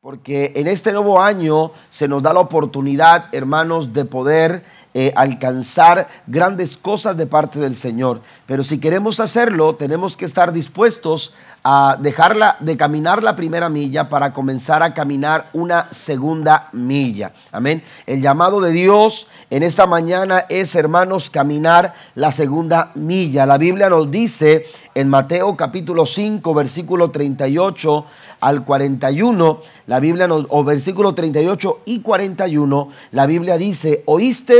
porque 0.00 0.54
en 0.56 0.66
este 0.66 0.92
nuevo 0.92 1.20
año 1.20 1.72
se 1.90 2.08
nos 2.08 2.22
da 2.22 2.32
la 2.32 2.40
oportunidad, 2.40 3.26
hermanos, 3.32 3.92
de 3.92 4.06
poder 4.06 4.64
eh, 4.94 5.12
alcanzar 5.14 6.08
grandes 6.26 6.78
cosas 6.78 7.18
de 7.18 7.26
parte 7.26 7.58
del 7.58 7.76
Señor. 7.76 8.22
Pero 8.46 8.64
si 8.64 8.80
queremos 8.80 9.20
hacerlo, 9.20 9.74
tenemos 9.74 10.16
que 10.16 10.24
estar 10.24 10.54
dispuestos 10.54 11.34
a 11.62 11.96
dejarla 12.00 12.56
de 12.60 12.76
caminar 12.76 13.22
la 13.22 13.36
primera 13.36 13.68
milla 13.68 14.08
para 14.08 14.32
comenzar 14.32 14.82
a 14.82 14.92
caminar 14.92 15.46
una 15.52 15.88
segunda 15.90 16.68
milla. 16.72 17.32
Amén. 17.52 17.82
El 18.06 18.22
llamado 18.22 18.60
de 18.60 18.72
Dios 18.72 19.28
en 19.50 19.62
esta 19.62 19.86
mañana 19.86 20.46
es, 20.48 20.74
hermanos, 20.74 21.30
caminar 21.30 21.94
la 22.14 22.32
segunda 22.32 22.92
milla. 22.94 23.46
La 23.46 23.58
Biblia 23.58 23.88
nos 23.88 24.10
dice 24.10 24.66
en 24.94 25.08
Mateo 25.08 25.56
capítulo 25.56 26.06
5, 26.06 26.54
versículo 26.54 27.10
38 27.10 28.04
al 28.40 28.64
41, 28.64 29.60
la 29.86 30.00
Biblia 30.00 30.28
o 30.30 30.64
versículo 30.64 31.14
38 31.14 31.80
y 31.84 32.00
41, 32.00 32.88
la 33.12 33.26
Biblia 33.26 33.56
dice, 33.56 34.02
oíste 34.06 34.50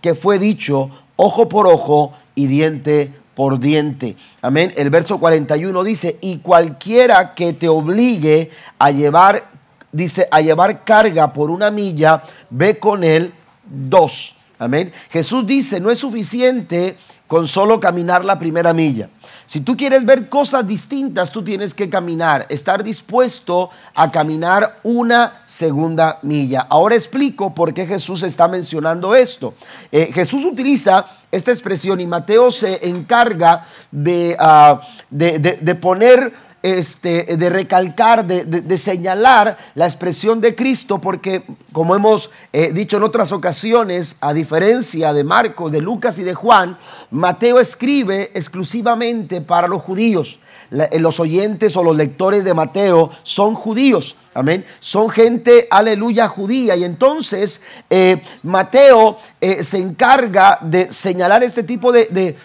que 0.00 0.14
fue 0.14 0.38
dicho 0.38 0.90
ojo 1.16 1.48
por 1.48 1.66
ojo 1.66 2.12
y 2.34 2.46
diente 2.46 3.06
por 3.06 3.25
diente. 3.60 4.16
Amén. 4.42 4.72
El 4.76 4.90
verso 4.90 5.18
41 5.18 5.84
dice, 5.84 6.16
y 6.20 6.38
cualquiera 6.38 7.34
que 7.34 7.52
te 7.52 7.68
obligue 7.68 8.50
a 8.78 8.90
llevar, 8.90 9.44
dice, 9.92 10.26
a 10.30 10.40
llevar 10.40 10.84
carga 10.84 11.32
por 11.32 11.50
una 11.50 11.70
milla, 11.70 12.22
ve 12.50 12.78
con 12.78 13.04
él 13.04 13.32
dos. 13.64 14.36
Amén. 14.58 14.92
Jesús 15.10 15.46
dice, 15.46 15.80
no 15.80 15.90
es 15.90 15.98
suficiente 15.98 16.96
con 17.26 17.46
solo 17.46 17.78
caminar 17.78 18.24
la 18.24 18.38
primera 18.38 18.72
milla. 18.72 19.10
Si 19.46 19.60
tú 19.60 19.76
quieres 19.76 20.04
ver 20.04 20.28
cosas 20.28 20.66
distintas, 20.66 21.30
tú 21.30 21.42
tienes 21.42 21.72
que 21.72 21.88
caminar, 21.88 22.46
estar 22.48 22.82
dispuesto 22.82 23.70
a 23.94 24.10
caminar 24.10 24.80
una 24.82 25.42
segunda 25.46 26.18
milla. 26.22 26.66
Ahora 26.68 26.96
explico 26.96 27.54
por 27.54 27.72
qué 27.72 27.86
Jesús 27.86 28.24
está 28.24 28.48
mencionando 28.48 29.14
esto. 29.14 29.54
Eh, 29.92 30.10
Jesús 30.12 30.44
utiliza 30.44 31.06
esta 31.30 31.52
expresión 31.52 32.00
y 32.00 32.06
Mateo 32.06 32.50
se 32.50 32.88
encarga 32.88 33.66
de, 33.92 34.36
ah, 34.38 34.80
de 35.10 35.74
poner 35.76 36.45
este, 36.66 37.36
de 37.36 37.48
recalcar, 37.48 38.26
de, 38.26 38.78
señalar 38.78 39.56
la 39.76 39.84
expresión 39.84 40.40
de 40.40 40.56
Cristo, 40.56 41.00
porque 41.00 41.44
como 41.70 41.94
hemos 41.94 42.30
eh, 42.52 42.72
dicho 42.72 42.96
en 42.96 43.04
otras 43.04 43.30
ocasiones, 43.30 44.16
a 44.20 44.32
diferencia 44.32 45.12
de 45.12 45.22
Marcos, 45.22 45.70
de 45.70 45.80
Lucas 45.80 46.18
y 46.18 46.24
de 46.24 46.34
Juan, 46.34 46.76
Mateo 47.12 47.60
escribe 47.60 48.32
exclusivamente 48.34 49.40
para 49.40 49.68
los 49.68 49.80
judíos. 49.80 50.40
Eh, 50.70 50.98
los 50.98 51.20
oyentes 51.20 51.76
o 51.76 51.82
los 51.82 51.96
lectores 51.96 52.44
de 52.44 52.54
Mateo 52.54 53.10
son 53.22 53.54
judíos. 53.54 54.16
Amén. 54.34 54.66
Son 54.80 55.08
gente, 55.08 55.66
aleluya, 55.70 56.28
judía. 56.28 56.76
Y 56.76 56.84
entonces 56.84 57.62
eh, 57.88 58.20
Mateo 58.42 59.16
eh, 59.40 59.64
se 59.64 59.78
encarga 59.78 60.58
de 60.60 60.92
señalar 60.92 61.42
este 61.42 61.62
tipo 61.62 61.90
de, 61.90 62.36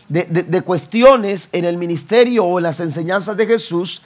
cuestiones 0.63 1.49
en 1.51 1.65
el 1.65 1.77
ministerio 1.77 2.45
o 2.45 2.59
en 2.59 2.63
las 2.63 2.79
enseñanzas 2.79 3.35
de 3.35 3.45
Jesús, 3.45 4.03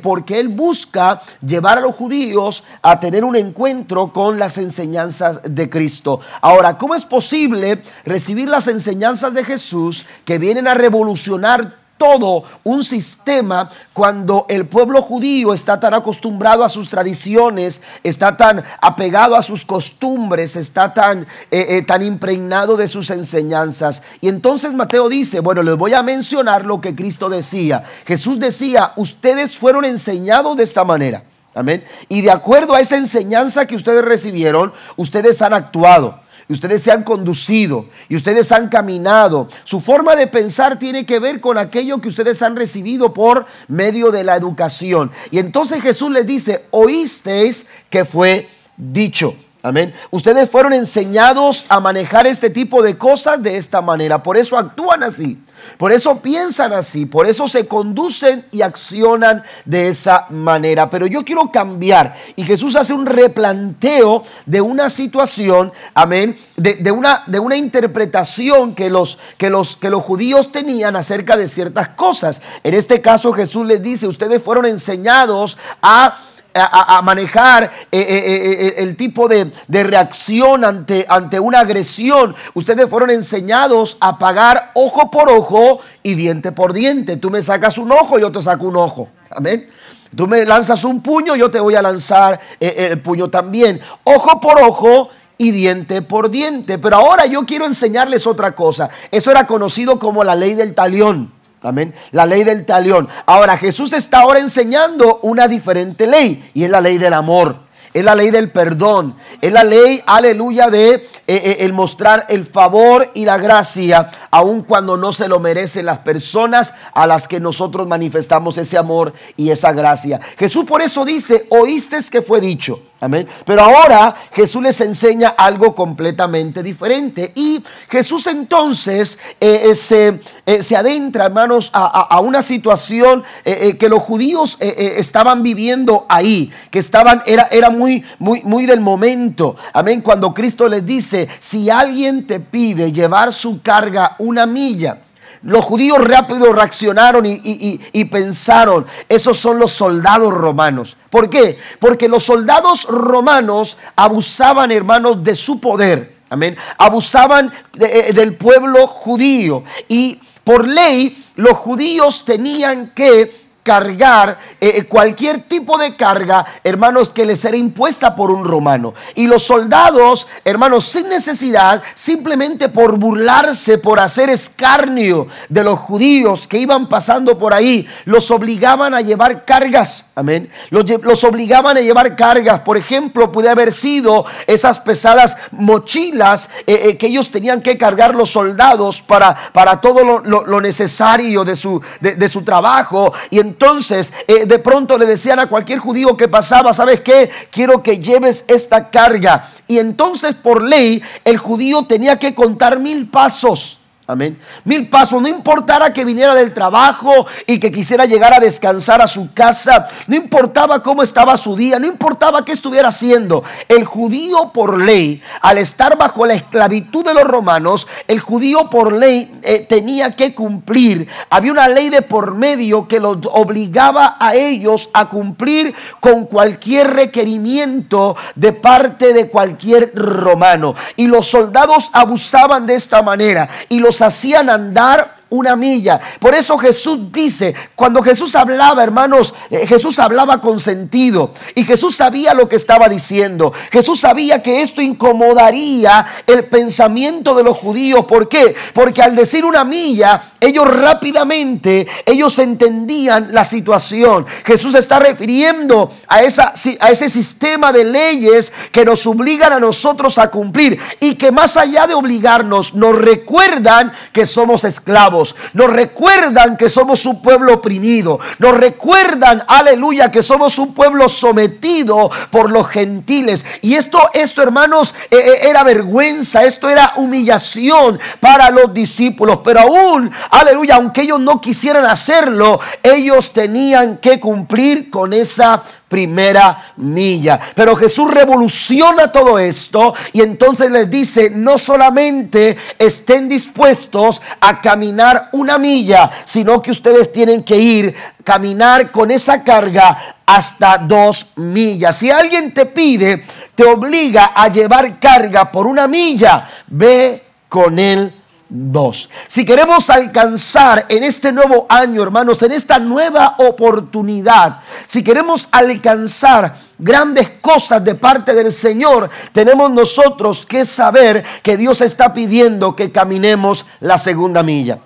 porque 0.00 0.38
él 0.38 0.48
busca 0.48 1.22
llevar 1.44 1.78
a 1.78 1.80
los 1.80 1.96
judíos 1.96 2.62
a 2.82 3.00
tener 3.00 3.24
un 3.24 3.34
encuentro 3.34 4.12
con 4.12 4.38
las 4.38 4.56
enseñanzas 4.58 5.40
de 5.42 5.68
Cristo. 5.68 6.20
Ahora, 6.40 6.78
¿cómo 6.78 6.94
es 6.94 7.04
posible 7.04 7.82
recibir 8.04 8.48
las 8.48 8.68
enseñanzas 8.68 9.34
de 9.34 9.44
Jesús 9.44 10.06
que 10.24 10.38
vienen 10.38 10.68
a 10.68 10.74
revolucionar 10.74 11.83
todo 11.96 12.44
un 12.64 12.84
sistema 12.84 13.70
cuando 13.92 14.46
el 14.48 14.66
pueblo 14.66 15.02
judío 15.02 15.54
está 15.54 15.78
tan 15.78 15.94
acostumbrado 15.94 16.64
a 16.64 16.68
sus 16.68 16.88
tradiciones, 16.88 17.82
está 18.02 18.36
tan 18.36 18.64
apegado 18.80 19.36
a 19.36 19.42
sus 19.42 19.64
costumbres, 19.64 20.56
está 20.56 20.92
tan, 20.92 21.22
eh, 21.50 21.66
eh, 21.68 21.82
tan 21.82 22.02
impregnado 22.02 22.76
de 22.76 22.88
sus 22.88 23.10
enseñanzas. 23.10 24.02
Y 24.20 24.28
entonces 24.28 24.72
Mateo 24.72 25.08
dice, 25.08 25.40
bueno, 25.40 25.62
les 25.62 25.76
voy 25.76 25.94
a 25.94 26.02
mencionar 26.02 26.64
lo 26.64 26.80
que 26.80 26.94
Cristo 26.94 27.28
decía. 27.28 27.84
Jesús 28.06 28.38
decía, 28.40 28.92
ustedes 28.96 29.56
fueron 29.56 29.84
enseñados 29.84 30.56
de 30.56 30.64
esta 30.64 30.84
manera. 30.84 31.22
Amén. 31.54 31.84
Y 32.08 32.22
de 32.22 32.32
acuerdo 32.32 32.74
a 32.74 32.80
esa 32.80 32.96
enseñanza 32.96 33.66
que 33.66 33.76
ustedes 33.76 34.04
recibieron, 34.04 34.72
ustedes 34.96 35.40
han 35.40 35.52
actuado 35.52 36.23
y 36.48 36.52
ustedes 36.52 36.82
se 36.82 36.92
han 36.92 37.04
conducido 37.04 37.86
y 38.08 38.16
ustedes 38.16 38.52
han 38.52 38.68
caminado. 38.68 39.48
Su 39.64 39.80
forma 39.80 40.14
de 40.16 40.26
pensar 40.26 40.78
tiene 40.78 41.06
que 41.06 41.18
ver 41.18 41.40
con 41.40 41.58
aquello 41.58 42.00
que 42.00 42.08
ustedes 42.08 42.42
han 42.42 42.56
recibido 42.56 43.14
por 43.14 43.46
medio 43.68 44.10
de 44.10 44.24
la 44.24 44.36
educación. 44.36 45.10
Y 45.30 45.38
entonces 45.38 45.82
Jesús 45.82 46.10
les 46.10 46.26
dice, 46.26 46.66
oísteis 46.70 47.66
que 47.88 48.04
fue 48.04 48.48
dicho. 48.76 49.34
Amén. 49.62 49.94
Ustedes 50.10 50.50
fueron 50.50 50.74
enseñados 50.74 51.64
a 51.70 51.80
manejar 51.80 52.26
este 52.26 52.50
tipo 52.50 52.82
de 52.82 52.98
cosas 52.98 53.42
de 53.42 53.56
esta 53.56 53.80
manera. 53.80 54.22
Por 54.22 54.36
eso 54.36 54.58
actúan 54.58 55.02
así. 55.02 55.38
Por 55.78 55.92
eso 55.92 56.20
piensan 56.20 56.72
así, 56.72 57.06
por 57.06 57.26
eso 57.26 57.48
se 57.48 57.66
conducen 57.66 58.44
y 58.52 58.62
accionan 58.62 59.42
de 59.64 59.88
esa 59.88 60.26
manera. 60.30 60.90
Pero 60.90 61.06
yo 61.06 61.24
quiero 61.24 61.50
cambiar 61.50 62.14
y 62.36 62.44
Jesús 62.44 62.76
hace 62.76 62.92
un 62.92 63.06
replanteo 63.06 64.24
de 64.46 64.60
una 64.60 64.90
situación, 64.90 65.72
amén, 65.94 66.36
de, 66.56 66.90
una, 66.90 67.24
de 67.26 67.38
una 67.38 67.56
interpretación 67.56 68.74
que 68.74 68.90
los, 68.90 69.18
que, 69.38 69.50
los, 69.50 69.76
que 69.76 69.90
los 69.90 70.02
judíos 70.02 70.52
tenían 70.52 70.96
acerca 70.96 71.36
de 71.36 71.48
ciertas 71.48 71.90
cosas. 71.90 72.40
En 72.62 72.74
este 72.74 73.00
caso 73.00 73.32
Jesús 73.32 73.66
les 73.66 73.82
dice, 73.82 74.06
ustedes 74.06 74.42
fueron 74.42 74.66
enseñados 74.66 75.56
a 75.82 76.18
a, 76.54 77.02
manejar 77.02 77.64
eh, 77.64 78.00
eh, 78.00 78.66
eh, 78.68 78.74
el 78.78 78.96
tipo 78.96 79.28
de, 79.28 79.50
reacción 79.68 80.64
ante, 80.64 81.04
ante 81.08 81.40
una 81.40 81.60
agresión. 81.60 82.34
Ustedes 82.54 82.88
fueron 82.88 83.10
enseñados 83.10 83.96
a 84.00 84.18
pagar 84.18 84.70
ojo 84.74 85.10
por 85.10 85.30
ojo 85.30 85.80
y 86.02 86.14
diente 86.14 86.52
por 86.52 86.72
diente. 86.72 87.16
Tú 87.16 87.30
me 87.30 87.42
sacas 87.42 87.78
un 87.78 87.90
ojo, 87.92 88.18
yo 88.18 88.30
te 88.30 88.42
saco 88.42 88.66
un 88.66 88.76
ojo. 88.76 89.08
Amén. 89.30 89.66
Tú 90.14 90.28
me 90.28 90.44
lanzas 90.44 90.84
un 90.84 91.02
puño, 91.02 91.34
yo 91.34 91.50
te 91.50 91.58
voy 91.58 91.74
a 91.74 91.82
lanzar 91.82 92.40
el 92.60 93.00
puño 93.00 93.30
también. 93.30 93.80
Ojo 94.04 94.40
por 94.40 94.60
ojo 94.62 95.08
y 95.36 95.50
diente 95.50 96.02
por 96.02 96.30
diente. 96.30 96.78
Pero 96.78 96.96
ahora 96.96 97.26
yo 97.26 97.44
quiero 97.44 97.66
enseñarles 97.66 98.26
otra 98.28 98.52
cosa. 98.54 98.90
Eso 99.10 99.32
era 99.32 99.48
conocido 99.48 99.98
como 99.98 100.22
la 100.22 100.36
ley 100.36 100.54
del 100.54 100.72
talión. 100.72 101.33
Amén. 101.64 101.94
La 102.10 102.26
ley 102.26 102.44
del 102.44 102.66
talión. 102.66 103.08
Ahora 103.26 103.56
Jesús 103.56 103.92
está 103.92 104.20
ahora 104.20 104.38
enseñando 104.38 105.20
una 105.22 105.48
diferente 105.48 106.06
ley 106.06 106.50
y 106.52 106.64
es 106.64 106.70
la 106.70 106.80
ley 106.80 106.98
del 106.98 107.14
amor. 107.14 107.56
Es 107.94 108.04
la 108.04 108.14
ley 108.14 108.30
del 108.30 108.50
perdón. 108.50 109.16
Es 109.40 109.52
la 109.52 109.64
ley, 109.64 110.02
aleluya, 110.04 110.68
de 110.68 111.08
eh, 111.26 111.40
eh, 111.42 111.56
el 111.60 111.72
mostrar 111.72 112.26
el 112.28 112.44
favor 112.44 113.10
y 113.14 113.24
la 113.24 113.38
gracia, 113.38 114.10
aun 114.30 114.62
cuando 114.62 114.96
no 114.96 115.12
se 115.12 115.28
lo 115.28 115.40
merecen 115.40 115.86
las 115.86 115.98
personas 115.98 116.74
a 116.92 117.06
las 117.06 117.26
que 117.28 117.40
nosotros 117.40 117.86
manifestamos 117.86 118.58
ese 118.58 118.76
amor 118.76 119.14
y 119.36 119.50
esa 119.50 119.72
gracia. 119.72 120.20
Jesús 120.36 120.64
por 120.64 120.82
eso 120.82 121.04
dice, 121.04 121.46
oíste 121.50 121.94
que 122.10 122.22
fue 122.22 122.40
dicho. 122.40 122.80
Amén. 123.00 123.28
Pero 123.44 123.62
ahora 123.62 124.16
Jesús 124.32 124.62
les 124.62 124.80
enseña 124.80 125.34
algo 125.36 125.74
completamente 125.74 126.62
diferente. 126.62 127.32
Y 127.34 127.62
Jesús 127.90 128.26
entonces 128.26 129.18
eh, 129.38 129.74
se, 129.74 130.20
se, 130.62 130.74
adentra, 130.74 131.26
hermanos, 131.26 131.70
a, 131.74 132.18
una 132.20 132.40
situación 132.40 133.22
que 133.44 133.88
los 133.90 133.98
judíos 134.02 134.56
estaban 134.58 135.42
viviendo 135.42 136.06
ahí, 136.08 136.50
que 136.70 136.78
estaban, 136.78 137.22
era, 137.26 137.48
era 137.50 137.68
muy 137.68 138.02
muy, 138.18 138.42
muy, 138.42 138.66
del 138.66 138.80
momento. 138.80 139.56
Amén. 139.72 140.00
Cuando 140.00 140.32
Cristo 140.32 140.68
les 140.68 140.84
dice, 140.84 141.13
si 141.40 141.70
alguien 141.70 142.26
te 142.26 142.40
pide 142.40 142.92
llevar 142.92 143.32
su 143.32 143.62
carga 143.62 144.16
una 144.18 144.46
milla, 144.46 144.98
los 145.44 145.64
judíos 145.64 146.02
rápido 146.02 146.52
reaccionaron 146.52 147.24
y, 147.26 148.04
pensaron, 148.06 148.86
esos 149.08 149.38
son 149.38 149.58
los 149.58 149.72
soldados 149.72 150.32
romanos. 150.32 150.96
¿Por 151.10 151.28
qué? 151.28 151.58
Porque 151.78 152.08
los 152.08 152.24
soldados 152.24 152.84
romanos 152.84 153.76
abusaban, 153.94 154.72
hermanos, 154.72 155.22
de 155.22 155.36
su 155.36 155.60
poder. 155.60 156.14
Amén. 156.30 156.56
Abusaban 156.78 157.52
eh, 157.78 158.12
del 158.14 158.34
pueblo 158.36 158.86
judío. 158.86 159.64
Y 159.86 160.18
por 160.42 160.66
ley, 160.66 161.24
los 161.36 161.56
judíos 161.58 162.24
tenían 162.24 162.92
que 162.94 163.43
cargar 163.64 164.38
eh, 164.60 164.74
eh, 164.76 164.84
cualquier 164.84 165.40
tipo 165.42 165.78
de 165.78 165.96
carga, 165.96 166.46
hermanos, 166.62 167.08
que 167.08 167.24
les 167.24 167.44
era 167.44 167.56
impuesta 167.56 168.14
por 168.14 168.30
un 168.30 168.44
romano. 168.44 168.94
Y 169.14 169.26
los 169.26 169.42
soldados, 169.42 170.28
hermanos, 170.44 170.84
sin 170.84 171.08
necesidad, 171.08 171.82
simplemente 171.94 172.68
por 172.68 172.98
burlarse, 172.98 173.78
por 173.78 173.98
hacer 173.98 174.28
escarnio 174.28 175.26
de 175.48 175.64
los 175.64 175.78
judíos 175.78 176.46
que 176.46 176.58
iban 176.58 176.88
pasando 176.88 177.38
por 177.38 177.54
ahí, 177.54 177.88
los 178.04 178.30
obligaban 178.30 178.94
a 178.94 179.00
llevar 179.00 179.44
cargas. 179.46 180.06
Amén. 180.14 180.50
Los, 180.70 181.24
obligaban 181.24 181.76
a 181.76 181.80
llevar 181.80 182.14
cargas. 182.14 182.60
Por 182.60 182.76
ejemplo, 182.76 183.32
puede 183.32 183.48
haber 183.48 183.72
sido 183.72 184.26
esas 184.46 184.78
pesadas 184.78 185.36
mochilas 185.50 186.50
eh, 186.66 186.96
que 186.98 187.06
ellos 187.06 187.30
tenían 187.30 187.62
que 187.62 187.78
cargar 187.78 188.14
los 188.14 188.30
soldados 188.30 189.02
para, 189.02 189.52
para 189.52 189.80
todo 189.80 190.20
lo, 190.20 190.60
necesario 190.60 191.44
de 191.44 191.56
su, 191.56 191.80
de, 192.00 192.28
su 192.28 192.42
trabajo. 192.42 193.12
Y 193.30 193.40
entonces 193.40 193.53
entonces 193.54 194.12
eh, 194.26 194.46
de 194.46 194.58
pronto 194.58 194.98
le 194.98 195.06
decían 195.06 195.38
a 195.38 195.46
cualquier 195.46 195.78
judío 195.78 196.16
que 196.16 196.26
pasaba, 196.26 196.74
¿sabes 196.74 197.00
qué? 197.02 197.30
Quiero 197.50 197.84
que 197.84 198.00
lleves 198.00 198.44
esta 198.48 198.90
carga. 198.90 199.48
Y 199.68 199.78
entonces 199.78 200.34
por 200.34 200.60
ley 200.60 201.00
el 201.24 201.38
judío 201.38 201.84
tenía 201.84 202.18
que 202.18 202.34
contar 202.34 202.80
mil 202.80 203.08
pasos. 203.08 203.78
Amén. 204.06 204.38
Mil 204.64 204.90
pasos, 204.90 205.22
no 205.22 205.28
importara 205.28 205.90
que 205.90 206.04
viniera 206.04 206.34
del 206.34 206.52
trabajo 206.52 207.26
y 207.46 207.58
que 207.58 207.72
quisiera 207.72 208.04
llegar 208.04 208.34
a 208.34 208.40
descansar 208.40 209.00
a 209.00 209.08
su 209.08 209.32
casa, 209.32 209.86
no 210.08 210.14
importaba 210.14 210.82
cómo 210.82 211.02
estaba 211.02 211.38
su 211.38 211.56
día, 211.56 211.78
no 211.78 211.86
importaba 211.86 212.44
qué 212.44 212.52
estuviera 212.52 212.88
haciendo. 212.88 213.44
El 213.66 213.86
judío 213.86 214.50
por 214.52 214.78
ley, 214.78 215.22
al 215.40 215.56
estar 215.56 215.96
bajo 215.96 216.26
la 216.26 216.34
esclavitud 216.34 217.02
de 217.02 217.14
los 217.14 217.24
romanos, 217.24 217.86
el 218.06 218.20
judío 218.20 218.68
por 218.68 218.92
ley 218.92 219.40
eh, 219.42 219.64
tenía 219.66 220.14
que 220.14 220.34
cumplir. 220.34 221.08
Había 221.30 221.52
una 221.52 221.68
ley 221.68 221.88
de 221.88 222.02
por 222.02 222.34
medio 222.34 222.86
que 222.86 223.00
los 223.00 223.16
obligaba 223.32 224.18
a 224.20 224.34
ellos 224.34 224.90
a 224.92 225.08
cumplir 225.08 225.74
con 226.00 226.26
cualquier 226.26 226.92
requerimiento 226.92 228.16
de 228.34 228.52
parte 228.52 229.14
de 229.14 229.28
cualquier 229.28 229.92
romano. 229.94 230.74
Y 230.96 231.06
los 231.06 231.26
soldados 231.26 231.88
abusaban 231.94 232.66
de 232.66 232.74
esta 232.74 233.00
manera 233.00 233.48
y 233.70 233.78
los 233.78 233.93
hacían 234.02 234.50
andar 234.50 235.13
una 235.34 235.56
milla. 235.56 236.00
Por 236.20 236.34
eso 236.34 236.56
Jesús 236.58 237.12
dice, 237.12 237.54
cuando 237.74 238.02
Jesús 238.02 238.34
hablaba, 238.36 238.82
hermanos, 238.82 239.34
eh, 239.50 239.66
Jesús 239.66 239.98
hablaba 239.98 240.40
con 240.40 240.60
sentido 240.60 241.32
y 241.54 241.64
Jesús 241.64 241.96
sabía 241.96 242.34
lo 242.34 242.48
que 242.48 242.56
estaba 242.56 242.88
diciendo. 242.88 243.52
Jesús 243.72 244.00
sabía 244.00 244.42
que 244.42 244.62
esto 244.62 244.80
incomodaría 244.80 246.06
el 246.26 246.44
pensamiento 246.44 247.34
de 247.34 247.42
los 247.42 247.56
judíos. 247.56 248.04
¿Por 248.04 248.28
qué? 248.28 248.54
Porque 248.72 249.02
al 249.02 249.16
decir 249.16 249.44
una 249.44 249.64
milla, 249.64 250.32
ellos 250.40 250.68
rápidamente, 250.68 251.86
ellos 252.06 252.38
entendían 252.38 253.28
la 253.32 253.44
situación. 253.44 254.26
Jesús 254.44 254.74
está 254.74 254.98
refiriendo 254.98 255.92
a, 256.06 256.22
esa, 256.22 256.54
a 256.80 256.90
ese 256.90 257.08
sistema 257.08 257.72
de 257.72 257.84
leyes 257.84 258.52
que 258.70 258.84
nos 258.84 259.06
obligan 259.06 259.52
a 259.52 259.60
nosotros 259.60 260.18
a 260.18 260.30
cumplir 260.30 260.78
y 261.00 261.16
que 261.16 261.32
más 261.32 261.56
allá 261.56 261.86
de 261.86 261.94
obligarnos, 261.94 262.74
nos 262.74 262.96
recuerdan 262.96 263.92
que 264.12 264.26
somos 264.26 264.64
esclavos 264.64 265.23
nos 265.52 265.70
recuerdan 265.70 266.56
que 266.56 266.68
somos 266.68 267.06
un 267.06 267.22
pueblo 267.22 267.54
oprimido, 267.54 268.18
nos 268.38 268.56
recuerdan, 268.56 269.44
aleluya, 269.46 270.10
que 270.10 270.22
somos 270.22 270.58
un 270.58 270.74
pueblo 270.74 271.08
sometido 271.08 272.10
por 272.30 272.50
los 272.50 272.68
gentiles. 272.68 273.44
Y 273.62 273.74
esto, 273.74 274.10
esto 274.12 274.42
hermanos, 274.42 274.94
eh, 275.10 275.16
eh, 275.16 275.48
era 275.48 275.62
vergüenza, 275.62 276.44
esto 276.44 276.68
era 276.68 276.94
humillación 276.96 277.98
para 278.20 278.50
los 278.50 278.74
discípulos, 278.74 279.40
pero 279.44 279.60
aún, 279.60 280.10
aleluya, 280.30 280.76
aunque 280.76 281.02
ellos 281.02 281.20
no 281.20 281.40
quisieran 281.40 281.84
hacerlo, 281.84 282.60
ellos 282.82 283.32
tenían 283.32 283.98
que 283.98 284.20
cumplir 284.20 284.90
con 284.90 285.12
esa 285.12 285.62
primera 285.94 286.72
milla. 286.78 287.38
Pero 287.54 287.76
Jesús 287.76 288.10
revoluciona 288.10 289.12
todo 289.12 289.38
esto 289.38 289.94
y 290.12 290.22
entonces 290.22 290.68
les 290.68 290.90
dice, 290.90 291.30
no 291.30 291.56
solamente 291.56 292.56
estén 292.80 293.28
dispuestos 293.28 294.20
a 294.40 294.60
caminar 294.60 295.28
una 295.30 295.56
milla, 295.56 296.10
sino 296.24 296.60
que 296.60 296.72
ustedes 296.72 297.12
tienen 297.12 297.44
que 297.44 297.56
ir, 297.58 297.94
caminar 298.24 298.90
con 298.90 299.12
esa 299.12 299.44
carga 299.44 300.16
hasta 300.26 300.78
dos 300.78 301.28
millas. 301.36 301.96
Si 301.96 302.10
alguien 302.10 302.52
te 302.52 302.66
pide, 302.66 303.24
te 303.54 303.64
obliga 303.64 304.32
a 304.34 304.48
llevar 304.48 304.98
carga 304.98 305.52
por 305.52 305.68
una 305.68 305.86
milla, 305.86 306.50
ve 306.66 307.22
con 307.48 307.78
él 307.78 308.12
dos. 308.56 309.10
Si 309.26 309.44
queremos 309.44 309.90
alcanzar 309.90 310.86
en 310.88 311.02
este 311.02 311.32
nuevo 311.32 311.66
año, 311.68 312.02
hermanos, 312.02 312.40
en 312.42 312.52
esta 312.52 312.78
nueva 312.78 313.34
oportunidad, 313.38 314.60
si 314.86 315.02
queremos 315.02 315.48
alcanzar 315.50 316.54
grandes 316.78 317.30
cosas 317.40 317.82
de 317.82 317.96
parte 317.96 318.32
del 318.32 318.52
Señor, 318.52 319.10
tenemos 319.32 319.72
nosotros 319.72 320.46
que 320.46 320.64
saber 320.64 321.24
que 321.42 321.56
Dios 321.56 321.80
está 321.80 322.14
pidiendo 322.14 322.76
que 322.76 322.92
caminemos 322.92 323.66
la 323.80 323.98
segunda 323.98 324.44
milla. 324.44 324.78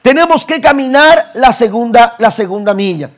Tenemos 0.00 0.46
que 0.46 0.60
caminar 0.60 1.32
la 1.34 1.52
segunda, 1.52 2.14
la 2.18 2.30
segunda 2.30 2.72
milla. 2.72 3.10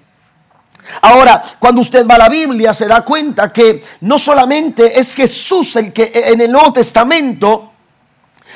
Ahora, 1.02 1.42
cuando 1.58 1.82
usted 1.82 2.06
va 2.06 2.14
a 2.14 2.18
la 2.18 2.28
Biblia 2.28 2.72
se 2.72 2.88
da 2.88 3.04
cuenta 3.04 3.52
que 3.52 3.84
no 4.00 4.18
solamente 4.18 4.98
es 4.98 5.14
Jesús 5.14 5.76
el 5.76 5.92
que 5.92 6.10
en 6.12 6.40
el 6.40 6.50
Nuevo 6.50 6.72
Testamento 6.72 7.71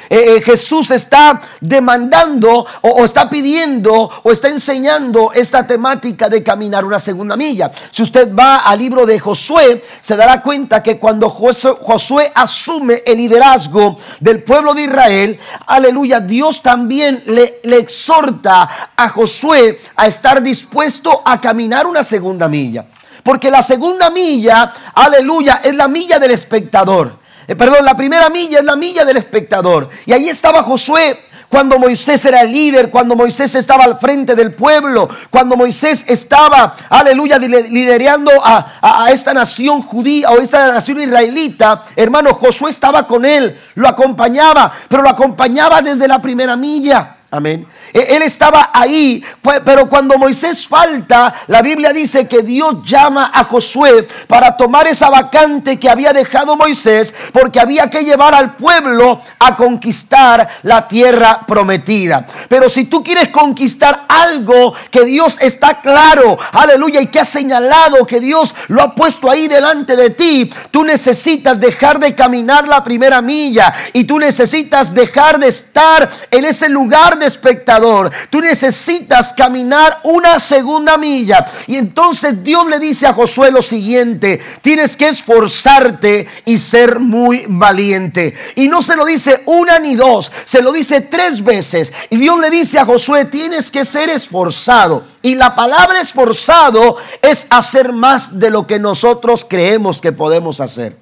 eh, 0.09 0.37
eh, 0.37 0.41
Jesús 0.43 0.91
está 0.91 1.41
demandando 1.61 2.67
o, 2.83 3.05
está 3.05 3.29
pidiendo 3.29 4.11
o 4.23 4.31
está 4.31 4.49
enseñando 4.49 5.33
esta 5.33 5.67
temática 5.67 6.29
de 6.29 6.43
caminar 6.43 6.85
una 6.85 6.99
segunda 6.99 7.37
milla. 7.37 7.71
Si 7.91 8.03
usted 8.03 8.35
va 8.35 8.59
al 8.59 8.79
libro 8.79 9.07
de 9.07 9.19
Josué, 9.19 9.83
se 10.01 10.17
dará 10.17 10.43
cuenta 10.43 10.83
que 10.83 10.99
cuando 10.99 11.31
Josué, 11.31 12.33
asume 12.35 13.03
el 13.05 13.19
liderazgo 13.19 13.97
del 14.21 14.43
pueblo 14.43 14.75
de 14.75 14.83
Israel, 14.83 15.41
aleluya, 15.67 16.21
Dios 16.21 16.63
también 16.63 17.23
le, 17.27 17.61
le 17.65 17.79
exhorta 17.79 18.93
a 18.97 19.09
Josué 19.09 19.81
a 19.97 20.07
estar 20.07 20.43
dispuesto 20.43 21.23
a 21.25 21.41
caminar 21.41 21.87
una 21.87 22.05
segunda 22.05 22.49
milla. 22.49 22.87
Porque 23.23 23.51
la 23.51 23.63
segunda 23.63 24.09
milla, 24.11 24.73
aleluya, 24.95 25.61
es 25.65 25.75
la 25.75 25.89
milla 25.89 26.21
del 26.21 26.31
espectador. 26.31 27.26
Eh, 27.49 27.55
perdón, 27.55 27.85
la 27.85 27.97
primera 27.97 28.29
milla 28.29 28.59
es 28.59 28.65
la 28.65 28.77
milla 28.77 29.05
del 29.05 29.17
espectador. 29.17 29.89
Y 30.05 30.13
ahí 30.13 30.29
estaba 30.29 30.63
Josué 30.63 31.19
cuando 31.49 31.79
Moisés 31.79 32.25
era 32.25 32.43
el 32.43 32.53
líder, 32.53 32.91
cuando 32.91 33.15
Moisés 33.15 33.55
estaba 33.55 33.85
al 33.85 33.99
frente 33.99 34.35
del 34.35 34.55
pueblo, 34.55 35.09
cuando 35.31 35.57
Moisés 35.57 36.05
estaba, 36.09 36.75
aleluya, 36.89 37.39
liderando 37.39 38.33
a, 38.45 38.79
a, 38.83 39.11
esta 39.13 39.33
nación 39.33 39.83
judía 39.83 40.31
o 40.31 40.41
esta 40.41 40.73
nación 40.73 41.01
israelita, 41.01 41.85
hermano, 41.95 42.35
Josué 42.35 42.71
estaba 42.71 43.07
con 43.07 43.25
él, 43.25 43.61
lo 43.75 43.89
acompañaba, 43.89 44.73
pero 44.89 45.03
lo 45.03 45.09
acompañaba 45.09 45.83
desde 45.83 46.09
la 46.09 46.21
primera 46.21 46.57
milla. 46.57 47.16
Amén. 47.29 47.67
E, 47.93 48.17
él 48.17 48.23
estaba 48.23 48.71
ahí, 48.73 49.23
pero 49.65 49.89
cuando 49.89 50.17
Moisés 50.17 50.69
falta, 50.69 51.35
la 51.49 51.61
Biblia 51.61 51.93
dice 51.93 52.29
que 52.29 52.43
Dios 52.43 52.77
llama 52.85 53.33
a 53.35 53.45
Josué 53.45 54.07
para 54.29 54.57
tomar 54.57 54.87
esa 54.87 55.11
vacante 55.11 55.77
que 55.77 55.91
había 55.91 56.13
dejado 56.13 56.57
Moisés, 56.57 57.13
porque 57.33 57.59
había 57.59 57.91
que 57.91 58.05
llevar 58.05 58.33
al 58.33 58.55
pueblo 58.55 59.21
a 59.41 59.57
conquistar 59.57 60.49
la 60.63 60.87
tierra 60.87 61.41
prometida. 61.45 62.25
Pero 62.49 62.69
si 62.69 62.85
tú 62.85 63.03
quieres 63.03 63.29
conquistar 63.31 64.05
algo 64.09 64.75
que 64.93 65.05
Dios 65.05 65.37
está 65.41 65.81
claro, 65.81 66.39
aleluya, 66.53 67.01
y 67.01 67.09
que 67.09 67.19
ha 67.19 67.25
señalado 67.25 68.07
que 68.07 68.21
Dios 68.21 68.55
lo 68.69 68.83
ha 68.83 68.95
puesto 68.95 69.29
ahí 69.29 69.49
delante 69.49 69.97
de 69.97 70.11
ti, 70.11 70.51
tú 70.71 70.85
necesitas 70.85 71.59
dejar 71.59 71.99
de 71.99 72.15
caminar 72.15 72.69
la 72.69 72.85
primera 72.85 73.21
milla 73.21 73.75
y 73.93 74.05
tú 74.05 74.21
necesitas 74.21 74.95
dejar 74.95 75.41
de 75.41 75.49
estar 75.49 76.09
en 76.31 76.45
ese 76.45 76.69
lugar 76.69 77.16
de 77.19 77.27
espectador. 77.27 78.11
Tú 78.31 78.41
necesitas 78.41 79.33
caminar 79.33 80.01
una 80.05 80.39
segunda 80.39 80.97
milla. 80.97 81.47
Y 81.67 81.77
entonces 81.77 82.43
Dios 82.43 82.67
le 82.69 82.79
dice 82.79 83.07
a 83.07 83.13
Josué 83.13 83.51
lo 83.51 83.63
siguiente, 83.63 84.41
tienes 84.63 84.97
que 84.97 85.09
esforzarte 85.09 86.27
y 86.45 86.59
ser 86.59 87.01
muy 87.01 87.45
valiente. 87.49 88.35
Y 88.55 88.69
no 88.69 88.83
se 88.83 88.97
lo 88.97 89.05
dice 89.05 89.43
una 89.47 89.79
ni 89.79 89.97
dos, 89.97 90.31
se 90.45 90.63
lo 90.63 90.73
dice 90.73 91.01
tres 91.01 91.43
veces. 91.43 91.93
Y 92.11 92.17
Dios 92.17 92.39
le 92.39 92.51
dice 92.51 92.79
a 92.79 92.87
Josué, 92.87 93.25
tienes 93.25 93.71
que 93.71 93.85
ser 93.85 94.09
esforzado. 94.09 95.05
Y 95.23 95.35
la 95.35 95.55
palabra 95.55 96.01
esforzado 96.01 96.97
es 97.23 97.47
hacer 97.51 97.93
más 97.93 98.39
de 98.39 98.51
lo 98.51 98.67
que 98.67 98.79
nosotros 98.79 99.47
creemos 99.49 100.01
que 100.01 100.13
podemos 100.13 100.61
hacer. 100.61 100.97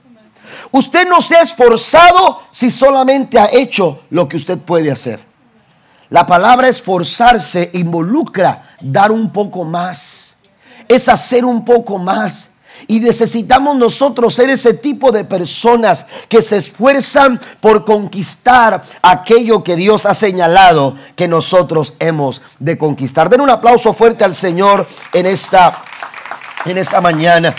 Usted 0.70 1.06
no 1.08 1.20
se 1.20 1.36
ha 1.36 1.42
esforzado 1.42 2.42
si 2.50 2.70
solamente 2.70 3.38
ha 3.38 3.48
hecho 3.52 4.00
lo 4.10 4.28
que 4.28 4.36
usted 4.36 4.58
puede 4.58 4.90
hacer. 4.90 5.33
La 6.10 6.26
palabra 6.26 6.68
esforzarse 6.68 7.70
involucra 7.74 8.74
dar 8.80 9.10
un 9.10 9.30
poco 9.30 9.64
más. 9.64 10.34
Es 10.88 11.08
hacer 11.08 11.44
un 11.44 11.64
poco 11.64 11.98
más. 11.98 12.50
Y 12.86 13.00
necesitamos 13.00 13.76
nosotros 13.76 14.34
ser 14.34 14.50
ese 14.50 14.74
tipo 14.74 15.10
de 15.10 15.24
personas 15.24 16.06
que 16.28 16.42
se 16.42 16.58
esfuerzan 16.58 17.40
por 17.60 17.84
conquistar 17.84 18.82
aquello 19.00 19.64
que 19.64 19.76
Dios 19.76 20.04
ha 20.06 20.14
señalado 20.14 20.94
que 21.16 21.26
nosotros 21.28 21.94
hemos 21.98 22.42
de 22.58 22.76
conquistar. 22.76 23.30
Den 23.30 23.40
un 23.40 23.50
aplauso 23.50 23.94
fuerte 23.94 24.24
al 24.24 24.34
Señor 24.34 24.86
en 25.12 25.26
esta, 25.26 25.72
en 26.66 26.76
esta 26.76 27.00
mañana. 27.00 27.54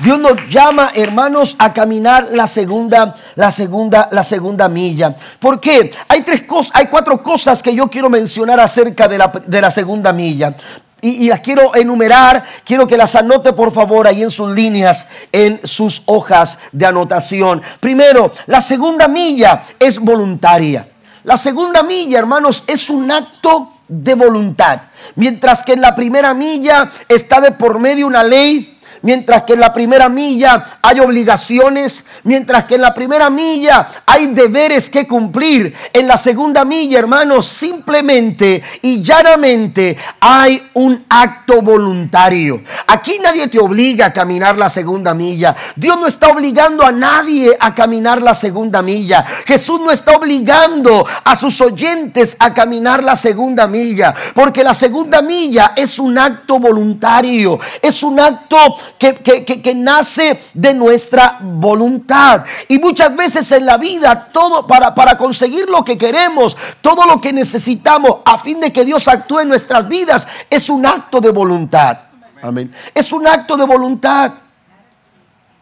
Dios 0.00 0.18
nos 0.18 0.48
llama, 0.48 0.90
hermanos, 0.94 1.54
a 1.58 1.72
caminar 1.72 2.26
la 2.32 2.48
segunda, 2.48 3.14
la 3.36 3.52
segunda, 3.52 4.08
la 4.10 4.24
segunda 4.24 4.68
milla. 4.68 5.14
¿Por 5.38 5.60
qué? 5.60 5.92
Hay 6.08 6.22
tres 6.22 6.42
cosas, 6.42 6.72
hay 6.74 6.86
cuatro 6.86 7.22
cosas 7.22 7.62
que 7.62 7.74
yo 7.74 7.88
quiero 7.88 8.10
mencionar 8.10 8.58
acerca 8.58 9.06
de 9.06 9.18
la, 9.18 9.28
de 9.46 9.60
la 9.60 9.70
segunda 9.70 10.12
milla. 10.12 10.56
Y, 11.00 11.28
las 11.28 11.40
quiero 11.40 11.74
enumerar, 11.76 12.42
quiero 12.64 12.86
que 12.86 12.96
las 12.96 13.14
anote 13.14 13.52
por 13.52 13.70
favor 13.72 14.08
ahí 14.08 14.22
en 14.22 14.30
sus 14.30 14.48
líneas, 14.54 15.06
en 15.30 15.60
sus 15.62 16.02
hojas 16.06 16.58
de 16.72 16.86
anotación. 16.86 17.60
Primero, 17.78 18.32
la 18.46 18.62
segunda 18.62 19.06
milla 19.06 19.64
es 19.78 19.98
voluntaria. 19.98 20.88
La 21.24 21.36
segunda 21.36 21.82
milla, 21.82 22.18
hermanos, 22.18 22.64
es 22.66 22.88
un 22.88 23.12
acto 23.12 23.74
de 23.86 24.14
voluntad. 24.14 24.80
Mientras 25.16 25.62
que 25.62 25.74
en 25.74 25.82
la 25.82 25.94
primera 25.94 26.32
milla 26.32 26.90
está 27.06 27.40
de 27.40 27.52
por 27.52 27.78
medio 27.78 28.06
una 28.06 28.22
ley, 28.22 28.73
mientras 29.04 29.42
que 29.42 29.52
en 29.52 29.60
la 29.60 29.72
primera 29.72 30.08
milla 30.08 30.78
hay 30.82 30.98
obligaciones, 30.98 32.04
mientras 32.24 32.64
que 32.64 32.74
en 32.74 32.80
la 32.80 32.94
primera 32.94 33.30
milla 33.30 33.88
hay 34.04 34.28
deberes 34.28 34.90
que 34.90 35.06
cumplir, 35.06 35.74
en 35.92 36.08
la 36.08 36.16
segunda 36.16 36.64
milla, 36.64 36.98
hermanos, 36.98 37.46
simplemente 37.46 38.62
y 38.82 39.02
llanamente 39.02 39.96
hay 40.18 40.70
un 40.74 41.04
acto 41.08 41.62
voluntario. 41.62 42.62
Aquí 42.86 43.18
nadie 43.22 43.48
te 43.48 43.60
obliga 43.60 44.06
a 44.06 44.12
caminar 44.12 44.56
la 44.56 44.68
segunda 44.68 45.14
milla. 45.14 45.54
Dios 45.76 45.98
no 46.00 46.06
está 46.06 46.28
obligando 46.28 46.84
a 46.84 46.90
nadie 46.90 47.56
a 47.60 47.74
caminar 47.74 48.22
la 48.22 48.34
segunda 48.34 48.82
milla. 48.82 49.24
Jesús 49.46 49.80
no 49.80 49.90
está 49.90 50.16
obligando 50.16 51.06
a 51.24 51.36
sus 51.36 51.60
oyentes 51.60 52.36
a 52.38 52.54
caminar 52.54 53.04
la 53.04 53.16
segunda 53.16 53.68
milla, 53.68 54.14
porque 54.34 54.64
la 54.64 54.72
segunda 54.72 55.20
milla 55.20 55.72
es 55.76 55.98
un 55.98 56.18
acto 56.18 56.58
voluntario, 56.58 57.60
es 57.82 58.02
un 58.02 58.18
acto 58.18 58.56
que, 58.98 59.74
nace 59.74 60.40
de 60.54 60.74
nuestra 60.74 61.38
voluntad. 61.42 62.44
Y 62.68 62.78
muchas 62.78 63.14
veces 63.14 63.50
en 63.52 63.66
la 63.66 63.76
vida, 63.76 64.28
todo 64.32 64.66
para, 64.66 64.94
para 64.94 65.16
conseguir 65.16 65.68
lo 65.68 65.84
que 65.84 65.98
queremos, 65.98 66.56
todo 66.80 67.04
lo 67.04 67.20
que 67.20 67.32
necesitamos 67.32 68.18
a 68.24 68.38
fin 68.38 68.60
de 68.60 68.72
que 68.72 68.84
Dios 68.84 69.06
actúe 69.08 69.40
en 69.40 69.48
nuestras 69.48 69.88
vidas, 69.88 70.26
es 70.48 70.68
un 70.68 70.86
acto 70.86 71.20
de 71.20 71.30
voluntad. 71.30 71.98
Amén. 72.42 72.72
Es 72.94 73.12
un 73.12 73.26
acto 73.26 73.56
de 73.56 73.64
voluntad. 73.64 74.32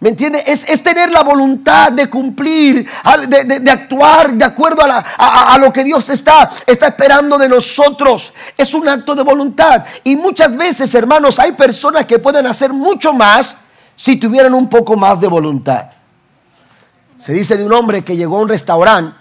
¿Me 0.03 0.09
entiende? 0.09 0.43
Es, 0.45 0.83
tener 0.83 1.13
la 1.13 1.23
voluntad 1.23 1.93
de 1.93 2.11
cumplir, 2.11 2.89
de, 3.29 3.71
actuar 3.71 4.33
de 4.33 4.45
acuerdo 4.45 4.83
a, 4.83 5.57
lo 5.61 5.73
que 5.73 5.85
Dios 5.85 6.11
está, 6.11 6.51
está 6.67 6.89
esperando 6.89 7.39
de 7.39 7.49
nosotros. 7.49 8.35
Es 8.59 8.75
un 8.75 8.89
acto 8.89 9.15
de 9.15 9.23
voluntad. 9.23 9.85
Y 10.03 10.17
muchas 10.17 10.57
veces, 10.57 10.93
hermanos, 10.97 11.39
hay 11.39 11.53
personas 11.53 12.05
que 12.05 12.19
pueden 12.19 12.49
hacer 12.49 12.73
mucho 12.73 13.13
más 13.13 13.57
si 13.95 14.17
tuvieran 14.17 14.55
un 14.55 14.69
poco 14.69 14.97
más 14.97 15.21
de 15.21 15.29
voluntad. 15.29 15.91
Se 17.17 17.33
dice 17.33 17.57
de 17.57 17.65
un 17.65 17.73
hombre 17.73 18.03
que 18.03 18.17
llegó 18.17 18.39
a 18.39 18.41
un 18.41 18.49
restaurante 18.49 19.17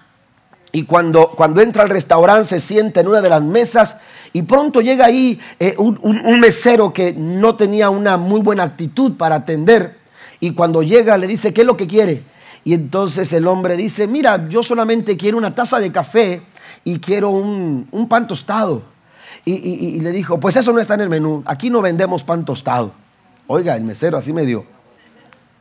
y 0.72 0.86
cuando, 0.86 1.30
cuando 1.30 1.62
entra 1.62 1.84
al 1.84 1.90
restaurante 1.90 2.46
se 2.46 2.60
sienta 2.60 3.02
en 3.02 3.08
una 3.08 3.22
de 3.22 3.30
las 3.30 3.44
mesas 3.44 3.98
y 4.34 4.42
pronto 4.42 4.82
llega 4.82 5.06
ahí 5.06 5.40
eh, 5.60 5.76
un 5.78 6.40
mesero 6.40 6.92
que 6.92 7.14
no 7.14 7.56
tenía 7.56 7.92
una 7.92 8.18
muy 8.18 8.42
buena 8.42 8.64
actitud 8.64 9.16
para 9.16 9.36
atender 9.36 10.01
y 10.42 10.52
cuando 10.52 10.82
llega 10.82 11.18
le 11.18 11.28
dice, 11.28 11.54
¿qué 11.54 11.62
es 11.62 11.68
lo 11.68 11.78
que 11.78 11.88
quiere? 11.88 12.24
Y 12.64 12.74
entonces 12.74 13.32
el 13.32 13.48
hombre 13.48 13.78
dice, 13.78 14.08
mira, 14.08 14.50
yo 14.50 14.64
solamente 14.64 15.16
quiero 15.16 15.38
una 15.38 15.54
taza 15.54 15.80
de 15.80 15.92
café 15.92 16.42
y 16.84 17.00
quiero 17.00 17.30
un, 17.30 18.08
pan 18.10 18.28
tostado. 18.28 18.84
Y, 19.46 20.00
le 20.02 20.12
dijo, 20.12 20.40
pues 20.40 20.56
eso 20.56 20.74
no 20.74 20.80
está 20.80 20.96
en 20.96 21.02
el 21.02 21.10
menú, 21.10 21.44
aquí 21.46 21.70
no 21.70 21.82
vendemos 21.82 22.24
pan 22.24 22.44
tostado. 22.44 22.92
Oiga, 23.48 23.76
el 23.76 23.84
mesero 23.84 24.18
así 24.18 24.34
me 24.34 24.46
dio, 24.46 24.66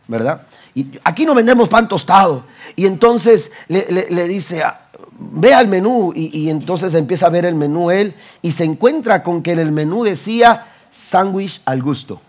¿verdad? 0.08 0.46
Y 0.75 0.99
aquí 1.04 1.26
no 1.26 1.34
vendemos 1.34 1.68
pan 1.68 1.87
tostado. 1.87 2.44
Y 2.75 2.87
entonces 2.87 3.52
le, 3.68 4.28
dice, 4.28 4.62
ah, 4.62 4.88
ve 5.18 5.52
al 5.52 5.68
menú 5.68 6.12
y, 6.14 6.38
y, 6.38 6.49
entonces 6.49 6.94
empieza 6.94 7.26
a 7.26 7.30
ver 7.30 7.44
el 7.44 7.54
menú 7.54 7.90
él 7.90 8.14
y 8.40 8.52
se 8.52 8.64
encuentra 8.64 9.22
con 9.22 9.42
que 9.42 9.52
en 9.52 9.58
el 9.58 9.72
menú 9.72 10.04
decía 10.04 10.68
sándwich 10.90 11.60
al 11.66 11.82
gusto. 11.82 12.20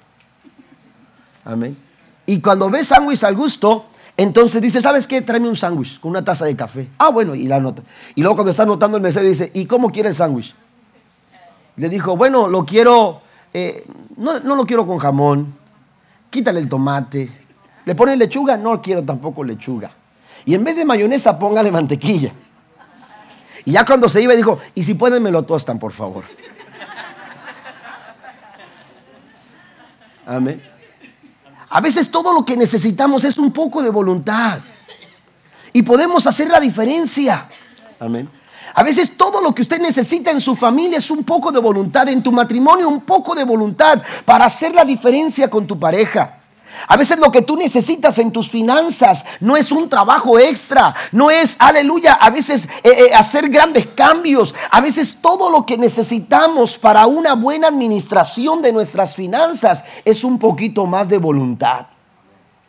Amén. 1.46 1.91
Y 2.32 2.40
cuando 2.40 2.70
ve 2.70 2.82
sándwich 2.82 3.26
al 3.26 3.36
gusto, 3.36 3.88
entonces 4.16 4.62
dice, 4.62 4.82
¿sabes 4.82 5.06
qué? 5.06 5.22
Tráeme 5.22 5.50
un 5.50 5.58
sándwich 5.58 6.00
con 6.00 6.12
una 6.12 6.24
taza 6.24 6.46
de 6.46 6.56
café. 6.56 6.88
Ah, 6.98 7.10
bueno, 7.10 7.36
y 7.36 7.44
la 7.44 7.60
nota. 7.60 7.84
Y 8.16 8.22
luego 8.22 8.38
cuando 8.38 8.52
está 8.52 8.64
anotando 8.64 8.96
el 8.96 9.04
mesero 9.04 9.28
dice, 9.28 9.52
¿y 9.54 9.66
cómo 9.66 9.92
quiere 9.92 10.08
el 10.08 10.16
sándwich? 10.16 10.56
Le 11.76 11.90
dijo, 11.90 12.16
bueno, 12.16 12.48
lo 12.48 12.64
quiero, 12.64 13.22
eh, 13.54 13.86
no, 14.16 14.40
no, 14.40 14.56
lo 14.56 14.66
quiero 14.66 14.88
con 14.88 14.98
jamón, 14.98 15.54
quítale 16.30 16.62
el 16.62 16.70
tomate. 16.70 17.30
¿Le 17.84 17.96
pone 17.96 18.16
lechuga? 18.16 18.56
No 18.56 18.82
quiero 18.82 19.04
tampoco 19.04 19.44
lechuga. 19.44 19.92
Y 20.46 20.54
en 20.54 20.64
vez 20.64 20.78
de 20.78 20.86
mayonesa, 20.86 21.38
póngale 21.38 21.70
mantequilla. 21.70 22.32
Y 23.66 23.74
ya 23.74 23.84
cuando 23.84 24.08
se 24.08 24.22
iba 24.22 24.34
dijo, 24.36 24.58
y 24.74 24.84
si 24.84 24.94
pueden 24.94 25.22
me 25.22 25.32
lo 25.32 25.44
tostan, 25.44 25.78
por 25.78 25.92
favor. 25.92 26.24
Amén. 30.26 30.71
A 31.72 31.80
veces 31.80 32.12
todo 32.12 32.34
lo 32.34 32.44
que 32.44 32.58
necesitamos 32.58 33.24
es 33.24 33.38
un 33.38 33.52
poco 33.52 33.82
de 33.82 33.90
voluntad. 33.90 34.60
Y 35.72 35.82
podemos 35.84 36.28
hacer 36.28 36.50
la 36.50 36.60
diferencia. 36.60 37.48
Amén. 38.00 38.30
A 38.74 38.84
veces 38.84 39.16
todo 39.16 39.42
lo 39.42 39.56
que 39.56 39.62
usted 39.62 39.80
necesita 39.80 40.32
en 40.32 40.42
su 40.42 40.56
familia 40.56 40.98
es 40.98 41.10
un 41.10 41.24
poco 41.24 41.52
de 41.52 41.60
voluntad, 41.60 42.08
en 42.10 42.22
tu 42.22 42.32
matrimonio 42.32 42.90
un 42.90 43.02
poco 43.02 43.34
de 43.36 43.46
voluntad 43.46 44.02
para 44.26 44.46
hacer 44.46 44.76
la 44.76 44.84
diferencia 44.84 45.50
con 45.50 45.66
tu 45.66 45.80
pareja. 45.80 46.41
A 46.88 46.98
veces 46.98 47.20
lo 47.20 47.32
que 47.32 47.42
tú 47.42 47.58
necesitas 47.58 48.18
en 48.20 48.32
tus 48.32 48.50
finanzas 48.50 49.26
no 49.40 49.58
es 49.58 49.72
un 49.72 49.90
trabajo 49.90 50.40
extra, 50.40 50.96
no 51.12 51.30
es, 51.30 51.56
aleluya, 51.60 52.14
a 52.14 52.30
veces 52.30 52.68
eh, 52.84 52.90
eh, 52.90 53.14
hacer 53.14 53.50
grandes 53.50 53.88
cambios. 53.88 54.54
A 54.70 54.82
veces 54.82 55.18
todo 55.22 55.50
lo 55.50 55.66
que 55.66 55.78
necesitamos 55.78 56.78
para 56.78 57.08
una 57.08 57.34
buena 57.36 57.68
administración 57.68 58.62
de 58.62 58.74
nuestras 58.74 59.16
finanzas 59.16 59.84
es 60.06 60.24
un 60.24 60.40
poquito 60.40 60.86
más 60.86 61.08
de 61.08 61.18
voluntad. 61.18 61.91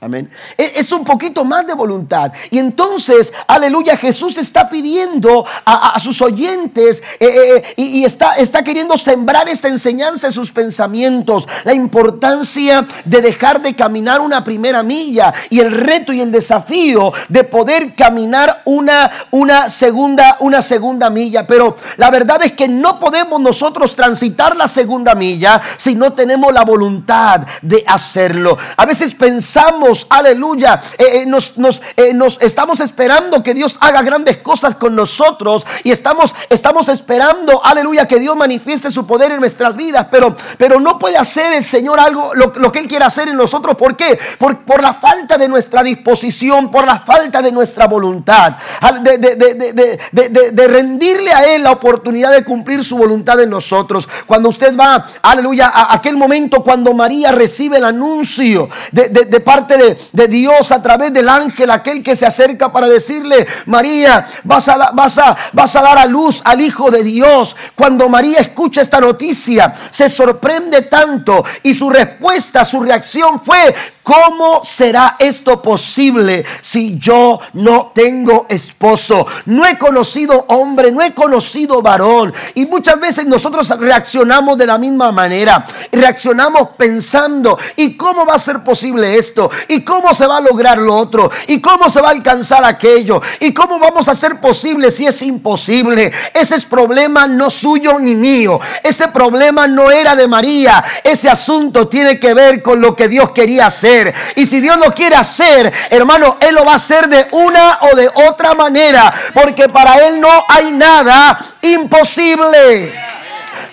Amén. 0.02 0.28
E, 0.58 0.72
es 0.74 0.90
un 0.90 1.04
poquito 1.04 1.44
más 1.44 1.64
de 1.64 1.74
voluntad. 1.74 2.32
Y 2.50 2.58
entonces, 2.58 3.32
aleluya, 3.46 3.96
Jesús 3.96 4.36
está 4.36 4.68
pidiendo 4.68 5.46
a, 5.64 5.96
sus 6.00 6.20
oyentes 6.20 7.00
eh, 7.20 7.26
eh, 7.28 7.56
eh, 7.56 7.74
y, 7.76 8.04
está, 8.04 8.34
está 8.34 8.64
queriendo 8.64 8.98
sembrar 8.98 9.48
esta 9.48 9.68
enseñanza 9.68 10.26
en 10.26 10.32
sus 10.32 10.50
pensamientos. 10.50 11.46
La 11.62 11.72
importancia 11.72 12.84
de 13.04 13.22
dejar 13.22 13.62
de 13.62 13.76
caminar 13.76 14.20
una 14.20 14.42
primera 14.42 14.82
milla 14.82 15.32
y 15.50 15.60
el 15.60 15.70
reto 15.70 16.12
y 16.12 16.20
el 16.20 16.32
desafío 16.32 17.12
de 17.28 17.44
poder 17.44 17.94
caminar 17.94 18.62
una, 18.64 19.08
una, 19.30 19.70
segunda, 19.70 20.36
una 20.40 20.62
segunda 20.62 21.10
milla. 21.10 21.46
Pero 21.46 21.76
la 21.96 22.10
verdad 22.10 22.42
es 22.42 22.54
que 22.54 22.66
no 22.66 22.98
podemos 22.98 23.40
nosotros 23.40 23.94
transitar 23.94 24.56
la 24.56 24.66
segunda 24.66 25.14
milla 25.14 25.62
si 25.76 25.94
no 25.94 26.12
tenemos 26.12 26.52
la 26.52 26.64
voluntad 26.64 27.42
de 27.62 27.84
hacerlo. 27.86 28.58
A 28.76 28.84
veces 28.84 29.14
pensamos 29.14 29.91
aleluya, 30.08 30.80
eh, 30.98 31.22
eh, 31.22 31.26
nos, 31.26 31.54
eh, 31.96 32.12
nos, 32.14 32.40
estamos 32.40 32.80
esperando 32.80 33.42
que 33.42 33.54
Dios 33.54 33.78
haga 33.80 34.02
grandes 34.02 34.38
cosas 34.38 34.76
con 34.76 34.94
nosotros 34.94 35.66
y 35.84 35.90
estamos, 35.90 36.34
estamos 36.48 36.88
esperando, 36.88 37.64
aleluya, 37.64 38.06
que 38.06 38.18
Dios 38.18 38.36
manifieste 38.36 38.90
su 38.90 39.06
poder 39.06 39.32
en 39.32 39.40
nuestras 39.40 39.76
vidas, 39.76 40.06
pero, 40.10 40.36
pero 40.58 40.80
no 40.80 40.98
puede 40.98 41.16
hacer 41.16 41.52
el 41.52 41.64
Señor 41.64 42.00
algo, 42.00 42.32
lo, 42.34 42.72
que 42.72 42.78
Él 42.78 42.88
quiere 42.88 43.04
hacer 43.04 43.28
en 43.28 43.36
nosotros. 43.36 43.76
¿Por 43.76 43.96
qué? 43.96 44.18
Por, 44.38 44.58
por, 44.64 44.82
la 44.82 44.94
falta 44.94 45.38
de 45.38 45.48
nuestra 45.48 45.82
disposición, 45.82 46.70
por 46.70 46.84
la 46.84 47.00
falta 47.00 47.40
de 47.40 47.52
nuestra 47.52 47.86
voluntad, 47.86 48.56
de, 49.02 49.18
de, 49.18 50.68
rendirle 50.68 51.32
a 51.32 51.54
Él 51.54 51.62
la 51.62 51.72
oportunidad 51.72 52.32
de 52.32 52.44
cumplir 52.44 52.82
su 52.84 52.96
voluntad 52.96 53.40
en 53.40 53.50
nosotros. 53.50 54.08
Cuando 54.26 54.48
usted 54.48 54.76
va, 54.76 55.06
aleluya, 55.22 55.68
a 55.68 55.94
aquel 55.94 56.16
momento 56.16 56.62
cuando 56.62 56.94
María 56.94 57.32
recibe 57.32 57.76
el 57.76 57.84
anuncio 57.84 58.68
de, 58.90 59.40
parte 59.40 59.76
de 60.12 60.28
Dios 60.28 60.72
a 60.72 60.82
través 60.82 61.12
del 61.12 61.28
ángel, 61.28 61.70
aquel 61.70 62.02
que 62.02 62.16
se 62.16 62.26
acerca 62.26 62.72
para 62.72 62.88
decirle, 62.88 63.46
María, 63.66 64.26
vas 64.44 64.68
a, 64.68 64.90
vas, 64.92 65.18
a, 65.18 65.36
vas 65.52 65.76
a 65.76 65.82
dar 65.82 65.98
a 65.98 66.06
luz 66.06 66.40
al 66.44 66.60
Hijo 66.60 66.90
de 66.90 67.02
Dios. 67.02 67.56
Cuando 67.74 68.08
María 68.08 68.38
escucha 68.38 68.80
esta 68.80 69.00
noticia, 69.00 69.74
se 69.90 70.08
sorprende 70.08 70.82
tanto 70.82 71.44
y 71.62 71.74
su 71.74 71.90
respuesta, 71.90 72.64
su 72.64 72.80
reacción 72.80 73.40
fue, 73.44 73.74
¿Cómo 74.02 74.64
será 74.64 75.14
esto 75.16 75.62
posible 75.62 76.44
si 76.60 76.98
yo 76.98 77.38
no 77.52 77.92
tengo 77.94 78.46
esposo? 78.48 79.24
No 79.46 79.64
he 79.64 79.78
conocido 79.78 80.44
hombre, 80.48 80.90
no 80.90 81.02
he 81.02 81.12
conocido 81.12 81.80
varón. 81.82 82.34
Y 82.54 82.66
muchas 82.66 82.98
veces 82.98 83.26
nosotros 83.26 83.68
reaccionamos 83.78 84.58
de 84.58 84.66
la 84.66 84.76
misma 84.76 85.12
manera. 85.12 85.64
Reaccionamos 85.92 86.70
pensando, 86.76 87.56
¿y 87.76 87.96
cómo 87.96 88.26
va 88.26 88.34
a 88.34 88.40
ser 88.40 88.64
posible 88.64 89.16
esto? 89.16 89.48
¿Y 89.68 89.82
cómo 89.82 90.12
se 90.12 90.26
va 90.26 90.38
a 90.38 90.40
lograr 90.40 90.78
lo 90.78 90.96
otro? 90.96 91.30
¿Y 91.46 91.60
cómo 91.60 91.88
se 91.88 92.00
va 92.00 92.08
a 92.08 92.12
alcanzar 92.12 92.64
aquello? 92.64 93.22
¿Y 93.38 93.54
cómo 93.54 93.78
vamos 93.78 94.08
a 94.08 94.12
hacer 94.12 94.40
posible 94.40 94.90
si 94.90 95.06
es 95.06 95.22
imposible? 95.22 96.10
Ese 96.34 96.56
es 96.56 96.64
problema 96.64 97.28
no 97.28 97.50
suyo 97.50 98.00
ni 98.00 98.16
mío. 98.16 98.58
Ese 98.82 99.06
problema 99.08 99.68
no 99.68 99.92
era 99.92 100.16
de 100.16 100.26
María. 100.26 100.82
Ese 101.04 101.28
asunto 101.28 101.86
tiene 101.86 102.18
que 102.18 102.34
ver 102.34 102.62
con 102.62 102.80
lo 102.80 102.96
que 102.96 103.06
Dios 103.06 103.30
quería 103.30 103.66
hacer 103.66 103.91
y 104.36 104.46
si 104.46 104.60
Dios 104.60 104.78
lo 104.78 104.94
quiere 104.94 105.16
hacer, 105.16 105.72
hermano, 105.90 106.36
Él 106.40 106.54
lo 106.54 106.64
va 106.64 106.72
a 106.72 106.76
hacer 106.76 107.08
de 107.08 107.28
una 107.32 107.78
o 107.82 107.96
de 107.96 108.08
otra 108.08 108.54
manera. 108.54 109.12
Porque 109.34 109.68
para 109.68 109.96
Él 110.06 110.20
no 110.20 110.44
hay 110.48 110.72
nada 110.72 111.38
imposible. 111.62 112.92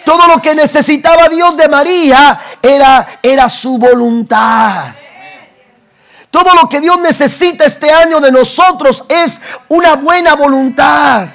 Todo 0.04 0.28
lo 0.28 0.42
que 0.42 0.56
necesitaba 0.56 1.30
Dios 1.30 1.56
de 1.56 1.68
María 1.68 2.40
era, 2.62 3.20
era 3.22 3.48
su 3.50 3.78
voluntad. 3.78 4.88
Todo 6.32 6.54
lo 6.54 6.70
que 6.70 6.80
Dios 6.80 7.00
necesita 7.00 7.66
este 7.66 7.92
año 7.92 8.20
de 8.20 8.32
nosotros 8.32 9.04
es 9.08 9.42
una 9.68 9.96
buena 9.96 10.36
voluntad. 10.36 11.28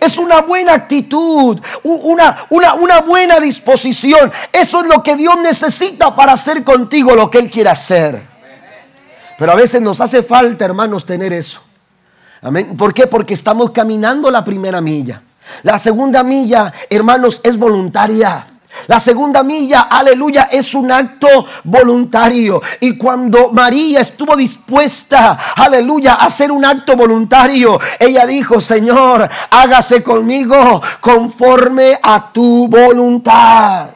Es 0.00 0.16
una 0.18 0.40
buena 0.40 0.72
actitud, 0.74 1.60
una, 1.82 2.46
una, 2.48 3.00
buena 3.00 3.38
disposición. 3.38 4.32
Eso 4.52 4.80
es 4.80 4.86
lo 4.86 5.02
que 5.02 5.16
Dios 5.16 5.36
necesita 5.38 6.16
para 6.16 6.32
hacer 6.32 6.64
contigo 6.64 7.14
lo 7.14 7.30
que 7.30 7.38
Él 7.38 7.50
quiere 7.50 7.70
hacer. 7.70 8.22
Pero 9.38 9.52
a 9.52 9.54
veces 9.54 9.80
nos 9.80 10.00
hace 10.00 10.22
falta, 10.22 10.64
hermanos, 10.64 11.04
tener 11.04 11.32
eso. 11.32 11.60
Amén. 12.42 12.76
¿Por 12.76 12.94
qué? 12.94 13.06
Porque 13.06 13.34
estamos 13.34 13.70
caminando 13.70 14.30
la 14.30 14.44
primera 14.44 14.80
milla. 14.80 15.22
La 15.62 15.78
segunda 15.78 16.22
milla, 16.22 16.72
hermanos, 16.88 17.40
es 17.42 17.58
voluntaria. 17.58 18.46
La 18.86 18.98
segunda 18.98 19.42
milla, 19.42 19.82
aleluya, 19.82 20.48
es 20.50 20.74
un 20.74 20.90
acto 20.90 21.46
voluntario. 21.64 22.62
Y 22.80 22.96
cuando 22.96 23.50
María 23.50 24.00
estuvo 24.00 24.36
dispuesta, 24.36 25.54
aleluya, 25.56 26.14
a 26.14 26.26
hacer 26.26 26.50
un 26.50 26.64
acto 26.64 26.96
voluntario, 26.96 27.78
ella 27.98 28.26
dijo, 28.26 28.60
Señor, 28.60 29.28
hágase 29.50 30.02
conmigo 30.02 30.82
conforme 31.00 31.98
a 32.02 32.32
tu 32.32 32.68
voluntad. 32.68 33.90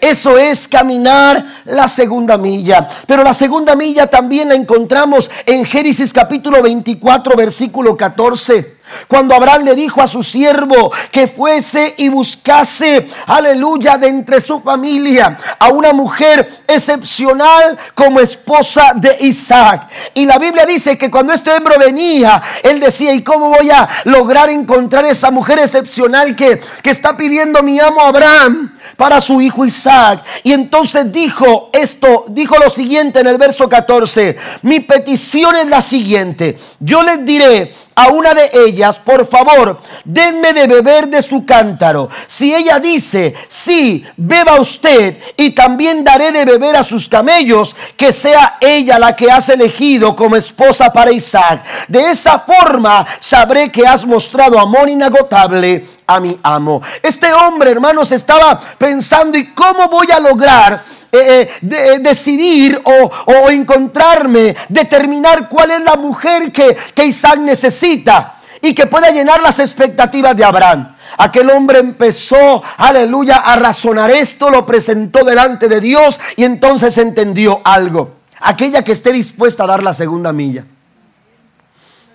Eso 0.00 0.36
es 0.38 0.68
caminar 0.68 1.62
la 1.64 1.88
segunda 1.88 2.36
milla. 2.36 2.88
Pero 3.06 3.22
la 3.22 3.34
segunda 3.34 3.74
milla 3.74 4.08
también 4.08 4.48
la 4.48 4.54
encontramos 4.54 5.30
en 5.44 5.64
Génesis 5.64 6.12
capítulo 6.12 6.62
24, 6.62 7.36
versículo 7.36 7.96
14. 7.96 8.75
Cuando 9.08 9.34
Abraham 9.34 9.64
le 9.64 9.74
dijo 9.74 10.00
a 10.00 10.06
su 10.06 10.22
siervo 10.22 10.92
que 11.10 11.26
fuese 11.26 11.94
y 11.98 12.08
buscase, 12.08 13.08
aleluya, 13.26 13.98
de 13.98 14.08
entre 14.08 14.40
su 14.40 14.60
familia 14.60 15.36
a 15.58 15.68
una 15.68 15.92
mujer 15.92 16.62
excepcional 16.66 17.78
como 17.94 18.20
esposa 18.20 18.92
de 18.94 19.16
Isaac. 19.20 19.88
Y 20.14 20.26
la 20.26 20.38
Biblia 20.38 20.66
dice 20.66 20.96
que 20.96 21.10
cuando 21.10 21.32
este 21.32 21.50
hombre 21.50 21.78
venía, 21.78 22.42
él 22.62 22.80
decía, 22.80 23.12
¿y 23.12 23.22
cómo 23.22 23.48
voy 23.48 23.70
a 23.70 23.88
lograr 24.04 24.50
encontrar 24.50 25.04
esa 25.04 25.30
mujer 25.30 25.58
excepcional 25.58 26.34
que, 26.36 26.60
que 26.82 26.90
está 26.90 27.16
pidiendo 27.16 27.62
mi 27.62 27.78
amo 27.80 28.00
Abraham 28.00 28.76
para 28.96 29.20
su 29.20 29.40
hijo 29.40 29.64
Isaac? 29.64 30.24
Y 30.42 30.52
entonces 30.52 31.12
dijo 31.12 31.70
esto, 31.72 32.24
dijo 32.28 32.56
lo 32.58 32.70
siguiente 32.70 33.20
en 33.20 33.26
el 33.26 33.38
verso 33.38 33.68
14, 33.68 34.36
mi 34.62 34.80
petición 34.80 35.56
es 35.56 35.66
la 35.66 35.82
siguiente, 35.82 36.58
yo 36.80 37.02
les 37.02 37.24
diré, 37.24 37.72
a 37.98 38.08
una 38.08 38.34
de 38.34 38.50
ellas, 38.52 38.98
por 38.98 39.26
favor, 39.26 39.80
denme 40.04 40.52
de 40.52 40.66
beber 40.66 41.08
de 41.08 41.22
su 41.22 41.46
cántaro. 41.46 42.10
Si 42.26 42.54
ella 42.54 42.78
dice, 42.78 43.34
sí, 43.48 44.04
beba 44.18 44.60
usted 44.60 45.16
y 45.36 45.52
también 45.52 46.04
daré 46.04 46.30
de 46.30 46.44
beber 46.44 46.76
a 46.76 46.84
sus 46.84 47.08
camellos, 47.08 47.74
que 47.96 48.12
sea 48.12 48.58
ella 48.60 48.98
la 48.98 49.16
que 49.16 49.30
has 49.30 49.48
elegido 49.48 50.14
como 50.14 50.36
esposa 50.36 50.92
para 50.92 51.10
Isaac. 51.10 51.64
De 51.88 52.10
esa 52.10 52.38
forma 52.38 53.06
sabré 53.18 53.72
que 53.72 53.86
has 53.86 54.04
mostrado 54.04 54.60
amor 54.60 54.90
inagotable 54.90 55.95
a 56.06 56.20
mi 56.20 56.38
amo. 56.42 56.82
Este 57.02 57.32
hombre, 57.32 57.70
hermanos, 57.70 58.12
estaba 58.12 58.58
pensando, 58.78 59.36
¿y 59.36 59.46
cómo 59.52 59.88
voy 59.88 60.10
a 60.10 60.20
lograr 60.20 60.84
eh, 61.12 61.18
eh, 61.18 61.50
eh, 61.62 61.98
decidir 62.00 62.80
o, 62.84 63.50
encontrarme, 63.50 64.54
determinar 64.68 65.48
cuál 65.48 65.70
es 65.70 65.80
la 65.80 65.96
mujer 65.96 66.52
que, 66.52 66.76
que 66.94 67.06
Isaac 67.06 67.38
necesita 67.38 68.34
y 68.60 68.74
que 68.74 68.86
pueda 68.86 69.10
llenar 69.10 69.40
las 69.42 69.58
expectativas 69.58 70.36
de 70.36 70.44
Abraham. 70.44 70.94
Aquel 71.18 71.48
hombre 71.50 71.78
empezó, 71.78 72.62
aleluya, 72.76 73.36
a 73.36 73.56
razonar 73.56 74.10
esto, 74.10 74.50
lo 74.50 74.66
presentó 74.66 75.24
delante 75.24 75.68
de 75.68 75.80
Dios 75.80 76.20
y 76.36 76.44
entonces 76.44 76.98
entendió 76.98 77.60
algo. 77.64 78.16
Aquella 78.40 78.82
que 78.82 78.92
esté 78.92 79.12
dispuesta 79.12 79.64
a 79.64 79.66
dar 79.68 79.82
la 79.82 79.94
segunda 79.94 80.32
milla. 80.32 80.64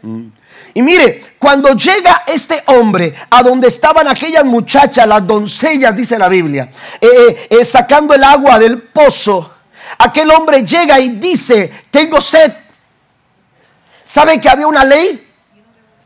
Mm. 0.04 0.28
Y 0.74 0.82
mire, 0.82 1.34
cuando 1.38 1.76
llega 1.76 2.24
este 2.28 2.64
hombre 2.68 3.14
a 3.30 3.44
donde 3.44 3.68
estaban 3.68 4.08
aquellas 4.08 4.46
muchachas, 4.46 5.06
las 5.06 5.26
doncellas, 5.26 5.96
dice 5.96 6.18
la 6.18 6.30
Biblia, 6.30 6.70
eh, 7.00 7.08
eh, 7.08 7.48
eh, 7.50 7.66
sacando 7.66 8.14
el 8.14 8.24
agua 8.24 8.58
del 8.58 8.82
pozo, 8.82 9.54
aquel 9.98 10.32
hombre 10.32 10.66
llega 10.66 11.00
y 11.00 11.10
dice, 11.10 11.72
tengo 11.90 12.22
sed. 12.22 12.54
¿Sabe 14.06 14.40
que 14.40 14.50
había 14.50 14.68
una 14.68 14.84
ley 14.84 15.28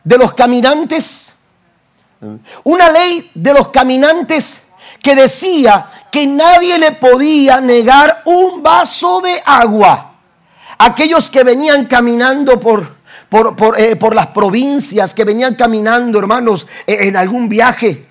de 0.03 0.17
los 0.17 0.33
caminantes? 0.33 1.31
Una 2.63 2.89
ley 2.89 3.29
de 3.35 3.53
los 3.53 3.69
caminantes 3.69 4.61
que 5.01 5.15
decía 5.15 5.87
que 6.11 6.25
nadie 6.25 6.77
le 6.79 6.93
podía 6.93 7.61
negar 7.61 8.23
un 8.25 8.63
vaso 8.63 9.21
de 9.21 9.41
agua. 9.45 10.13
Aquellos 10.77 11.29
que 11.29 11.43
venían 11.43 11.85
caminando 11.85 12.59
por 12.59 12.94
eh, 13.77 13.95
por, 13.95 14.15
las 14.15 14.27
provincias 14.27 15.13
que 15.13 15.23
venían 15.23 15.55
caminando, 15.55 16.19
hermanos, 16.19 16.67
eh, 16.85 17.07
en 17.07 17.17
algún 17.17 17.49
viaje. 17.49 18.05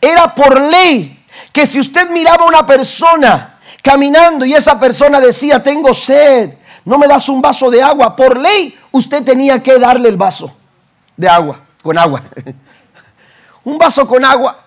Era 0.00 0.34
por 0.34 0.60
ley 0.60 1.24
que 1.52 1.66
si 1.66 1.80
usted 1.80 2.10
miraba 2.10 2.44
a 2.44 2.48
una 2.48 2.66
persona 2.66 3.58
caminando 3.82 4.44
y 4.44 4.54
esa 4.54 4.78
persona 4.78 5.20
decía, 5.20 5.62
tengo 5.62 5.92
sed, 5.92 6.54
no 6.84 6.98
me 6.98 7.06
das 7.06 7.28
un 7.28 7.42
vaso 7.42 7.70
de 7.70 7.82
agua, 7.82 8.14
por 8.14 8.38
ley 8.38 8.76
usted 8.92 9.22
tenía 9.22 9.62
que 9.62 9.78
darle 9.78 10.08
el 10.08 10.16
vaso 10.16 10.54
de 11.16 11.28
agua, 11.28 11.60
con 11.82 11.98
agua. 11.98 12.22
un 13.64 13.78
vaso 13.78 14.06
con 14.06 14.24
agua. 14.24 14.60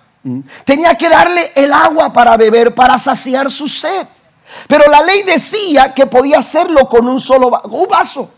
Tenía 0.66 0.96
que 0.96 1.08
darle 1.08 1.54
el 1.56 1.72
agua 1.72 2.12
para 2.12 2.36
beber, 2.36 2.76
para 2.76 2.98
saciar 2.98 3.50
su 3.50 3.68
sed. 3.68 4.06
Pero 4.68 4.90
la 4.90 5.02
ley 5.02 5.24
decía 5.24 5.94
que 5.94 6.06
podía 6.06 6.40
hacerlo 6.40 6.88
con 6.90 7.08
un 7.08 7.20
solo 7.20 7.50
vaso. 7.90 8.32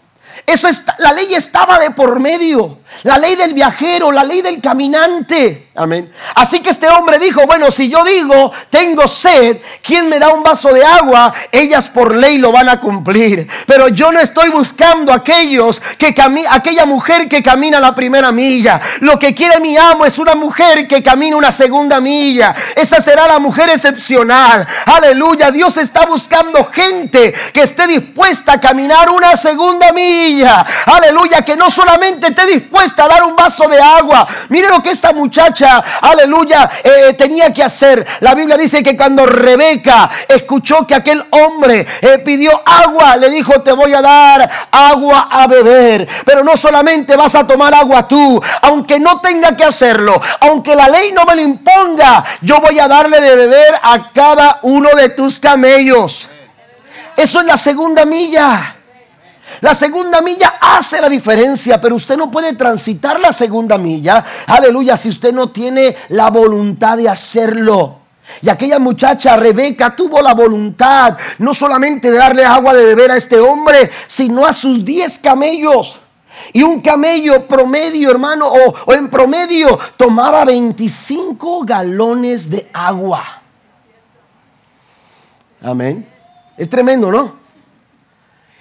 Eso 0.45 0.67
la 0.97 1.11
ley 1.13 1.33
estaba 1.33 1.79
de 1.79 1.91
por 1.91 2.19
medio. 2.19 2.79
La 3.03 3.17
ley 3.17 3.35
del 3.35 3.53
viajero, 3.53 4.11
la 4.11 4.23
ley 4.23 4.41
del 4.41 4.61
caminante. 4.61 5.68
Amén. 5.75 6.11
Así 6.33 6.61
que 6.61 6.71
este 6.71 6.89
hombre 6.89 7.19
dijo, 7.19 7.45
bueno, 7.45 7.69
si 7.69 7.89
yo 7.89 8.03
digo, 8.03 8.51
tengo 8.71 9.07
sed, 9.07 9.57
¿quién 9.83 10.09
me 10.09 10.17
da 10.19 10.29
un 10.29 10.41
vaso 10.41 10.73
de 10.73 10.83
agua? 10.83 11.33
Ellas 11.51 11.89
por 11.89 12.13
ley 12.15 12.39
lo 12.39 12.51
van 12.51 12.67
a 12.69 12.79
cumplir. 12.79 13.47
Pero 13.67 13.87
yo 13.87 14.11
no 14.11 14.19
estoy 14.19 14.49
buscando 14.49 15.13
aquellos 15.13 15.79
que 15.97 16.13
aquella 16.49 16.85
mujer 16.85 17.29
que 17.29 17.43
camina 17.43 17.79
la 17.79 17.93
primera 17.93 18.31
milla. 18.31 18.81
Lo 19.01 19.19
que 19.19 19.35
quiere 19.35 19.59
mi 19.59 19.77
amo 19.77 20.05
es 20.05 20.17
una 20.17 20.33
mujer 20.33 20.87
que 20.87 21.03
camina 21.03 21.37
una 21.37 21.51
segunda 21.51 22.01
milla. 22.01 22.55
Esa 22.75 22.99
será 22.99 23.27
la 23.27 23.37
mujer 23.39 23.69
excepcional. 23.69 24.67
Aleluya. 24.85 25.51
Dios 25.51 25.77
está 25.77 26.05
buscando 26.07 26.65
gente 26.73 27.31
que 27.53 27.61
esté 27.61 27.85
dispuesta 27.85 28.53
a 28.53 28.59
caminar 28.59 29.09
una 29.11 29.37
segunda 29.37 29.93
milla. 29.93 30.65
Aleluya. 30.87 31.43
Que 31.43 31.55
no 31.55 31.69
solamente 31.69 32.27
esté 32.27 32.47
dispuesta 32.47 33.03
a 33.03 33.07
dar 33.07 33.23
un 33.23 33.35
vaso 33.35 33.67
de 33.69 33.79
agua. 33.79 34.27
Mire 34.49 34.67
lo 34.67 34.81
que 34.81 34.89
esta 34.89 35.13
muchacha 35.13 35.68
aleluya, 35.77 36.69
eh, 36.83 37.13
tenía 37.13 37.53
que 37.53 37.63
hacer. 37.63 38.05
La 38.21 38.33
Biblia 38.33 38.57
dice 38.57 38.83
que 38.83 38.97
cuando 38.97 39.25
Rebeca 39.25 40.09
escuchó 40.27 40.85
que 40.85 40.95
aquel 40.95 41.23
hombre 41.31 41.85
eh, 42.01 42.19
pidió 42.19 42.61
agua, 42.65 43.15
le 43.17 43.29
dijo, 43.29 43.61
te 43.61 43.71
voy 43.71 43.93
a 43.93 44.01
dar 44.01 44.67
agua 44.71 45.27
a 45.31 45.47
beber. 45.47 46.07
Pero 46.25 46.43
no 46.43 46.57
solamente 46.57 47.15
vas 47.15 47.35
a 47.35 47.45
tomar 47.45 47.73
agua 47.73 48.07
tú, 48.07 48.41
aunque 48.61 48.99
no 48.99 49.19
tenga 49.19 49.55
que 49.55 49.63
hacerlo, 49.63 50.21
aunque 50.41 50.75
la 50.75 50.87
ley 50.87 51.11
no 51.11 51.25
me 51.25 51.35
lo 51.35 51.41
imponga, 51.41 52.25
yo 52.41 52.59
voy 52.59 52.79
a 52.79 52.87
darle 52.87 53.21
de 53.21 53.35
beber 53.35 53.75
a 53.81 54.11
cada 54.11 54.59
uno 54.63 54.89
de 54.95 55.09
tus 55.09 55.39
camellos. 55.39 56.29
Eso 57.15 57.39
es 57.39 57.45
la 57.45 57.57
segunda 57.57 58.05
milla. 58.05 58.75
La 59.61 59.75
segunda 59.75 60.21
milla 60.21 60.55
hace 60.59 61.01
la 61.01 61.09
diferencia, 61.09 61.81
pero 61.81 61.95
usted 61.95 62.17
no 62.17 62.31
puede 62.31 62.53
transitar 62.53 63.19
la 63.19 63.33
segunda 63.33 63.77
milla, 63.77 64.23
aleluya, 64.47 64.95
si 64.95 65.09
usted 65.09 65.33
no 65.33 65.49
tiene 65.49 65.95
la 66.09 66.29
voluntad 66.29 66.97
de 66.97 67.09
hacerlo. 67.09 67.97
Y 68.41 68.49
aquella 68.49 68.79
muchacha, 68.79 69.35
Rebeca, 69.35 69.95
tuvo 69.95 70.21
la 70.21 70.33
voluntad 70.33 71.17
no 71.39 71.53
solamente 71.53 72.11
de 72.11 72.17
darle 72.17 72.45
agua 72.45 72.73
de 72.73 72.85
beber 72.85 73.11
a 73.11 73.17
este 73.17 73.39
hombre, 73.39 73.89
sino 74.07 74.45
a 74.45 74.53
sus 74.53 74.85
diez 74.85 75.19
camellos. 75.19 75.99
Y 76.53 76.63
un 76.63 76.79
camello 76.81 77.47
promedio, 77.47 78.11
hermano, 78.11 78.47
o, 78.47 78.75
o 78.85 78.93
en 78.93 79.09
promedio, 79.09 79.77
tomaba 79.97 80.45
25 80.45 81.65
galones 81.65 82.49
de 82.49 82.69
agua. 82.71 83.41
Amén. 85.61 86.07
Es 86.55 86.69
tremendo, 86.69 87.11
¿no? 87.11 87.38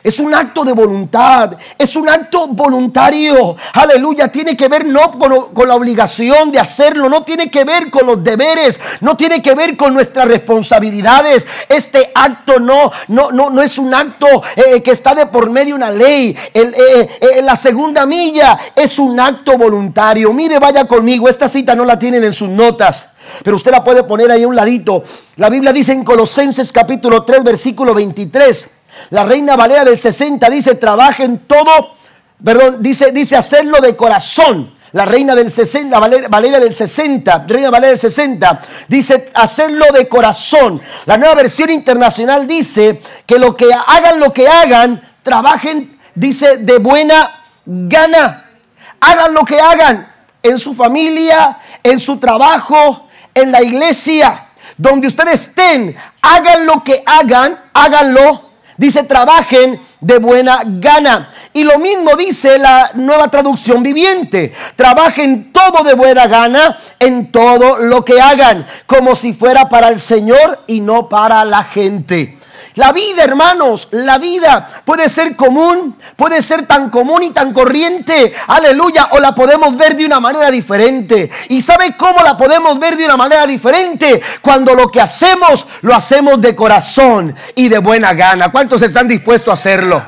Es 0.02 0.20
un 0.20 0.32
acto 0.32 0.64
de 0.64 0.72
voluntad, 0.72 1.56
es 1.76 1.96
un 1.96 2.08
acto 2.08 2.46
voluntario. 2.46 3.56
Aleluya, 3.72 4.28
tiene 4.28 4.56
que 4.56 4.68
ver 4.68 4.86
no 4.86 5.10
con, 5.18 5.68
la 5.68 5.74
obligación 5.74 6.52
de 6.52 6.60
hacerlo, 6.60 7.08
no 7.08 7.24
tiene 7.24 7.50
que 7.50 7.64
ver 7.64 7.90
con 7.90 8.06
los 8.06 8.22
deberes, 8.22 8.80
no 9.00 9.16
tiene 9.16 9.42
que 9.42 9.54
ver 9.56 9.76
con 9.76 9.92
nuestras 9.92 10.28
responsabilidades. 10.28 11.46
Este 11.68 12.12
acto 12.14 12.60
no, 12.60 12.92
no, 13.08 13.32
no, 13.32 13.50
no 13.50 13.60
es 13.60 13.76
un 13.76 13.92
acto 13.92 14.42
eh, 14.54 14.80
que 14.82 14.92
está 14.92 15.16
de 15.16 15.26
por 15.26 15.50
medio 15.50 15.74
de 15.74 15.74
una 15.74 15.90
ley. 15.90 16.36
Eh, 16.54 17.08
eh, 17.20 17.42
la 17.42 17.56
segunda 17.56 18.06
milla 18.06 18.56
es 18.76 19.00
un 19.00 19.18
acto 19.18 19.58
voluntario. 19.58 20.32
Mire, 20.32 20.60
vaya 20.60 20.86
conmigo, 20.86 21.28
esta 21.28 21.48
cita 21.48 21.74
no 21.74 21.84
la 21.84 21.98
tienen 21.98 22.22
en 22.22 22.32
sus 22.32 22.48
notas. 22.48 23.08
Pero 23.42 23.56
usted 23.56 23.72
la 23.72 23.82
puede 23.84 24.04
poner 24.04 24.30
ahí 24.30 24.44
a 24.44 24.48
un 24.48 24.56
ladito. 24.56 25.02
La 25.36 25.50
Biblia 25.50 25.72
dice 25.72 25.92
en 25.92 26.04
Colosenses 26.04 26.72
capítulo 26.72 27.24
3, 27.24 27.42
versículo 27.42 27.94
23. 27.94 28.77
La 29.10 29.24
Reina 29.24 29.56
Valera 29.56 29.84
del 29.84 29.98
60 29.98 30.48
dice, 30.50 30.74
trabajen 30.74 31.40
todo, 31.46 31.94
perdón, 32.42 32.82
dice, 32.82 33.12
dice 33.12 33.36
hacerlo 33.36 33.80
de 33.80 33.96
corazón 33.96 34.78
la 34.92 35.04
reina 35.04 35.34
del 35.34 35.50
60, 35.50 35.98
Valeria, 36.28 36.60
del 36.60 36.72
60, 36.72 37.44
reina 37.46 37.70
Valeria 37.70 37.90
del 37.90 37.98
60, 37.98 38.60
dice 38.88 39.30
hacerlo 39.34 39.84
de 39.92 40.08
corazón. 40.08 40.80
La 41.04 41.18
nueva 41.18 41.34
versión 41.34 41.70
internacional 41.70 42.46
dice 42.46 43.00
que 43.26 43.38
lo 43.38 43.54
que 43.54 43.70
hagan 43.72 44.18
lo 44.18 44.32
que 44.32 44.48
hagan, 44.48 45.02
trabajen, 45.22 45.98
dice, 46.14 46.58
de 46.58 46.78
buena 46.78 47.30
gana. 47.66 48.46
Hagan 49.00 49.34
lo 49.34 49.44
que 49.44 49.60
hagan 49.60 50.10
en 50.42 50.58
su 50.58 50.74
familia, 50.74 51.58
en 51.82 52.00
su 52.00 52.18
trabajo, 52.18 53.08
en 53.34 53.52
la 53.52 53.62
iglesia, 53.62 54.46
donde 54.76 55.08
ustedes 55.08 55.48
estén, 55.48 55.96
hagan 56.22 56.64
lo 56.64 56.82
que 56.82 57.02
hagan, 57.04 57.60
háganlo. 57.74 58.47
Dice, 58.78 59.02
trabajen 59.02 59.80
de 60.00 60.18
buena 60.18 60.60
gana. 60.64 61.30
Y 61.52 61.64
lo 61.64 61.80
mismo 61.80 62.14
dice 62.14 62.58
la 62.58 62.92
nueva 62.94 63.28
traducción 63.28 63.82
viviente. 63.82 64.52
Trabajen 64.76 65.52
todo 65.52 65.82
de 65.82 65.94
buena 65.94 66.28
gana 66.28 66.78
en 67.00 67.32
todo 67.32 67.78
lo 67.78 68.04
que 68.04 68.20
hagan, 68.20 68.64
como 68.86 69.16
si 69.16 69.32
fuera 69.32 69.68
para 69.68 69.88
el 69.88 69.98
Señor 69.98 70.62
y 70.68 70.80
no 70.80 71.08
para 71.08 71.44
la 71.44 71.64
gente. 71.64 72.37
La 72.78 72.92
vida, 72.92 73.24
hermanos, 73.24 73.88
la 73.90 74.18
vida 74.18 74.68
puede 74.84 75.08
ser 75.08 75.34
común, 75.34 75.98
puede 76.14 76.40
ser 76.40 76.64
tan 76.64 76.90
común 76.90 77.24
y 77.24 77.30
tan 77.30 77.52
corriente, 77.52 78.32
aleluya, 78.46 79.08
o 79.10 79.18
la 79.18 79.34
podemos 79.34 79.76
ver 79.76 79.96
de 79.96 80.06
una 80.06 80.20
manera 80.20 80.48
diferente. 80.48 81.28
¿Y 81.48 81.60
sabe 81.60 81.96
cómo 81.96 82.22
la 82.22 82.36
podemos 82.36 82.78
ver 82.78 82.96
de 82.96 83.04
una 83.04 83.16
manera 83.16 83.48
diferente? 83.48 84.22
Cuando 84.40 84.76
lo 84.76 84.92
que 84.92 85.00
hacemos 85.00 85.66
lo 85.80 85.92
hacemos 85.92 86.40
de 86.40 86.54
corazón 86.54 87.34
y 87.56 87.68
de 87.68 87.78
buena 87.78 88.14
gana. 88.14 88.52
¿Cuántos 88.52 88.80
están 88.82 89.08
dispuestos 89.08 89.48
a 89.50 89.54
hacerlo? 89.54 90.00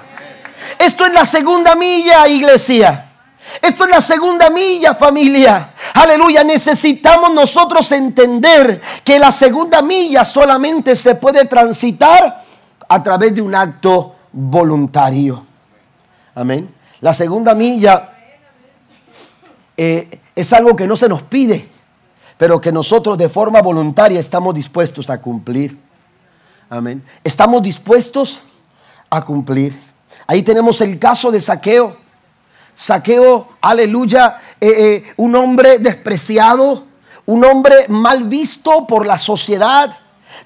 Esto 0.79 1.07
es 1.07 1.13
la 1.13 1.25
segunda 1.25 1.75
milla, 1.75 2.29
iglesia. 2.29 3.07
Esto 3.61 3.83
es 3.83 3.91
la 3.91 4.01
segunda 4.01 4.49
milla, 4.49 4.95
familia. 4.95 5.71
Aleluya. 5.95 6.45
Necesitamos 6.45 7.33
nosotros 7.33 7.91
entender 7.91 8.81
que 9.03 9.19
la 9.19 9.33
segunda 9.33 9.83
milla 9.83 10.25
solamente 10.25 10.95
se 10.95 11.17
puede 11.17 11.47
transitar 11.47 12.49
a 12.91 13.01
través 13.05 13.33
de 13.33 13.41
un 13.41 13.55
acto 13.55 14.17
voluntario. 14.33 15.47
Amén. 16.35 16.75
La 17.01 17.15
segunda 17.15 17.55
milla 17.55 18.13
eh, 19.77 20.21
es 20.35 20.53
algo 20.53 20.75
que 20.75 20.89
no 20.89 20.97
se 20.97 21.09
nos 21.09 21.23
pide, 21.23 21.69
pero 22.37 22.61
que 22.61 22.73
nosotros 22.73 23.17
de 23.17 23.29
forma 23.29 23.63
voluntaria 23.63 24.19
estamos 24.19 24.57
dispuestos 24.57 25.09
a 25.09 25.21
cumplir. 25.21 25.79
Amén. 26.69 27.05
Estamos 27.23 27.63
dispuestos 27.63 28.41
a 29.09 29.23
cumplir. 29.23 29.79
Ahí 30.27 30.43
tenemos 30.43 30.81
el 30.81 30.99
caso 30.99 31.31
de 31.31 31.41
Saqueo. 31.41 31.97
Saqueo, 32.75 33.51
aleluya, 33.61 34.41
eh, 34.61 34.69
eh, 34.69 35.15
un 35.17 35.37
hombre 35.37 35.79
despreciado, 35.79 36.87
un 37.27 37.45
hombre 37.45 37.87
mal 37.89 38.25
visto 38.25 38.85
por 38.89 39.07
la 39.07 39.17
sociedad. 39.17 39.97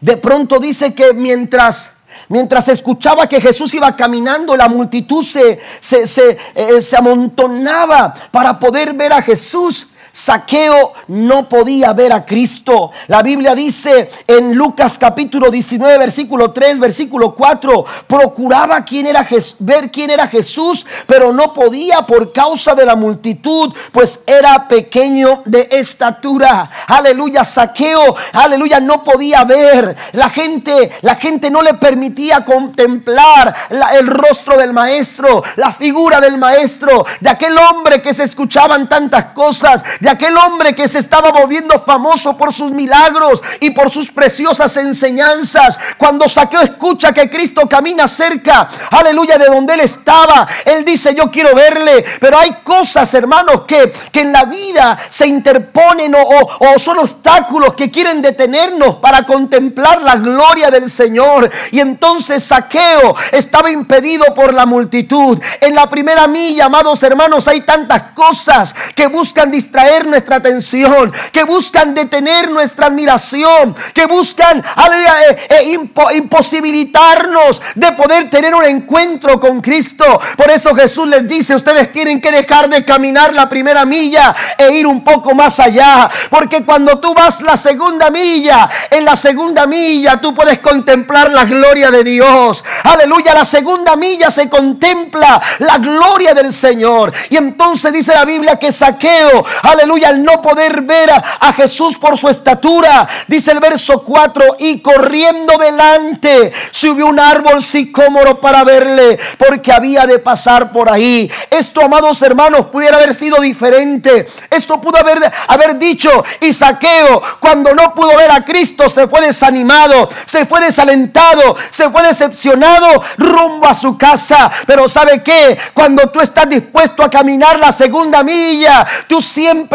De 0.02 0.18
pronto 0.18 0.59
dice 0.59 0.94
que 0.94 1.14
mientras 1.14 1.93
Mientras 2.29 2.68
escuchaba 2.68 3.27
que 3.27 3.40
Jesús 3.40 3.74
iba 3.74 3.94
caminando, 3.96 4.57
la 4.57 4.68
multitud 4.68 5.24
se, 5.24 5.61
se, 5.81 6.38
eh, 6.55 6.83
se, 6.83 6.96
amontonaba 6.96 8.14
para 8.31 8.59
poder 8.59 8.94
ver 8.94 9.12
a 9.12 9.22
Jesús. 9.22 9.88
Saqueo 10.14 10.92
no 11.09 11.48
podía 11.48 11.92
ver 11.92 12.12
a 12.12 12.24
Cristo. 12.24 12.92
La 13.09 13.20
Biblia 13.20 13.53
dice 13.57 14.09
en 14.29 14.55
Lucas 14.55 14.96
capítulo 14.96 15.50
19, 15.50 15.98
versículo 15.98 16.53
3, 16.53 16.79
versículo 16.79 17.35
4, 17.35 17.85
procuraba 18.07 18.85
quién 18.85 19.07
era 19.07 19.27
ver 19.59 19.90
quién 19.90 20.11
era 20.11 20.29
Jesús, 20.29 20.87
pero 21.09 21.33
no 21.33 21.53
podía 21.53 22.03
por 22.03 22.33
causa 22.33 22.77
de 22.77 22.87
la 22.87 22.94
multitud, 22.94 23.74
pues 23.90 24.20
era 24.24 24.68
pequeño 24.68 25.42
de 25.46 25.66
estatura. 25.72 26.70
Aleluya, 26.87 27.42
Saqueo, 27.44 28.14
aleluya, 28.35 28.79
no 28.79 29.03
podía 29.03 29.42
ver. 29.42 29.96
La 30.12 30.31
gente, 30.31 30.92
la 31.03 31.16
gente 31.16 31.50
no 31.50 31.61
le 31.61 31.74
permitía 31.74 32.44
contemplar 32.44 33.53
el 33.68 34.07
rostro 34.07 34.59
del 34.59 34.72
maestro, 34.72 35.42
la 35.57 35.72
figura 35.72 36.20
del 36.20 36.38
maestro, 36.38 37.05
de 37.18 37.31
aquel 37.31 37.59
hombre 37.59 38.00
que 38.00 38.14
se 38.14 38.22
escuchaban 38.22 38.88
tantas 38.88 39.33
cosas 39.33 39.83
de 40.04 40.10
aquel 40.10 40.36
hombre 40.36 40.74
que 40.74 40.86
se 40.86 40.98
estaba 40.98 41.32
volviendo 41.32 41.82
famoso 41.82 42.36
por 42.36 42.52
sus 42.52 42.70
milagros 42.72 43.42
y 43.58 43.70
por 43.70 43.90
sus 43.90 44.10
preciosas 44.10 44.76
enseñanzas. 44.76 45.78
Cuando 45.96 46.28
Saqueo 46.28 46.60
escucha 46.60 47.14
que 47.14 47.30
Cristo 47.30 47.62
camina 47.66 48.06
cerca, 48.06 48.68
aleluya, 48.90 49.38
de 49.38 49.46
donde 49.46 49.72
él 49.72 49.80
estaba, 49.80 50.46
él 50.66 50.84
dice, 50.84 51.14
yo 51.14 51.30
quiero 51.30 51.54
verle. 51.54 52.04
Pero 52.20 52.38
hay 52.38 52.54
cosas, 52.62 53.14
hermanos, 53.14 53.62
que, 53.62 53.94
que 54.12 54.20
en 54.20 54.32
la 54.32 54.44
vida 54.44 54.98
se 55.08 55.26
interponen 55.26 56.14
o, 56.14 56.20
o 56.20 56.78
son 56.78 56.98
obstáculos 56.98 57.72
que 57.72 57.90
quieren 57.90 58.20
detenernos 58.20 58.96
para 58.96 59.22
contemplar 59.22 60.02
la 60.02 60.16
gloria 60.16 60.70
del 60.70 60.90
Señor. 60.90 61.50
Y 61.70 61.80
entonces 61.80 62.44
Saqueo 62.44 63.16
estaba 63.32 63.70
impedido 63.70 64.34
por 64.34 64.52
la 64.52 64.66
multitud. 64.66 65.40
En 65.62 65.74
la 65.74 65.88
primera 65.88 66.28
milla, 66.28 66.66
amados 66.66 67.02
hermanos, 67.02 67.48
hay 67.48 67.62
tantas 67.62 68.12
cosas 68.12 68.74
que 68.94 69.06
buscan 69.06 69.50
distraer 69.50 69.93
nuestra 70.02 70.37
atención, 70.37 71.12
que 71.33 71.44
buscan 71.44 71.94
detener 71.94 72.50
nuestra 72.50 72.87
admiración, 72.87 73.74
que 73.94 74.07
buscan 74.07 74.59
eh, 74.59 75.46
eh, 75.48 75.78
imposibilitarnos 76.14 77.62
de 77.74 77.92
poder 77.92 78.28
tener 78.28 78.54
un 78.54 78.64
encuentro 78.64 79.38
con 79.38 79.61
Cristo. 79.61 80.20
Por 80.37 80.50
eso 80.50 80.74
Jesús 80.74 81.07
les 81.07 81.26
dice, 81.28 81.54
ustedes 81.54 81.92
tienen 81.92 82.20
que 82.20 82.33
dejar 82.33 82.68
de 82.68 82.85
caminar 82.85 83.33
la 83.33 83.48
primera 83.48 83.85
milla 83.85 84.35
e 84.59 84.72
ir 84.72 84.87
un 84.87 85.04
poco 85.04 85.35
más 85.35 85.61
allá. 85.61 86.11
Porque 86.28 86.64
cuando 86.64 86.98
tú 86.98 87.14
vas 87.14 87.40
la 87.40 87.57
segunda 87.57 88.11
milla, 88.11 88.68
en 88.90 89.04
la 89.04 89.16
segunda 89.16 89.66
milla 89.66 90.20
tú 90.20 90.35
puedes 90.35 90.59
contemplar 90.59 91.30
la 91.30 91.44
gloria 91.44 91.90
de 91.90 92.02
Dios. 92.02 92.64
Aleluya, 92.83 93.35
la 93.35 93.44
segunda 93.44 93.96
milla 93.96 94.30
se 94.30 94.48
contempla 94.48 95.40
la 95.61 95.78
gloria 95.78 96.35
del 96.35 96.52
Señor. 96.52 97.12
Y 97.30 97.37
entonces 97.37 97.92
dice 97.92 98.12
la 98.12 98.24
Biblia 98.24 98.57
que 98.57 98.72
saqueo, 98.72 99.44
aleluya 99.62 99.83
aleluya, 99.84 100.08
al 100.08 100.22
no 100.22 100.42
poder 100.42 100.82
ver 100.82 101.10
a, 101.10 101.52
Jesús 101.54 101.96
por 101.96 102.18
su 102.18 102.28
estatura, 102.28 103.06
dice 103.28 103.52
el 103.52 103.60
verso 103.60 104.02
4, 104.02 104.56
y 104.58 104.80
corriendo 104.80 105.56
delante 105.56 106.52
subió 106.72 107.06
un 107.06 107.20
árbol 107.20 107.62
sicómoro 107.62 108.40
para 108.40 108.64
verle, 108.64 109.18
porque 109.38 109.72
había 109.72 110.04
de 110.06 110.18
pasar 110.18 110.72
por 110.72 110.90
ahí. 110.90 111.30
Esto, 111.48 111.82
amados 111.82 112.20
hermanos, 112.22 112.66
pudiera 112.66 112.96
haber 112.96 113.14
sido 113.14 113.40
diferente. 113.40 114.26
Esto 114.50 114.80
pudo 114.80 114.98
haber, 114.98 115.20
haber 115.46 115.78
dicho, 115.78 116.24
y 116.40 116.52
saqueo, 116.52 117.22
cuando 117.38 117.72
no 117.72 117.94
pudo 117.94 118.16
ver 118.16 118.32
a 118.32 118.44
Cristo, 118.44 118.88
se 118.88 119.06
fue 119.06 119.20
desanimado, 119.20 120.08
se 120.26 120.46
fue 120.46 120.60
desalentado, 120.60 121.56
se 121.70 121.88
fue 121.90 122.02
decepcionado 122.02 123.02
rumbo 123.18 123.68
a 123.68 123.74
su 123.74 123.96
casa. 123.96 124.50
Pero 124.66 124.88
¿sabe 124.88 125.22
qué? 125.22 125.56
Cuando 125.72 126.08
tú 126.08 126.20
estás 126.20 126.48
dispuesto 126.48 127.04
a 127.04 127.10
caminar 127.10 127.58
la 127.58 127.70
segunda 127.70 128.24
milla, 128.24 128.86
tú 129.06 129.20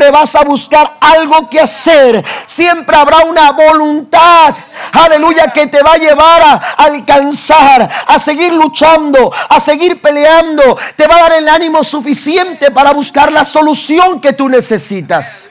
vas 0.09 0.35
a 0.35 0.43
buscar 0.43 0.97
algo 0.99 1.49
que 1.49 1.59
hacer. 1.59 2.23
Siempre 2.45 2.95
habrá 2.95 3.25
una 3.25 3.51
voluntad, 3.51 4.55
aleluya, 4.93 5.51
que 5.51 5.67
te 5.67 5.81
va 5.83 5.93
a 5.93 5.97
llevar 5.97 6.41
a 6.41 6.55
alcanzar, 6.77 7.89
a 8.07 8.19
seguir 8.19 8.53
luchando, 8.53 9.31
a 9.49 9.59
seguir 9.59 10.01
peleando. 10.01 10.77
Te 10.95 11.07
va 11.07 11.17
a 11.17 11.21
dar 11.21 11.33
el 11.33 11.49
ánimo 11.49 11.83
suficiente 11.83 12.71
para 12.71 12.93
buscar 12.93 13.31
la 13.31 13.43
solución 13.43 14.21
que 14.21 14.33
tú 14.33 14.47
necesitas. 14.47 15.49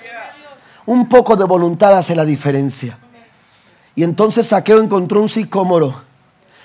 Un 0.87 1.09
poco 1.09 1.37
de 1.37 1.45
voluntad 1.45 1.97
hace 1.99 2.17
la 2.17 2.25
diferencia. 2.25 2.97
Y 3.95 4.05
entonces 4.05 4.47
Saqueo 4.47 4.81
encontró 4.81 5.21
un 5.21 5.29
sicómoro. 5.29 6.01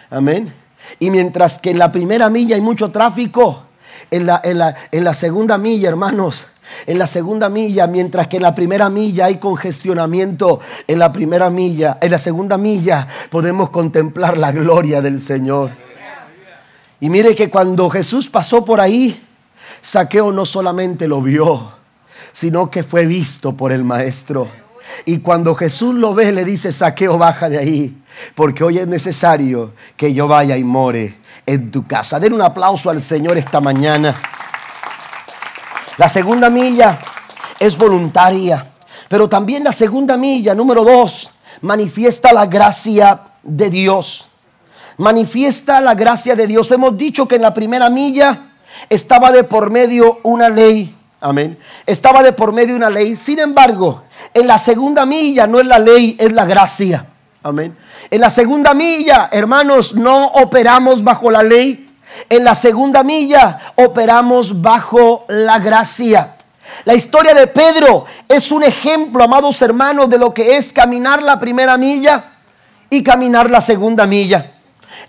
Amén. 0.10 0.54
Y 1.00 1.10
mientras 1.10 1.60
que 1.60 1.72
en 1.72 1.80
la 1.80 1.92
primera 1.92 2.30
milla 2.30 2.56
hay 2.56 2.62
mucho 2.62 2.92
tráfico, 2.92 3.64
en 4.12 4.28
la, 4.28 4.40
en 4.44 4.60
la, 4.60 4.76
en 4.92 5.04
la 5.04 5.14
segunda 5.14 5.58
milla, 5.58 5.90
hermanos, 5.90 6.46
en 6.86 6.98
la 6.98 7.08
segunda 7.08 7.50
milla, 7.50 7.88
mientras 7.88 8.28
que 8.28 8.38
en 8.38 8.44
la 8.44 8.56
primera 8.56 8.90
milla 8.90 9.26
hay 9.26 9.38
congestionamiento, 9.38 10.60
en 10.88 11.00
la 11.00 11.12
primera 11.12 11.50
milla, 11.50 11.98
en 12.02 12.12
la 12.12 12.18
segunda 12.18 12.58
milla 12.58 13.08
podemos 13.30 13.70
contemplar 13.70 14.38
la 14.38 14.52
gloria 14.52 15.02
del 15.02 15.20
Señor. 15.20 15.72
Y 17.00 17.10
mire 17.10 17.36
que 17.36 17.50
cuando 17.50 17.90
Jesús 17.90 18.30
pasó 18.30 18.64
por 18.64 18.80
ahí, 18.80 19.22
Saqueo 19.82 20.32
no 20.32 20.46
solamente 20.46 21.08
lo 21.08 21.22
vio, 21.22 21.74
sino 22.32 22.70
que 22.70 22.84
fue 22.84 23.06
visto 23.06 23.56
por 23.58 23.72
el 23.74 23.84
maestro. 23.84 24.48
Y 25.06 25.20
cuando 25.20 25.56
Jesús 25.56 25.94
lo 25.96 26.14
ve, 26.14 26.32
le 26.32 26.46
dice, 26.46 26.72
Saqueo, 26.72 27.18
baja 27.18 27.50
de 27.50 27.58
ahí, 27.58 27.98
porque 28.36 28.64
hoy 28.64 28.80
es 28.80 28.88
necesario 28.88 29.74
que 29.98 30.14
yo 30.14 30.28
vaya 30.28 30.56
y 30.56 30.64
more 30.64 31.18
en 31.46 31.72
tu 31.72 31.86
casa. 31.86 32.20
Den 32.20 32.34
un 32.34 32.42
aplauso 32.42 32.90
al 32.90 33.02
Señor 33.02 33.38
esta 33.38 33.60
mañana. 33.60 34.16
La 35.98 36.10
segunda 36.10 36.50
milla 36.50 36.98
es 37.60 37.78
voluntaria, 37.78 38.66
pero 39.08 39.30
también 39.30 39.64
la 39.64 39.72
segunda 39.72 40.18
milla, 40.18 40.56
número 40.56 40.84
dos, 40.84 41.30
manifiesta 41.62 42.34
la 42.34 42.48
gracia 42.48 43.22
de 43.44 43.70
Dios. 43.70 44.28
Manifiesta 44.98 45.80
la 45.82 45.94
gracia 45.94 46.36
de 46.36 46.48
Dios. 46.48 46.72
Hemos 46.72 46.98
dicho 46.98 47.28
que 47.28 47.36
en 47.36 47.44
la 47.44 47.54
primera 47.54 47.90
milla 47.90 48.54
estaba 48.90 49.32
de 49.32 49.44
por 49.44 49.70
medio 49.70 50.20
una 50.24 50.50
ley. 50.50 50.96
Amén. 51.22 51.58
Estaba 51.86 52.22
de 52.22 52.34
por 52.34 52.54
medio 52.54 52.76
una 52.76 52.90
ley. 52.90 53.16
Sin 53.16 53.40
embargo, 53.40 54.04
en 54.34 54.48
la 54.48 54.58
segunda 54.58 55.06
milla 55.06 55.48
no 55.48 55.60
es 55.60 55.66
la 55.66 55.80
ley, 55.80 56.16
es 56.20 56.32
la 56.32 56.46
gracia. 56.46 57.06
Amén. 57.44 57.78
En 58.10 58.22
la 58.22 58.30
segunda 58.30 58.74
milla, 58.74 59.30
hermanos, 59.32 59.96
no 59.96 60.28
operamos 60.28 61.04
bajo 61.04 61.32
la 61.32 61.44
ley. 61.44 61.83
En 62.30 62.44
la 62.44 62.56
segunda 62.56 63.04
milla 63.04 63.74
operamos 63.76 64.62
bajo 64.62 65.26
la 65.28 65.60
gracia. 65.60 66.36
La 66.86 66.96
historia 66.96 67.34
de 67.34 67.48
Pedro 67.48 68.06
es 68.28 68.52
un 68.52 68.64
ejemplo, 68.64 69.24
amados 69.24 69.62
hermanos, 69.62 70.10
de 70.10 70.18
lo 70.18 70.34
que 70.34 70.58
es 70.58 70.74
caminar 70.74 71.22
la 71.22 71.40
primera 71.40 71.78
milla 71.78 72.24
y 72.90 73.04
caminar 73.04 73.50
la 73.50 73.62
segunda 73.62 74.06
milla. 74.06 74.52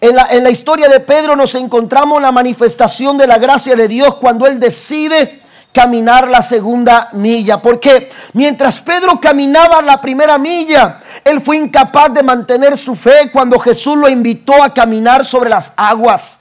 En 0.00 0.16
la, 0.16 0.26
en 0.30 0.42
la, 0.42 0.50
historia 0.50 0.88
de 0.88 1.00
Pedro 1.00 1.36
nos 1.36 1.54
encontramos 1.54 2.20
la 2.20 2.32
manifestación 2.32 3.16
de 3.16 3.26
la 3.26 3.38
gracia 3.38 3.76
de 3.76 3.88
Dios 3.88 4.16
cuando 4.16 4.46
él 4.46 4.58
decide 4.58 5.40
caminar 5.74 6.28
la 6.30 6.40
segunda 6.40 7.08
milla. 7.12 7.60
Porque 7.60 8.10
mientras 8.32 8.80
Pedro 8.80 9.20
caminaba 9.20 9.82
la 9.82 10.00
primera 10.00 10.38
milla, 10.38 11.00
él 11.24 11.40
fue 11.40 11.58
incapaz 11.58 12.14
de 12.14 12.22
mantener 12.22 12.78
su 12.78 12.94
fe 12.94 13.30
cuando 13.32 13.58
Jesús 13.58 13.96
lo 13.96 14.08
invitó 14.08 14.62
a 14.62 14.72
caminar 14.72 15.26
sobre 15.26 15.50
las 15.50 15.72
aguas. 15.76 16.38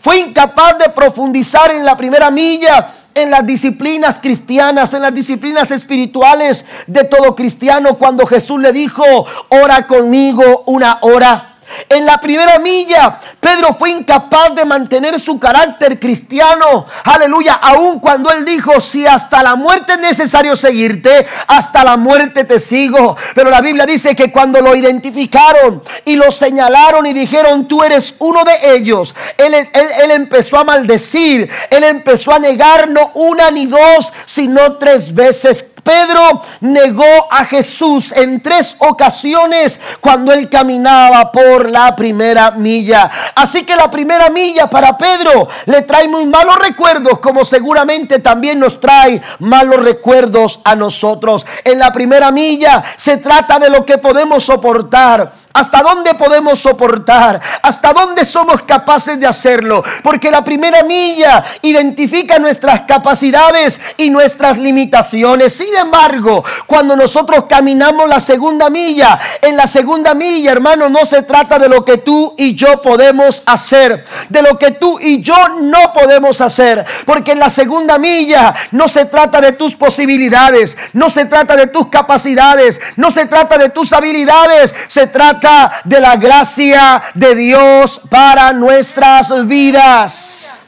Fue 0.00 0.18
incapaz 0.18 0.78
de 0.78 0.90
profundizar 0.90 1.70
en 1.70 1.84
la 1.84 1.96
primera 1.96 2.30
milla 2.30 2.94
en 3.14 3.30
las 3.30 3.46
disciplinas 3.46 4.18
cristianas, 4.18 4.92
en 4.92 5.02
las 5.02 5.14
disciplinas 5.14 5.70
espirituales 5.70 6.66
de 6.86 7.04
todo 7.04 7.34
cristiano, 7.34 7.96
cuando 7.96 8.26
Jesús 8.26 8.60
le 8.60 8.72
dijo, 8.72 9.04
ora 9.48 9.86
conmigo 9.86 10.64
una 10.66 10.98
hora. 11.02 11.53
En 11.88 12.06
la 12.06 12.18
primera 12.18 12.58
milla, 12.58 13.18
Pedro 13.40 13.76
fue 13.78 13.90
incapaz 13.90 14.54
de 14.54 14.64
mantener 14.64 15.18
su 15.20 15.38
carácter 15.38 15.98
cristiano. 15.98 16.86
Aleluya. 17.04 17.54
Aun 17.54 18.00
cuando 18.00 18.30
él 18.30 18.44
dijo, 18.44 18.80
si 18.80 19.06
hasta 19.06 19.42
la 19.42 19.56
muerte 19.56 19.94
es 19.94 19.98
necesario 19.98 20.56
seguirte, 20.56 21.26
hasta 21.46 21.84
la 21.84 21.96
muerte 21.96 22.44
te 22.44 22.58
sigo. 22.58 23.16
Pero 23.34 23.50
la 23.50 23.60
Biblia 23.60 23.86
dice 23.86 24.16
que 24.16 24.32
cuando 24.32 24.60
lo 24.60 24.74
identificaron 24.74 25.82
y 26.04 26.16
lo 26.16 26.30
señalaron 26.30 27.06
y 27.06 27.12
dijeron, 27.12 27.68
tú 27.68 27.82
eres 27.82 28.14
uno 28.18 28.44
de 28.44 28.74
ellos, 28.74 29.14
él, 29.36 29.54
él 29.54 30.10
empezó 30.10 30.58
a 30.58 30.64
maldecir, 30.64 31.50
él 31.70 31.84
empezó 31.84 32.32
a 32.32 32.38
negar 32.38 32.88
no 32.88 33.10
una 33.14 33.50
ni 33.50 33.66
dos, 33.66 34.12
sino 34.26 34.76
tres 34.78 35.14
veces 35.14 35.73
Pedro 35.84 36.42
negó 36.60 37.28
a 37.30 37.44
Jesús 37.44 38.10
en 38.12 38.40
tres 38.40 38.74
ocasiones 38.78 39.78
cuando 40.00 40.32
él 40.32 40.48
caminaba 40.48 41.30
por 41.30 41.68
la 41.68 41.94
primera 41.94 42.52
milla. 42.52 43.10
Así 43.34 43.64
que 43.64 43.76
la 43.76 43.90
primera 43.90 44.30
milla 44.30 44.66
para 44.68 44.96
Pedro 44.96 45.46
le 45.66 45.82
trae 45.82 46.08
muy 46.08 46.26
malos 46.26 46.58
recuerdos, 46.58 47.20
como 47.20 47.44
seguramente 47.44 48.18
también 48.18 48.58
nos 48.58 48.80
trae 48.80 49.20
malos 49.40 49.84
recuerdos 49.84 50.60
a 50.64 50.74
nosotros. 50.74 51.46
En 51.62 51.78
la 51.78 51.92
primera 51.92 52.30
milla 52.30 52.82
se 52.96 53.18
trata 53.18 53.58
de 53.58 53.68
lo 53.68 53.84
que 53.84 53.98
podemos 53.98 54.44
soportar 54.44 55.43
¿Hasta 55.56 55.82
dónde 55.82 56.14
podemos 56.14 56.58
soportar? 56.58 57.40
¿Hasta 57.62 57.92
dónde 57.92 58.24
somos 58.24 58.62
capaces 58.62 59.20
de 59.20 59.26
hacerlo? 59.28 59.84
Porque 60.02 60.28
la 60.28 60.42
primera 60.42 60.82
milla 60.82 61.44
identifica 61.62 62.40
nuestras 62.40 62.80
capacidades 62.80 63.80
y 63.96 64.10
nuestras 64.10 64.58
limitaciones. 64.58 65.52
Sin 65.52 65.72
embargo, 65.76 66.44
cuando 66.66 66.96
nosotros 66.96 67.44
caminamos 67.48 68.08
la 68.08 68.18
segunda 68.18 68.68
milla, 68.68 69.20
en 69.40 69.56
la 69.56 69.68
segunda 69.68 70.12
milla, 70.12 70.50
hermano, 70.50 70.88
no 70.88 71.06
se 71.06 71.22
trata 71.22 71.56
de 71.60 71.68
lo 71.68 71.84
que 71.84 71.98
tú 71.98 72.34
y 72.36 72.56
yo 72.56 72.82
podemos 72.82 73.40
hacer, 73.46 74.04
de 74.28 74.42
lo 74.42 74.58
que 74.58 74.72
tú 74.72 74.98
y 75.00 75.22
yo 75.22 75.36
no 75.60 75.92
podemos 75.92 76.40
hacer. 76.40 76.84
Porque 77.06 77.30
en 77.30 77.38
la 77.38 77.48
segunda 77.48 77.96
milla 77.96 78.56
no 78.72 78.88
se 78.88 79.04
trata 79.04 79.40
de 79.40 79.52
tus 79.52 79.76
posibilidades, 79.76 80.76
no 80.94 81.08
se 81.08 81.26
trata 81.26 81.54
de 81.54 81.68
tus 81.68 81.86
capacidades, 81.86 82.80
no 82.96 83.12
se 83.12 83.26
trata 83.26 83.56
de 83.56 83.68
tus 83.68 83.92
habilidades, 83.92 84.74
se 84.88 85.06
trata 85.06 85.43
de 85.84 86.00
la 86.00 86.16
gracia 86.16 87.02
de 87.14 87.34
Dios 87.34 88.00
para 88.08 88.52
nuestras 88.52 89.46
vidas. 89.46 90.62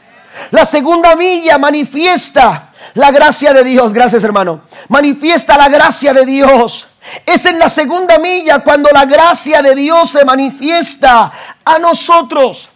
La 0.50 0.64
segunda 0.64 1.16
milla 1.16 1.58
manifiesta 1.58 2.70
la 2.94 3.10
gracia 3.10 3.52
de 3.52 3.64
Dios. 3.64 3.92
Gracias 3.92 4.22
hermano. 4.24 4.62
Manifiesta 4.88 5.56
la 5.56 5.68
gracia 5.68 6.12
de 6.12 6.26
Dios. 6.26 6.86
Es 7.24 7.44
en 7.46 7.58
la 7.58 7.68
segunda 7.68 8.18
milla 8.18 8.60
cuando 8.60 8.90
la 8.90 9.04
gracia 9.04 9.62
de 9.62 9.74
Dios 9.74 10.10
se 10.10 10.24
manifiesta 10.24 11.32
a 11.64 11.78
nosotros. 11.78 12.70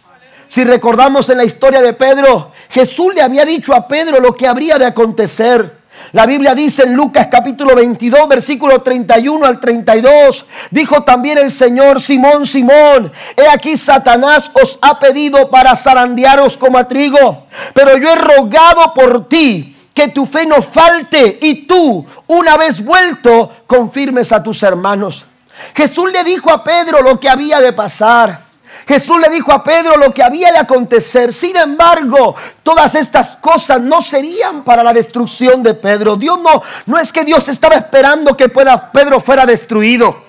Si 0.47 0.63
recordamos 0.63 1.29
en 1.29 1.37
la 1.37 1.43
historia 1.43 1.81
de 1.81 1.93
Pedro, 1.93 2.51
Jesús 2.69 3.13
le 3.15 3.21
había 3.21 3.45
dicho 3.45 3.73
a 3.73 3.87
Pedro 3.87 4.19
lo 4.19 4.35
que 4.35 4.47
habría 4.47 4.77
de 4.77 4.85
acontecer. 4.85 5.80
La 6.13 6.25
Biblia 6.25 6.53
dice 6.53 6.83
en 6.83 6.93
Lucas 6.93 7.27
capítulo 7.31 7.73
22, 7.73 8.27
versículo 8.27 8.81
31 8.81 9.45
al 9.45 9.61
32, 9.61 10.45
dijo 10.69 11.03
también 11.03 11.37
el 11.37 11.49
Señor, 11.49 12.01
Simón, 12.01 12.45
Simón, 12.45 13.09
he 13.37 13.47
aquí 13.47 13.77
Satanás 13.77 14.51
os 14.61 14.77
ha 14.81 14.99
pedido 14.99 15.49
para 15.49 15.73
zarandearos 15.73 16.57
como 16.57 16.77
a 16.77 16.85
trigo, 16.85 17.47
pero 17.73 17.97
yo 17.97 18.11
he 18.11 18.15
rogado 18.15 18.93
por 18.93 19.29
ti 19.29 19.77
que 19.93 20.09
tu 20.09 20.25
fe 20.25 20.45
no 20.45 20.61
falte 20.61 21.39
y 21.41 21.65
tú, 21.65 22.05
una 22.27 22.57
vez 22.57 22.83
vuelto, 22.83 23.49
confirmes 23.65 24.33
a 24.33 24.43
tus 24.43 24.63
hermanos. 24.63 25.25
Jesús 25.73 26.11
le 26.11 26.25
dijo 26.25 26.51
a 26.51 26.61
Pedro 26.61 27.01
lo 27.01 27.21
que 27.21 27.29
había 27.29 27.61
de 27.61 27.71
pasar. 27.71 28.50
Jesús 28.87 29.19
le 29.19 29.29
dijo 29.29 29.51
a 29.51 29.63
Pedro 29.63 29.97
lo 29.97 30.13
que 30.13 30.23
había 30.23 30.51
de 30.51 30.57
acontecer. 30.57 31.33
Sin 31.33 31.55
embargo, 31.55 32.35
todas 32.63 32.95
estas 32.95 33.35
cosas 33.37 33.81
no 33.81 34.01
serían 34.01 34.63
para 34.63 34.83
la 34.83 34.93
destrucción 34.93 35.63
de 35.63 35.73
Pedro. 35.73 36.15
Dios 36.15 36.39
no, 36.41 36.61
no 36.85 36.97
es 36.97 37.13
que 37.13 37.23
Dios 37.23 37.47
estaba 37.47 37.75
esperando 37.75 38.35
que 38.35 38.49
Pedro 38.49 39.19
fuera 39.21 39.45
destruido. 39.45 40.23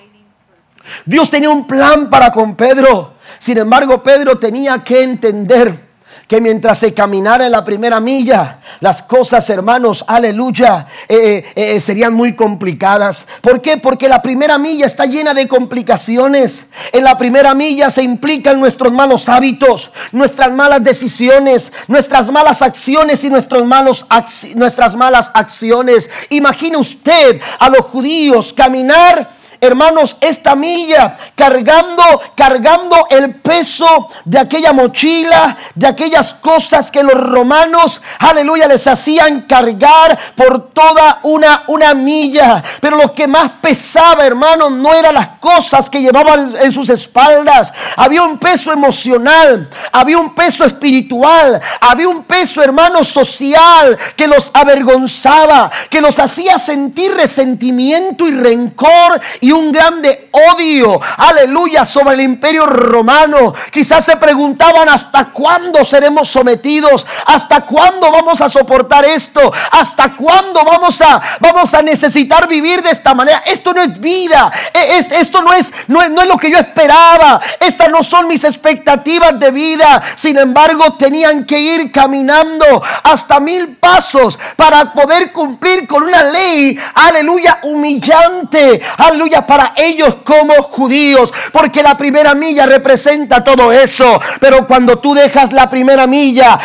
Dios 1.05 1.29
tenía 1.29 1.49
un 1.49 1.65
plan 1.67 2.09
para 2.09 2.31
con 2.31 2.55
Pedro. 2.55 3.13
Sin 3.39 3.57
embargo, 3.57 4.03
Pedro 4.03 4.37
tenía 4.37 4.83
que 4.83 5.03
entender 5.03 5.92
que 6.27 6.41
mientras 6.41 6.79
se 6.79 6.93
caminara 6.93 7.45
en 7.45 7.51
la 7.51 7.65
primera 7.65 7.99
milla, 7.99 8.59
las 8.79 9.01
cosas, 9.01 9.49
hermanos, 9.49 10.03
aleluya, 10.07 10.87
eh, 11.07 11.45
eh, 11.55 11.79
serían 11.79 12.13
muy 12.13 12.35
complicadas. 12.35 13.25
¿Por 13.41 13.61
qué? 13.61 13.77
Porque 13.77 14.07
la 14.07 14.21
primera 14.21 14.57
milla 14.57 14.85
está 14.85 15.05
llena 15.05 15.33
de 15.33 15.47
complicaciones. 15.47 16.67
En 16.91 17.03
la 17.03 17.17
primera 17.17 17.53
milla 17.53 17.89
se 17.89 18.03
implican 18.03 18.59
nuestros 18.59 18.91
malos 18.91 19.29
hábitos, 19.29 19.91
nuestras 20.11 20.51
malas 20.51 20.83
decisiones, 20.83 21.71
nuestras 21.87 22.31
malas 22.31 22.61
acciones 22.61 23.23
y 23.23 23.29
nuestros 23.29 23.65
malos, 23.65 24.05
nuestras 24.55 24.95
malas 24.95 25.31
acciones. 25.33 26.09
Imagine 26.29 26.77
usted 26.77 27.41
a 27.59 27.69
los 27.69 27.81
judíos 27.85 28.53
caminar 28.53 29.32
hermanos, 29.65 30.17
esta 30.19 30.55
milla, 30.55 31.15
cargando, 31.35 32.03
cargando 32.35 33.07
el 33.09 33.35
peso 33.35 34.09
de 34.25 34.39
aquella 34.39 34.73
mochila, 34.73 35.55
de 35.73 35.87
aquellas 35.87 36.33
cosas 36.33 36.91
que 36.91 37.03
los 37.03 37.13
romanos, 37.13 38.01
aleluya, 38.19 38.67
les 38.67 38.85
hacían 38.87 39.41
cargar 39.41 40.17
por 40.35 40.71
toda 40.71 41.19
una, 41.23 41.63
una 41.67 41.93
milla. 41.93 42.63
Pero 42.81 42.97
lo 42.97 43.13
que 43.13 43.27
más 43.27 43.51
pesaba, 43.61 44.25
hermanos, 44.25 44.71
no 44.71 44.93
eran 44.93 45.13
las 45.13 45.29
cosas 45.39 45.89
que 45.89 46.01
llevaban 46.01 46.53
en 46.59 46.73
sus 46.73 46.89
espaldas. 46.89 47.73
Había 47.95 48.23
un 48.23 48.37
peso 48.37 48.71
emocional, 48.71 49.69
había 49.91 50.17
un 50.17 50.35
peso 50.35 50.65
espiritual, 50.65 51.61
había 51.79 52.09
un 52.09 52.23
peso, 52.23 52.61
hermano, 52.61 53.03
social 53.03 53.97
que 54.15 54.27
los 54.27 54.51
avergonzaba, 54.53 55.71
que 55.89 56.01
los 56.01 56.19
hacía 56.19 56.57
sentir 56.57 57.13
resentimiento 57.13 58.27
y 58.27 58.31
rencor 58.31 59.21
y 59.39 59.51
un 59.53 59.71
grande 59.71 60.29
odio, 60.31 60.99
aleluya, 61.17 61.85
sobre 61.85 62.15
el 62.15 62.21
imperio 62.21 62.65
romano. 62.65 63.53
Quizás 63.71 64.05
se 64.05 64.17
preguntaban 64.17 64.89
hasta 64.89 65.25
cuándo 65.25 65.85
seremos 65.85 66.29
sometidos, 66.29 67.05
hasta 67.25 67.61
cuándo 67.61 68.11
vamos 68.11 68.41
a 68.41 68.49
soportar 68.49 69.05
esto, 69.05 69.51
hasta 69.71 70.15
cuándo 70.15 70.63
vamos 70.63 71.01
a, 71.01 71.21
vamos 71.39 71.73
a 71.73 71.81
necesitar 71.81 72.47
vivir 72.47 72.81
de 72.81 72.91
esta 72.91 73.13
manera. 73.13 73.43
Esto 73.45 73.73
no 73.73 73.81
es 73.81 73.99
vida, 73.99 74.51
e, 74.73 74.97
esto 75.19 75.41
no 75.41 75.53
es, 75.53 75.73
no 75.87 76.01
es, 76.01 76.09
no 76.09 76.21
es 76.21 76.27
lo 76.27 76.37
que 76.37 76.51
yo 76.51 76.57
esperaba, 76.57 77.41
estas 77.59 77.89
no 77.89 78.03
son 78.03 78.27
mis 78.27 78.43
expectativas 78.43 79.39
de 79.39 79.51
vida. 79.51 80.01
Sin 80.15 80.37
embargo, 80.37 80.93
tenían 80.93 81.45
que 81.45 81.59
ir 81.59 81.91
caminando 81.91 82.83
hasta 83.03 83.39
mil 83.39 83.77
pasos 83.77 84.39
para 84.55 84.93
poder 84.93 85.31
cumplir 85.31 85.87
con 85.87 86.03
una 86.03 86.23
ley, 86.23 86.77
aleluya, 86.95 87.59
humillante, 87.63 88.81
aleluya, 88.97 89.42
para 89.45 89.73
ellos 89.75 90.17
como 90.23 90.53
judíos, 90.63 91.33
porque 91.51 91.83
la 91.83 91.97
primera 91.97 92.33
milla 92.35 92.65
representa 92.65 93.43
todo 93.43 93.71
eso. 93.71 94.19
Pero 94.39 94.67
cuando 94.67 94.99
tú 94.99 95.13
dejas 95.13 95.53
la 95.53 95.69
primera 95.69 96.07
milla 96.07 96.59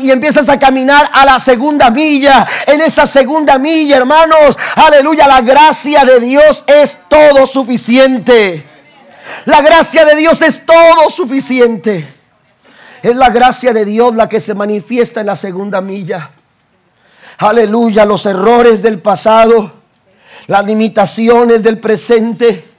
y 0.00 0.10
empiezas 0.10 0.48
a 0.48 0.58
caminar 0.58 1.08
a 1.12 1.24
la 1.24 1.38
segunda 1.38 1.90
milla, 1.90 2.46
en 2.66 2.80
esa 2.80 3.06
segunda 3.06 3.58
milla, 3.58 3.96
hermanos, 3.96 4.56
aleluya, 4.74 5.26
la 5.26 5.40
gracia 5.40 6.04
de 6.04 6.20
Dios 6.20 6.64
es 6.66 6.98
todo 7.08 7.46
suficiente. 7.46 8.66
La 9.44 9.60
gracia 9.60 10.04
de 10.04 10.16
Dios 10.16 10.42
es 10.42 10.64
todo 10.64 11.08
suficiente. 11.10 12.14
Es 13.02 13.14
la 13.14 13.30
gracia 13.30 13.72
de 13.72 13.84
Dios 13.84 14.14
la 14.14 14.28
que 14.28 14.40
se 14.40 14.54
manifiesta 14.54 15.20
en 15.20 15.26
la 15.26 15.36
segunda 15.36 15.80
milla. 15.80 16.30
aleluya, 17.38 18.04
los 18.04 18.24
errores 18.26 18.82
del 18.82 19.00
pasado, 19.00 19.75
las 20.46 20.64
limitaciones 20.64 21.62
del 21.62 21.78
presente. 21.78 22.72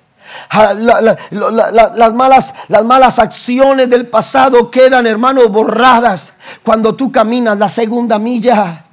Ah, 0.49 0.73
las, 0.73 2.13
malas, 2.13 2.53
las 2.67 2.83
malas 2.83 3.19
acciones 3.19 3.89
del 3.89 4.07
pasado 4.07 4.69
quedan, 4.69 5.07
hermanos, 5.07 5.49
borradas 5.49 6.33
cuando 6.63 6.95
tú 6.95 7.11
caminas 7.11 7.57
la 7.57 7.69
segunda 7.69 8.19
milla. 8.19 8.83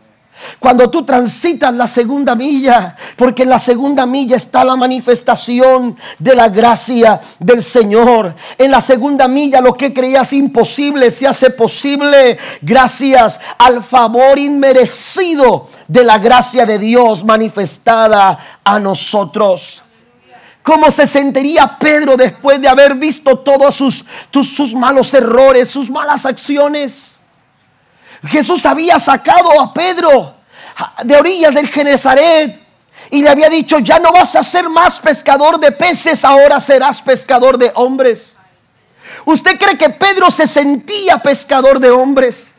Cuando 0.58 0.90
tú 0.90 1.04
transitas 1.04 1.72
la 1.72 1.86
segunda 1.86 2.34
milla, 2.34 2.96
porque 3.16 3.44
en 3.44 3.50
la 3.50 3.58
segunda 3.58 4.04
milla 4.04 4.36
está 4.36 4.64
la 4.64 4.76
manifestación 4.76 5.96
de 6.18 6.34
la 6.34 6.48
gracia 6.48 7.20
del 7.38 7.62
Señor. 7.62 8.34
En 8.58 8.70
la 8.70 8.80
segunda 8.80 9.28
milla 9.28 9.60
lo 9.60 9.74
que 9.74 9.94
creías 9.94 10.32
imposible 10.32 11.10
se 11.10 11.28
hace 11.28 11.50
posible 11.50 12.36
gracias 12.60 13.40
al 13.58 13.82
favor 13.82 14.38
inmerecido 14.38 15.68
de 15.88 16.04
la 16.04 16.18
gracia 16.18 16.66
de 16.66 16.78
Dios 16.78 17.24
manifestada 17.24 18.60
a 18.64 18.78
nosotros. 18.80 19.82
¿Cómo 20.62 20.90
se 20.90 21.06
sentiría 21.06 21.78
Pedro 21.78 22.16
después 22.16 22.60
de 22.60 22.68
haber 22.68 22.94
visto 22.94 23.38
todos 23.38 23.74
sus, 23.74 24.04
sus 24.32 24.74
malos 24.74 25.12
errores, 25.12 25.68
sus 25.68 25.90
malas 25.90 26.24
acciones? 26.24 27.16
Jesús 28.26 28.64
había 28.64 28.98
sacado 28.98 29.60
a 29.60 29.74
Pedro 29.74 30.34
de 31.04 31.16
orillas 31.16 31.54
del 31.54 31.68
Genezaret 31.68 32.60
y 33.10 33.22
le 33.22 33.28
había 33.28 33.50
dicho, 33.50 33.78
ya 33.78 33.98
no 33.98 34.12
vas 34.12 34.34
a 34.36 34.42
ser 34.42 34.68
más 34.68 34.98
pescador 34.98 35.60
de 35.60 35.70
peces, 35.72 36.24
ahora 36.24 36.58
serás 36.58 37.02
pescador 37.02 37.58
de 37.58 37.70
hombres. 37.74 38.36
¿Usted 39.26 39.58
cree 39.58 39.76
que 39.76 39.90
Pedro 39.90 40.30
se 40.30 40.46
sentía 40.46 41.18
pescador 41.18 41.78
de 41.78 41.90
hombres? 41.90 42.54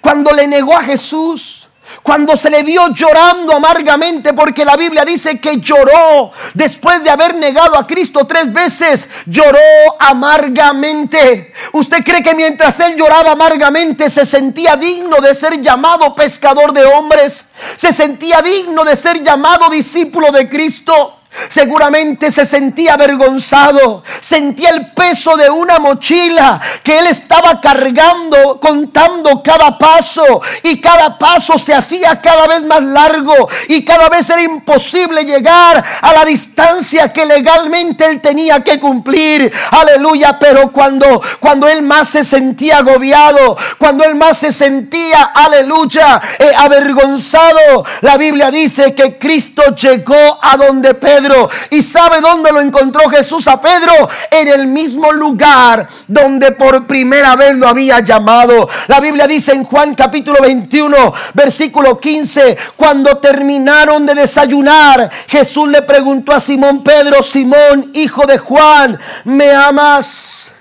Cuando 0.00 0.32
le 0.32 0.46
negó 0.46 0.76
a 0.76 0.82
Jesús, 0.82 1.65
cuando 2.02 2.36
se 2.36 2.50
le 2.50 2.62
vio 2.62 2.88
llorando 2.94 3.54
amargamente, 3.54 4.32
porque 4.32 4.64
la 4.64 4.76
Biblia 4.76 5.04
dice 5.04 5.40
que 5.40 5.58
lloró 5.58 6.32
después 6.54 7.02
de 7.02 7.10
haber 7.10 7.34
negado 7.34 7.76
a 7.76 7.86
Cristo 7.86 8.26
tres 8.26 8.52
veces, 8.52 9.08
lloró 9.26 9.58
amargamente. 9.98 11.52
¿Usted 11.72 12.04
cree 12.04 12.22
que 12.22 12.34
mientras 12.34 12.78
él 12.80 12.96
lloraba 12.96 13.32
amargamente 13.32 14.08
se 14.10 14.24
sentía 14.24 14.76
digno 14.76 15.16
de 15.20 15.34
ser 15.34 15.60
llamado 15.60 16.14
pescador 16.14 16.72
de 16.72 16.84
hombres? 16.84 17.44
¿Se 17.76 17.92
sentía 17.92 18.40
digno 18.42 18.84
de 18.84 18.96
ser 18.96 19.22
llamado 19.22 19.68
discípulo 19.68 20.30
de 20.30 20.48
Cristo? 20.48 21.15
Seguramente 21.48 22.30
se 22.30 22.44
sentía 22.44 22.94
avergonzado, 22.94 24.02
sentía 24.20 24.70
el 24.70 24.92
peso 24.92 25.36
de 25.36 25.50
una 25.50 25.78
mochila 25.78 26.60
que 26.82 26.98
él 26.98 27.06
estaba 27.06 27.60
cargando, 27.60 28.58
contando 28.60 29.42
cada 29.42 29.78
paso 29.78 30.40
y 30.62 30.80
cada 30.80 31.18
paso 31.18 31.58
se 31.58 31.74
hacía 31.74 32.20
cada 32.20 32.46
vez 32.46 32.64
más 32.64 32.82
largo 32.82 33.48
y 33.68 33.84
cada 33.84 34.08
vez 34.08 34.28
era 34.30 34.42
imposible 34.42 35.24
llegar 35.24 35.84
a 36.00 36.12
la 36.12 36.24
distancia 36.24 37.12
que 37.12 37.24
legalmente 37.24 38.04
él 38.04 38.20
tenía 38.20 38.62
que 38.62 38.80
cumplir. 38.80 39.52
Aleluya, 39.70 40.38
pero 40.38 40.72
cuando 40.72 41.22
cuando 41.40 41.68
él 41.68 41.82
más 41.82 42.08
se 42.08 42.24
sentía 42.24 42.78
agobiado, 42.78 43.56
cuando 43.78 44.04
él 44.04 44.14
más 44.14 44.38
se 44.38 44.52
sentía, 44.52 45.30
aleluya, 45.34 46.20
eh, 46.38 46.52
avergonzado, 46.56 47.84
la 48.00 48.16
Biblia 48.16 48.50
dice 48.50 48.94
que 48.94 49.18
Cristo 49.18 49.62
llegó 49.76 50.38
a 50.42 50.56
donde 50.56 50.94
Pedro 50.94 51.25
¿Y 51.70 51.82
sabe 51.82 52.20
dónde 52.20 52.52
lo 52.52 52.60
encontró 52.60 53.08
Jesús 53.08 53.48
a 53.48 53.60
Pedro? 53.60 54.08
En 54.30 54.48
el 54.48 54.66
mismo 54.66 55.12
lugar 55.12 55.86
donde 56.06 56.52
por 56.52 56.86
primera 56.86 57.36
vez 57.36 57.56
lo 57.56 57.68
había 57.68 58.00
llamado. 58.00 58.68
La 58.88 59.00
Biblia 59.00 59.26
dice 59.26 59.52
en 59.52 59.64
Juan 59.64 59.94
capítulo 59.94 60.40
21, 60.40 60.96
versículo 61.34 61.98
15, 61.98 62.56
cuando 62.76 63.18
terminaron 63.18 64.06
de 64.06 64.14
desayunar, 64.14 65.10
Jesús 65.26 65.68
le 65.68 65.82
preguntó 65.82 66.32
a 66.32 66.40
Simón 66.40 66.82
Pedro, 66.82 67.22
Simón, 67.22 67.90
hijo 67.94 68.26
de 68.26 68.38
Juan, 68.38 68.98
¿me 69.24 69.52
amas? 69.52 70.52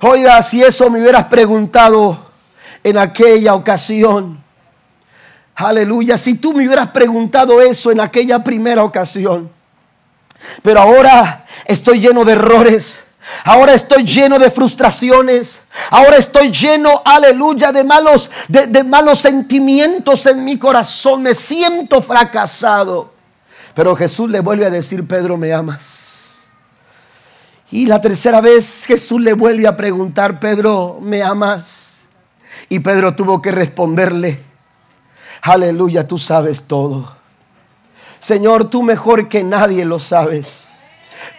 Oiga, 0.00 0.42
si 0.42 0.62
eso 0.62 0.90
me 0.90 1.00
hubieras 1.00 1.24
preguntado 1.26 2.30
en 2.84 2.98
aquella 2.98 3.54
ocasión. 3.54 4.42
Aleluya, 5.56 6.16
si 6.16 6.36
tú 6.36 6.52
me 6.52 6.64
hubieras 6.64 6.88
preguntado 6.88 7.60
eso 7.60 7.90
en 7.90 7.98
aquella 7.98 8.44
primera 8.44 8.84
ocasión. 8.84 9.57
Pero 10.62 10.80
ahora 10.80 11.46
estoy 11.64 12.00
lleno 12.00 12.24
de 12.24 12.32
errores. 12.32 13.02
Ahora 13.44 13.74
estoy 13.74 14.04
lleno 14.04 14.38
de 14.38 14.50
frustraciones. 14.50 15.60
Ahora 15.90 16.16
estoy 16.16 16.50
lleno, 16.50 17.02
aleluya, 17.04 17.72
de 17.72 17.84
malos, 17.84 18.30
de, 18.48 18.82
malos 18.84 19.18
sentimientos 19.18 20.26
en 20.26 20.44
mi 20.44 20.58
corazón. 20.58 21.22
Me 21.22 21.34
siento 21.34 22.02
fracasado. 22.02 23.12
Pero 23.74 23.94
Jesús 23.94 24.30
le 24.30 24.40
vuelve 24.40 24.66
a 24.66 24.70
decir, 24.70 25.06
Pedro, 25.06 25.36
¿me 25.36 25.52
amas? 25.52 25.98
Y 27.70 27.86
la 27.86 28.00
tercera 28.00 28.40
vez 28.40 28.84
Jesús 28.86 29.20
le 29.20 29.34
vuelve 29.34 29.66
a 29.66 29.76
preguntar, 29.76 30.40
Pedro, 30.40 30.98
¿me 31.00 31.22
amas? 31.22 31.96
Y 32.68 32.80
Pedro 32.80 33.14
tuvo 33.14 33.42
que 33.42 33.52
responderle, 33.52 34.40
aleluya, 35.42 36.08
tú 36.08 36.18
sabes 36.18 36.62
todo. 36.62 37.17
Señor, 38.20 38.70
tú 38.70 38.82
mejor 38.82 39.28
que 39.28 39.42
nadie 39.42 39.84
lo 39.84 39.98
sabes. 39.98 40.68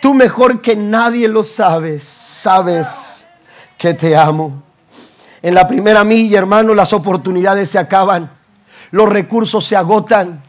Tú 0.02 0.14
mejor 0.14 0.62
que 0.62 0.76
nadie 0.76 1.28
lo 1.28 1.44
sabes. 1.44 2.04
Sabes 2.04 3.26
que 3.78 3.94
te 3.94 4.16
amo. 4.16 4.64
En 5.42 5.54
la 5.54 5.68
primera 5.68 6.04
milla, 6.04 6.40
hermano, 6.40 6.74
las 6.74 6.94
oportunidades 6.94 7.70
se 7.70 7.80
acaban. 7.80 8.32
Los 8.92 9.10
recursos 9.10 9.66
se 9.66 9.76
agotan. 9.76 10.44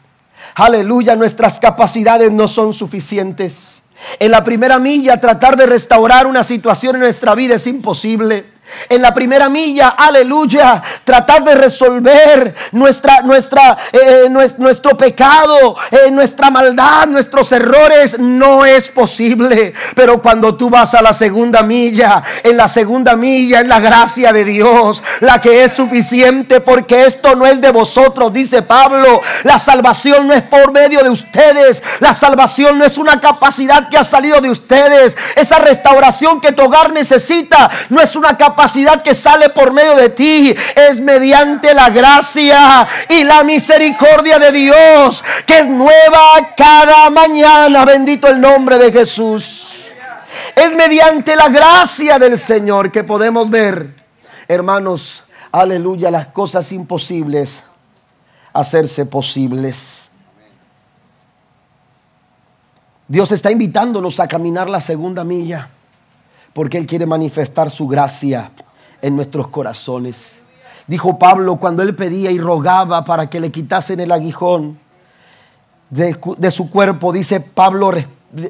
Aleluya, 0.55 1.15
nuestras 1.17 1.59
capacidades 1.59 2.33
no 2.33 2.49
son 2.49 2.73
suficientes. 2.73 3.85
En 4.19 4.31
la 4.31 4.43
primera 4.43 4.79
milla, 4.79 5.21
tratar 5.21 5.57
de 5.57 5.67
restaurar 5.67 6.27
una 6.27 6.43
situación 6.43 6.97
en 6.97 7.03
nuestra 7.03 7.35
vida 7.35 7.57
es 7.57 7.67
imposible 7.67 8.47
en 8.89 9.03
la 9.03 9.15
primera 9.15 9.49
milla, 9.49 9.91
aleluya, 9.91 10.83
tratar 11.05 11.45
de 11.45 11.55
resolver 11.55 12.55
nuestra, 12.73 13.23
nuestra, 13.23 13.79
eh, 13.93 14.29
nuestro, 14.29 14.97
pecado, 14.97 15.77
eh, 15.91 16.11
nuestra 16.11 16.51
maldad, 16.51 17.07
nuestros 17.07 17.53
errores, 17.53 18.19
no 18.19 18.65
es 18.65 18.89
posible. 18.89 19.75
Pero 19.95 20.21
cuando 20.21 20.57
tú 20.57 20.71
vas 20.71 20.95
a 20.95 21.03
la 21.03 21.13
segunda 21.13 21.63
milla, 21.63 22.23
en 22.43 22.57
la 22.57 22.69
segunda 22.69 23.17
milla, 23.17 23.61
en 23.61 23.69
la 23.69 23.81
gracia 23.81 24.33
de 24.33 24.45
Dios, 24.45 25.03
la 25.21 25.41
que 25.41 25.65
es 25.65 25.73
suficiente, 25.73 26.61
porque 26.61 27.05
esto 27.05 27.35
no 27.35 27.47
es 27.47 27.61
de 27.61 27.71
vosotros, 27.71 28.33
dice 28.33 28.63
Pablo. 28.63 29.23
La 29.45 29.59
salvación 29.59 30.27
no 30.27 30.35
es 30.35 30.43
por 30.43 30.73
medio 30.73 31.03
de 31.03 31.11
ustedes, 31.11 31.83
la 32.01 32.13
salvación 32.13 32.79
no 32.79 32.85
es 32.85 32.99
una 32.99 33.21
capacidad 33.21 33.89
que 33.89 33.99
ha 33.99 34.05
salido 34.05 34.41
de 34.41 34.51
ustedes. 34.51 35.17
Esa 35.37 35.59
restauración 35.59 36.41
que 36.41 36.53
tu 36.53 36.63
hogar 36.63 36.93
necesita 36.93 37.71
no 37.89 38.01
es 38.01 38.17
una 38.17 38.37
capacidad 38.37 38.60
capacidad 38.61 39.03
que 39.03 39.15
sale 39.15 39.49
por 39.49 39.73
medio 39.73 39.97
de 39.97 40.11
ti 40.11 40.55
es 40.77 41.01
mediante 41.01 41.73
la 41.73 41.89
gracia 41.89 42.87
y 43.09 43.25
la 43.25 43.43
misericordia 43.43 44.39
de 44.39 44.53
Dios, 44.53 45.25
que 45.47 45.61
es 45.61 45.67
nueva 45.67 46.21
cada 46.55 47.09
mañana. 47.09 47.87
Bendito 47.87 48.29
el 48.29 48.39
nombre 48.39 48.77
de 48.77 48.93
Jesús. 48.93 49.87
Es 50.55 50.75
mediante 50.75 51.37
la 51.37 51.49
gracia 51.49 52.19
del 52.19 52.37
Señor 52.37 52.93
que 52.93 53.03
podemos 53.03 53.49
ver, 53.49 53.95
hermanos, 54.47 55.25
aleluya, 55.51 56.11
las 56.11 56.27
cosas 56.27 56.71
imposibles 56.71 57.65
hacerse 58.53 59.07
posibles. 59.07 60.11
Dios 63.09 63.33
está 63.33 63.51
invitándonos 63.51 64.21
a 64.21 64.29
caminar 64.29 64.69
la 64.69 64.83
segunda 64.83 65.25
milla 65.25 65.71
porque 66.53 66.79
Él 66.79 66.87
quiere 66.87 67.07
manifestar 67.07 67.71
su 67.71 67.87
gracia 67.87 68.51
en 69.03 69.17
nuestros 69.17 69.49
corazones. 69.49 70.33
Dijo 70.87 71.19
Pablo 71.19 71.57
cuando 71.57 71.83
Él 71.83 71.95
pedía 71.95 72.31
y 72.31 72.39
rogaba 72.39 73.05
para 73.05 73.31
que 73.31 73.41
le 73.41 73.53
quitasen 73.53 74.01
el 74.01 74.11
aguijón 74.13 74.79
de, 75.91 76.51
su 76.51 76.71
cuerpo, 76.71 77.13
dice 77.13 77.41
Pablo, 77.41 77.93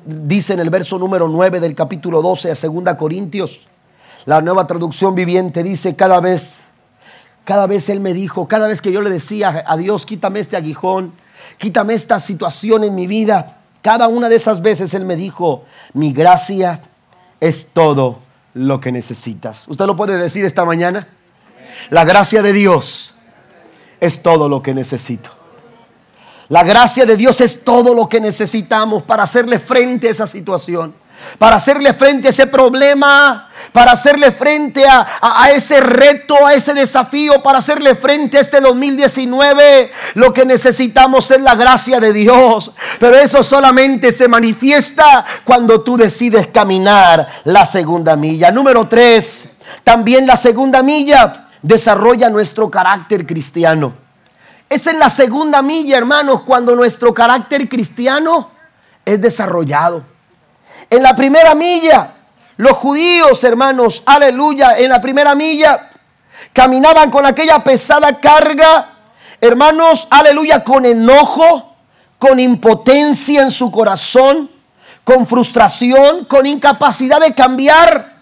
dice 0.04 0.54
en 0.54 0.60
el 0.60 0.70
verso 0.70 0.98
número 0.98 1.28
9 1.28 1.60
del 1.60 1.74
capítulo 1.74 2.22
12 2.22 2.50
a 2.50 2.54
2 2.54 2.94
Corintios, 2.96 3.66
la 4.26 4.42
nueva 4.42 4.66
traducción 4.66 5.14
viviente 5.14 5.62
dice, 5.62 5.96
cada 5.96 6.20
vez, 6.20 6.56
cada 7.44 7.66
vez 7.66 7.88
Él 7.88 8.00
me 8.00 8.12
dijo, 8.12 8.46
cada 8.46 8.66
vez 8.66 8.82
que 8.82 8.92
yo 8.92 9.00
le 9.00 9.10
decía 9.10 9.64
a 9.66 9.76
Dios, 9.76 10.04
quítame 10.04 10.40
este 10.40 10.56
aguijón, 10.56 11.14
quítame 11.56 11.94
esta 11.94 12.20
situación 12.20 12.84
en 12.84 12.94
mi 12.94 13.06
vida, 13.06 13.60
cada 13.80 14.08
una 14.08 14.28
de 14.28 14.36
esas 14.36 14.60
veces 14.60 14.92
Él 14.92 15.06
me 15.06 15.16
dijo, 15.16 15.64
mi 15.94 16.12
gracia 16.12 16.82
es 17.40 17.68
todo 17.72 18.20
lo 18.54 18.80
que 18.80 18.92
necesitas. 18.92 19.66
¿Usted 19.68 19.86
lo 19.86 19.96
puede 19.96 20.16
decir 20.16 20.44
esta 20.44 20.64
mañana? 20.64 21.08
La 21.88 22.04
gracia 22.04 22.42
de 22.42 22.52
Dios 22.52 23.14
es 24.00 24.22
todo 24.22 24.48
lo 24.48 24.62
que 24.62 24.74
necesito. 24.74 25.30
La 26.48 26.64
gracia 26.64 27.06
de 27.06 27.16
Dios 27.16 27.40
es 27.40 27.62
todo 27.62 27.94
lo 27.94 28.08
que 28.08 28.20
necesitamos 28.20 29.04
para 29.04 29.22
hacerle 29.22 29.58
frente 29.58 30.08
a 30.08 30.10
esa 30.10 30.26
situación. 30.26 30.94
Para 31.38 31.56
hacerle 31.56 31.94
frente 31.94 32.28
a 32.28 32.30
ese 32.30 32.46
problema, 32.46 33.50
para 33.72 33.92
hacerle 33.92 34.30
frente 34.30 34.84
a, 34.86 35.50
ese 35.54 35.80
reto, 35.80 36.46
a 36.46 36.54
ese 36.54 36.74
desafío, 36.74 37.42
para 37.42 37.58
hacerle 37.58 37.94
frente 37.94 38.38
a 38.38 38.40
este 38.40 38.60
2019. 38.60 39.90
Lo 40.14 40.32
que 40.32 40.44
necesitamos 40.44 41.30
es 41.30 41.40
la 41.40 41.54
gracia 41.54 42.00
de 42.00 42.12
Dios. 42.12 42.72
Pero 42.98 43.16
eso 43.16 43.42
solamente 43.42 44.12
se 44.12 44.28
manifiesta 44.28 45.24
cuando 45.44 45.82
tú 45.82 45.96
decides 45.96 46.48
caminar 46.48 47.28
la 47.44 47.64
segunda 47.64 48.16
milla. 48.16 48.50
Número 48.50 48.88
tres, 48.88 49.50
también 49.84 50.26
la 50.26 50.36
segunda 50.36 50.82
milla 50.82 51.48
desarrolla 51.62 52.28
nuestro 52.28 52.70
carácter 52.70 53.26
cristiano. 53.26 53.94
Es 54.68 54.86
en 54.86 54.98
la 54.98 55.08
segunda 55.08 55.62
milla, 55.62 55.98
hermanos, 55.98 56.42
cuando 56.42 56.76
nuestro 56.76 57.12
carácter 57.12 57.68
cristiano 57.68 58.50
es 59.04 59.20
desarrollado. 59.20 60.04
En 60.90 61.02
la 61.02 61.14
primera 61.14 61.54
milla 61.54 62.14
los 62.60 62.76
judíos, 62.76 63.42
hermanos, 63.44 64.02
aleluya, 64.04 64.76
en 64.76 64.90
la 64.90 65.00
primera 65.00 65.34
milla 65.34 65.88
caminaban 66.52 67.10
con 67.10 67.24
aquella 67.24 67.64
pesada 67.64 68.20
carga, 68.20 68.86
hermanos, 69.40 70.06
aleluya, 70.10 70.62
con 70.62 70.84
enojo, 70.84 71.74
con 72.18 72.38
impotencia 72.38 73.40
en 73.40 73.50
su 73.50 73.70
corazón, 73.70 74.50
con 75.04 75.26
frustración, 75.26 76.26
con 76.26 76.44
incapacidad 76.44 77.18
de 77.18 77.34
cambiar 77.34 78.20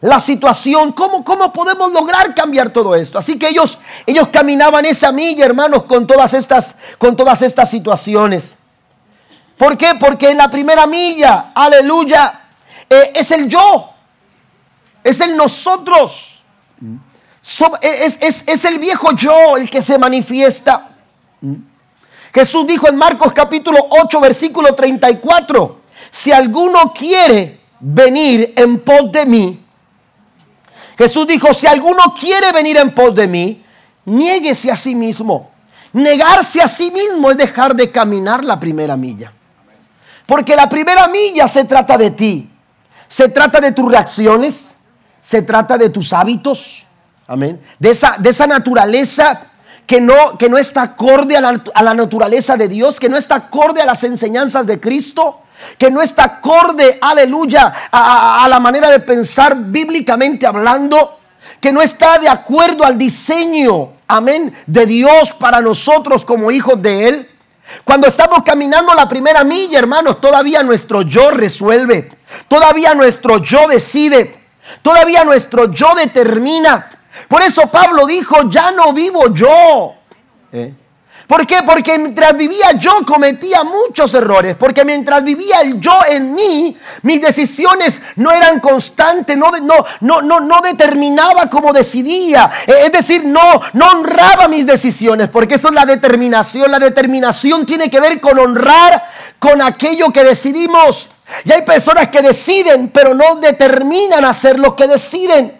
la 0.00 0.20
situación. 0.20 0.92
¿Cómo, 0.92 1.24
cómo 1.24 1.52
podemos 1.52 1.90
lograr 1.90 2.32
cambiar 2.32 2.70
todo 2.70 2.94
esto? 2.94 3.18
Así 3.18 3.40
que 3.40 3.48
ellos, 3.48 3.76
ellos 4.06 4.28
caminaban 4.28 4.84
esa 4.84 5.10
milla, 5.10 5.46
hermanos, 5.46 5.82
con 5.82 6.06
todas 6.06 6.32
estas, 6.34 6.76
con 6.96 7.16
todas 7.16 7.42
estas 7.42 7.68
situaciones. 7.68 8.59
¿Por 9.60 9.76
qué? 9.76 9.94
Porque 10.00 10.30
en 10.30 10.38
la 10.38 10.50
primera 10.50 10.86
milla, 10.86 11.52
aleluya, 11.54 12.44
eh, 12.88 13.12
es 13.14 13.30
el 13.30 13.46
yo, 13.46 13.90
es 15.04 15.20
el 15.20 15.36
nosotros. 15.36 16.42
es, 17.82 18.64
el 18.64 18.78
viejo 18.78 19.14
yo 19.14 19.58
el 19.58 19.68
que 19.68 19.82
se 19.82 19.98
manifiesta. 19.98 20.88
Jesús 22.32 22.66
dijo 22.66 22.88
en 22.88 22.96
Marcos 22.96 23.34
capítulo 23.34 23.86
8, 23.90 24.20
versículo 24.22 24.74
34, 24.74 25.80
si 26.10 26.32
alguno 26.32 26.94
quiere 26.94 27.60
venir 27.80 28.54
en 28.56 28.80
pos 28.80 29.12
de 29.12 29.26
mí, 29.26 29.62
Jesús 30.96 31.26
dijo, 31.26 31.52
si 31.52 31.66
alguno 31.66 32.14
quiere 32.18 32.50
venir 32.52 32.78
en 32.78 32.94
pos 32.94 33.14
de 33.14 33.28
mí, 33.28 33.62
niéguese 34.06 34.70
a 34.70 34.76
sí 34.76 34.94
mismo. 34.94 35.50
Negarse 35.92 36.62
a 36.62 36.68
sí 36.68 36.90
mismo 36.90 37.30
es 37.30 37.36
dejar 37.36 37.76
de 37.76 37.90
caminar 37.90 38.42
la 38.42 38.58
primera 38.58 38.96
milla. 38.96 39.34
Porque 40.30 40.54
la 40.54 40.68
primera 40.68 41.08
milla 41.08 41.48
se 41.48 41.64
trata 41.64 41.98
de 41.98 42.12
ti. 42.12 42.48
Se 43.08 43.30
trata 43.30 43.60
de 43.60 43.72
tus 43.72 43.90
reacciones, 43.90 44.76
se 45.20 45.42
trata 45.42 45.76
de 45.76 45.90
tus 45.90 46.12
hábitos, 46.12 46.86
amén. 47.26 47.60
De 47.80 47.90
esa, 47.90 48.14
de 48.16 48.30
esa 48.30 48.46
naturaleza 48.46 49.46
que 49.88 50.00
no, 50.00 50.38
que 50.38 50.48
no 50.48 50.56
está 50.56 50.82
acorde 50.82 51.36
a 51.36 51.40
la, 51.40 51.94
naturaleza 51.94 52.56
de 52.56 52.68
Dios, 52.68 53.00
que 53.00 53.08
no 53.08 53.16
está 53.16 53.34
acorde 53.34 53.82
a 53.82 53.84
las 53.84 54.04
enseñanzas 54.04 54.64
de 54.68 54.78
Cristo, 54.78 55.40
que 55.76 55.90
no 55.90 56.00
está 56.00 56.22
acorde, 56.26 57.00
aleluya, 57.00 57.74
a, 57.90 58.44
a 58.44 58.48
la 58.48 58.60
manera 58.60 58.88
de 58.88 59.00
pensar 59.00 59.56
bíblicamente 59.56 60.46
hablando, 60.46 61.18
que 61.60 61.72
no 61.72 61.82
está 61.82 62.20
de 62.20 62.28
acuerdo 62.28 62.84
al 62.84 62.96
diseño, 62.96 63.94
amén, 64.06 64.54
de 64.68 64.86
Dios 64.86 65.32
para 65.32 65.60
nosotros 65.60 66.24
como 66.24 66.52
hijos 66.52 66.80
de 66.80 67.08
Él. 67.08 67.29
Cuando 67.84 68.08
estamos 68.08 68.42
caminando 68.44 68.92
la 68.94 69.08
primera 69.08 69.44
milla, 69.44 69.78
hermanos, 69.78 70.20
todavía 70.20 70.62
nuestro 70.62 71.02
yo 71.02 71.30
resuelve. 71.30 72.10
Todavía 72.48 72.94
nuestro 72.94 73.38
yo 73.38 73.68
decide. 73.68 74.38
Todavía 74.82 75.24
nuestro 75.24 75.72
yo 75.72 75.94
determina. 75.94 76.90
Por 77.28 77.42
eso 77.42 77.62
Pablo 77.68 78.06
dijo, 78.06 78.48
ya 78.50 78.70
no 78.72 78.92
vivo 78.92 79.32
yo. 79.34 79.94
¿Eh? 80.52 80.74
¿Por 81.30 81.46
qué? 81.46 81.58
Porque 81.64 81.96
mientras 81.96 82.36
vivía 82.36 82.72
yo 82.72 83.06
cometía 83.06 83.62
muchos 83.62 84.12
errores. 84.14 84.56
Porque 84.56 84.84
mientras 84.84 85.22
vivía 85.22 85.60
el 85.60 85.78
yo 85.80 86.00
en 86.08 86.34
mí, 86.34 86.76
mis 87.02 87.22
decisiones 87.22 88.02
no 88.16 88.32
eran 88.32 88.58
constantes, 88.58 89.36
no, 89.36 89.52
no, 89.52 89.86
no, 90.00 90.22
no, 90.22 90.40
no 90.40 90.60
determinaba 90.60 91.48
como 91.48 91.72
decidía. 91.72 92.50
Eh, 92.66 92.72
es 92.86 92.90
decir, 92.90 93.24
no, 93.24 93.60
no 93.74 93.86
honraba 93.90 94.48
mis 94.48 94.66
decisiones. 94.66 95.28
Porque 95.28 95.54
eso 95.54 95.68
es 95.68 95.74
la 95.74 95.86
determinación. 95.86 96.68
La 96.68 96.80
determinación 96.80 97.64
tiene 97.64 97.88
que 97.88 98.00
ver 98.00 98.20
con 98.20 98.36
honrar 98.36 99.00
con 99.38 99.62
aquello 99.62 100.12
que 100.12 100.24
decidimos. 100.24 101.10
Y 101.44 101.52
hay 101.52 101.62
personas 101.62 102.08
que 102.08 102.22
deciden, 102.22 102.88
pero 102.88 103.14
no 103.14 103.36
determinan 103.36 104.24
hacer 104.24 104.58
lo 104.58 104.74
que 104.74 104.88
deciden. 104.88 105.59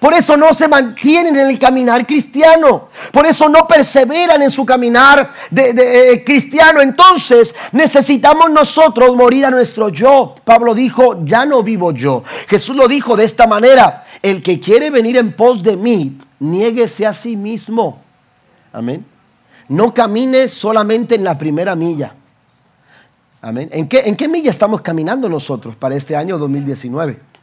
Por 0.00 0.14
eso 0.14 0.36
no 0.36 0.52
se 0.54 0.68
mantienen 0.68 1.36
en 1.36 1.48
el 1.48 1.58
caminar 1.58 2.06
cristiano. 2.06 2.88
Por 3.12 3.26
eso 3.26 3.48
no 3.48 3.66
perseveran 3.66 4.42
en 4.42 4.50
su 4.50 4.64
caminar 4.64 5.30
de, 5.50 6.12
eh, 6.12 6.24
cristiano. 6.24 6.80
Entonces 6.80 7.54
necesitamos 7.72 8.50
nosotros 8.50 9.14
morir 9.16 9.46
a 9.46 9.50
nuestro 9.50 9.88
yo. 9.88 10.34
Pablo 10.44 10.74
dijo, 10.74 11.24
ya 11.24 11.46
no 11.46 11.62
vivo 11.62 11.92
yo. 11.92 12.24
Jesús 12.48 12.76
lo 12.76 12.88
dijo 12.88 13.16
de 13.16 13.24
esta 13.24 13.46
manera. 13.46 14.04
El 14.22 14.42
que 14.42 14.58
quiere 14.58 14.90
venir 14.90 15.16
en 15.18 15.32
pos 15.32 15.62
de 15.62 15.76
mí, 15.76 16.18
niéguese 16.38 17.06
a 17.06 17.12
sí 17.12 17.36
mismo. 17.36 18.02
Amén. 18.72 19.04
No 19.68 19.92
camine 19.92 20.48
solamente 20.48 21.14
en 21.14 21.24
la 21.24 21.36
primera 21.36 21.74
milla. 21.74 22.14
Amén. 23.42 23.68
¿En 23.72 23.88
qué, 23.88 24.00
¿En 24.06 24.16
qué 24.16 24.26
milla 24.26 24.50
estamos 24.50 24.80
caminando 24.80 25.28
nosotros 25.28 25.76
para 25.76 25.94
este 25.94 26.16
año 26.16 26.38
2019? 26.38 27.33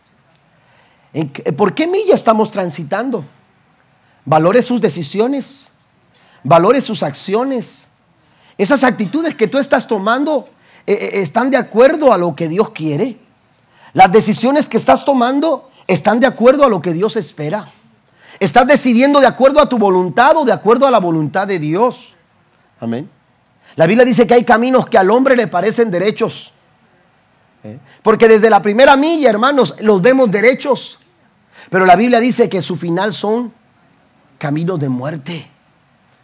¿Por 1.57 1.75
qué 1.75 1.87
milla 1.87 2.15
estamos 2.15 2.51
transitando? 2.51 3.23
Valore 4.25 4.61
sus 4.61 4.79
decisiones, 4.79 5.67
valore 6.43 6.79
sus 6.81 7.03
acciones. 7.03 7.87
Esas 8.57 8.83
actitudes 8.83 9.35
que 9.35 9.47
tú 9.47 9.57
estás 9.57 9.87
tomando 9.87 10.47
eh, 10.85 10.93
eh, 10.93 11.09
están 11.21 11.49
de 11.49 11.57
acuerdo 11.57 12.13
a 12.13 12.17
lo 12.17 12.35
que 12.35 12.47
Dios 12.47 12.69
quiere. 12.71 13.17
Las 13.93 14.11
decisiones 14.11 14.69
que 14.69 14.77
estás 14.77 15.03
tomando 15.03 15.69
están 15.87 16.19
de 16.19 16.27
acuerdo 16.27 16.63
a 16.63 16.69
lo 16.69 16.81
que 16.81 16.93
Dios 16.93 17.15
espera. 17.17 17.65
Estás 18.39 18.65
decidiendo 18.67 19.19
de 19.19 19.27
acuerdo 19.27 19.59
a 19.59 19.67
tu 19.67 19.77
voluntad 19.77 20.37
o 20.37 20.45
de 20.45 20.53
acuerdo 20.53 20.87
a 20.87 20.91
la 20.91 20.99
voluntad 20.99 21.47
de 21.47 21.59
Dios. 21.59 22.15
Amén. 22.79 23.09
La 23.75 23.85
Biblia 23.85 24.05
dice 24.05 24.25
que 24.25 24.33
hay 24.33 24.43
caminos 24.43 24.87
que 24.87 24.97
al 24.97 25.11
hombre 25.11 25.35
le 25.35 25.47
parecen 25.47 25.91
derechos. 25.91 26.53
¿Eh? 27.63 27.77
Porque 28.01 28.27
desde 28.27 28.49
la 28.49 28.61
primera 28.61 28.95
milla, 28.95 29.29
hermanos, 29.29 29.75
los 29.81 30.01
vemos 30.01 30.31
derechos. 30.31 30.99
Pero 31.69 31.85
la 31.85 31.95
Biblia 31.95 32.19
dice 32.19 32.49
que 32.49 32.61
su 32.61 32.75
final 32.75 33.13
son 33.13 33.53
caminos 34.37 34.79
de 34.79 34.89
muerte. 34.89 35.47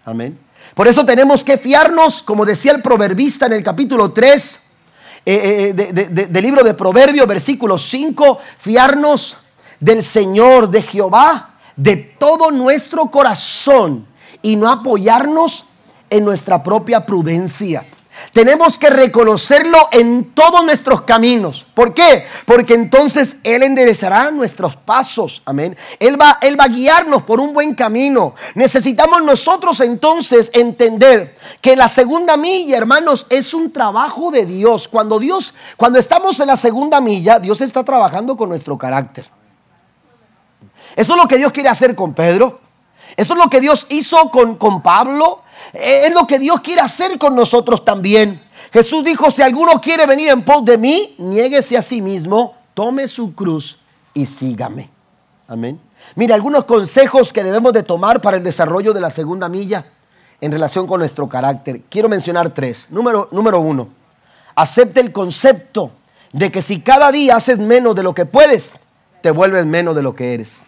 Amén. 0.06 0.40
Por 0.74 0.88
eso 0.88 1.06
tenemos 1.06 1.44
que 1.44 1.58
fiarnos, 1.58 2.22
como 2.24 2.46
decía 2.46 2.72
el 2.72 2.82
proverbista 2.82 3.46
en 3.46 3.54
el 3.54 3.64
capítulo 3.64 4.12
3 4.12 4.60
eh, 5.26 5.74
eh, 5.78 6.28
del 6.30 6.44
libro 6.44 6.64
de 6.64 6.74
Proverbios, 6.74 7.28
versículo 7.28 7.78
5, 7.78 8.40
fiarnos 8.58 9.38
del 9.80 10.04
Señor, 10.04 10.70
de 10.70 10.82
Jehová, 10.82 11.56
de 11.76 11.96
todo 11.96 12.52
nuestro 12.52 13.12
corazón 13.12 14.06
y 14.42 14.56
no 14.56 14.70
apoyarnos 14.70 15.66
en 16.10 16.26
nuestra 16.26 16.64
propia 16.64 17.06
prudencia. 17.06 17.86
Tenemos 18.34 18.78
que 18.78 18.90
reconocerlo 18.90 19.90
en 19.92 20.34
todos 20.34 20.64
nuestros 20.64 21.02
caminos. 21.02 21.66
¿Por 21.74 21.94
qué? 21.94 22.26
Porque 22.46 22.74
entonces 22.74 23.38
Él 23.44 23.64
enderezará 23.64 24.32
nuestros 24.32 24.76
pasos. 24.76 25.42
Amén. 25.46 25.78
Él 26.00 26.20
va, 26.22 26.38
Él 26.42 26.60
va 26.60 26.66
a 26.66 26.70
guiarnos 26.70 27.24
por 27.24 27.40
un 27.40 27.54
buen 27.54 27.74
camino. 27.74 28.36
Necesitamos 28.56 29.24
nosotros 29.24 29.80
entonces 29.82 30.52
entender 30.54 31.36
que 31.62 31.76
la 31.76 31.88
segunda 31.88 32.38
milla, 32.38 32.78
hermanos, 32.78 33.26
es 33.30 33.54
un 33.54 33.72
trabajo 33.72 34.32
de 34.32 34.46
Dios. 34.46 34.88
Cuando 34.88 35.20
Dios, 35.20 35.54
cuando 35.76 36.00
estamos 36.00 36.40
en 36.40 36.48
la 36.48 36.58
segunda 36.58 37.02
milla, 37.02 37.40
Dios 37.40 37.62
está 37.62 37.84
trabajando 37.84 38.38
con 38.38 38.50
nuestro 38.50 38.78
carácter. 38.78 39.26
Eso 40.96 41.14
es 41.14 41.22
lo 41.22 41.28
que 41.28 41.38
Dios 41.38 41.52
quiere 41.52 41.70
hacer 41.70 41.96
con 41.96 42.14
Pedro. 42.14 42.60
Eso 43.16 43.34
es 43.34 43.40
lo 43.40 43.50
que 43.50 43.62
Dios 43.62 43.86
hizo 43.90 44.30
con, 44.32 44.56
con 44.56 44.82
Pablo. 44.82 45.44
Es 45.74 46.14
lo 46.14 46.26
que 46.26 46.40
Dios 46.40 46.62
quiere 46.62 46.82
hacer 46.82 47.18
con 47.18 47.36
nosotros 47.36 47.84
también. 47.84 48.42
Jesús 48.72 49.04
dijo, 49.04 49.32
si 49.32 49.42
alguno 49.42 49.80
quiere 49.82 50.06
venir 50.06 50.30
en 50.30 50.44
pos 50.44 50.64
de 50.66 50.78
mí, 50.78 51.16
niéguese 51.18 51.78
a 51.78 51.82
sí 51.82 52.02
mismo, 52.02 52.56
tome 52.74 53.08
su 53.08 53.34
cruz 53.34 53.78
y 54.14 54.26
sígame. 54.26 54.90
Amén. 55.48 55.80
Mira, 56.16 56.36
algunos 56.36 56.66
consejos 56.66 57.32
que 57.34 57.44
debemos 57.44 57.74
de 57.74 57.84
tomar 57.84 58.22
para 58.22 58.38
el 58.38 58.44
desarrollo 58.44 58.94
de 58.94 59.02
la 59.02 59.10
segunda 59.10 59.50
milla 59.50 59.86
en 60.42 60.52
relación 60.52 60.88
con 60.88 61.00
nuestro 61.00 61.28
carácter. 61.28 61.82
Quiero 61.90 62.10
mencionar 62.10 62.50
tres. 62.50 62.88
Número, 62.90 63.28
número 63.32 63.60
uno, 63.60 63.90
acepte 64.56 65.00
el 65.00 65.12
concepto 65.12 65.92
de 66.32 66.52
que 66.52 66.62
si 66.62 66.82
cada 66.82 67.12
día 67.12 67.36
haces 67.36 67.58
menos 67.58 67.96
de 67.96 68.04
lo 68.04 68.14
que 68.14 68.26
puedes, 68.26 68.74
te 69.22 69.32
vuelves 69.32 69.66
menos 69.66 69.96
de 69.96 70.04
lo 70.04 70.16
que 70.16 70.34
eres. 70.34 70.62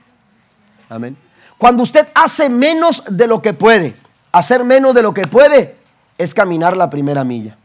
Amén. 0.90 1.18
Cuando 1.58 1.84
usted 1.84 2.08
hace 2.16 2.50
menos 2.50 3.04
de 3.08 3.28
lo 3.28 3.42
que 3.42 3.54
puede, 3.54 3.96
Hacer 4.32 4.64
menos 4.64 4.94
de 4.94 5.02
lo 5.02 5.14
que 5.14 5.28
puede 5.28 5.78
es 6.18 6.34
caminar 6.34 6.78
la 6.78 6.90
primera 6.90 7.24
milla. 7.24 7.58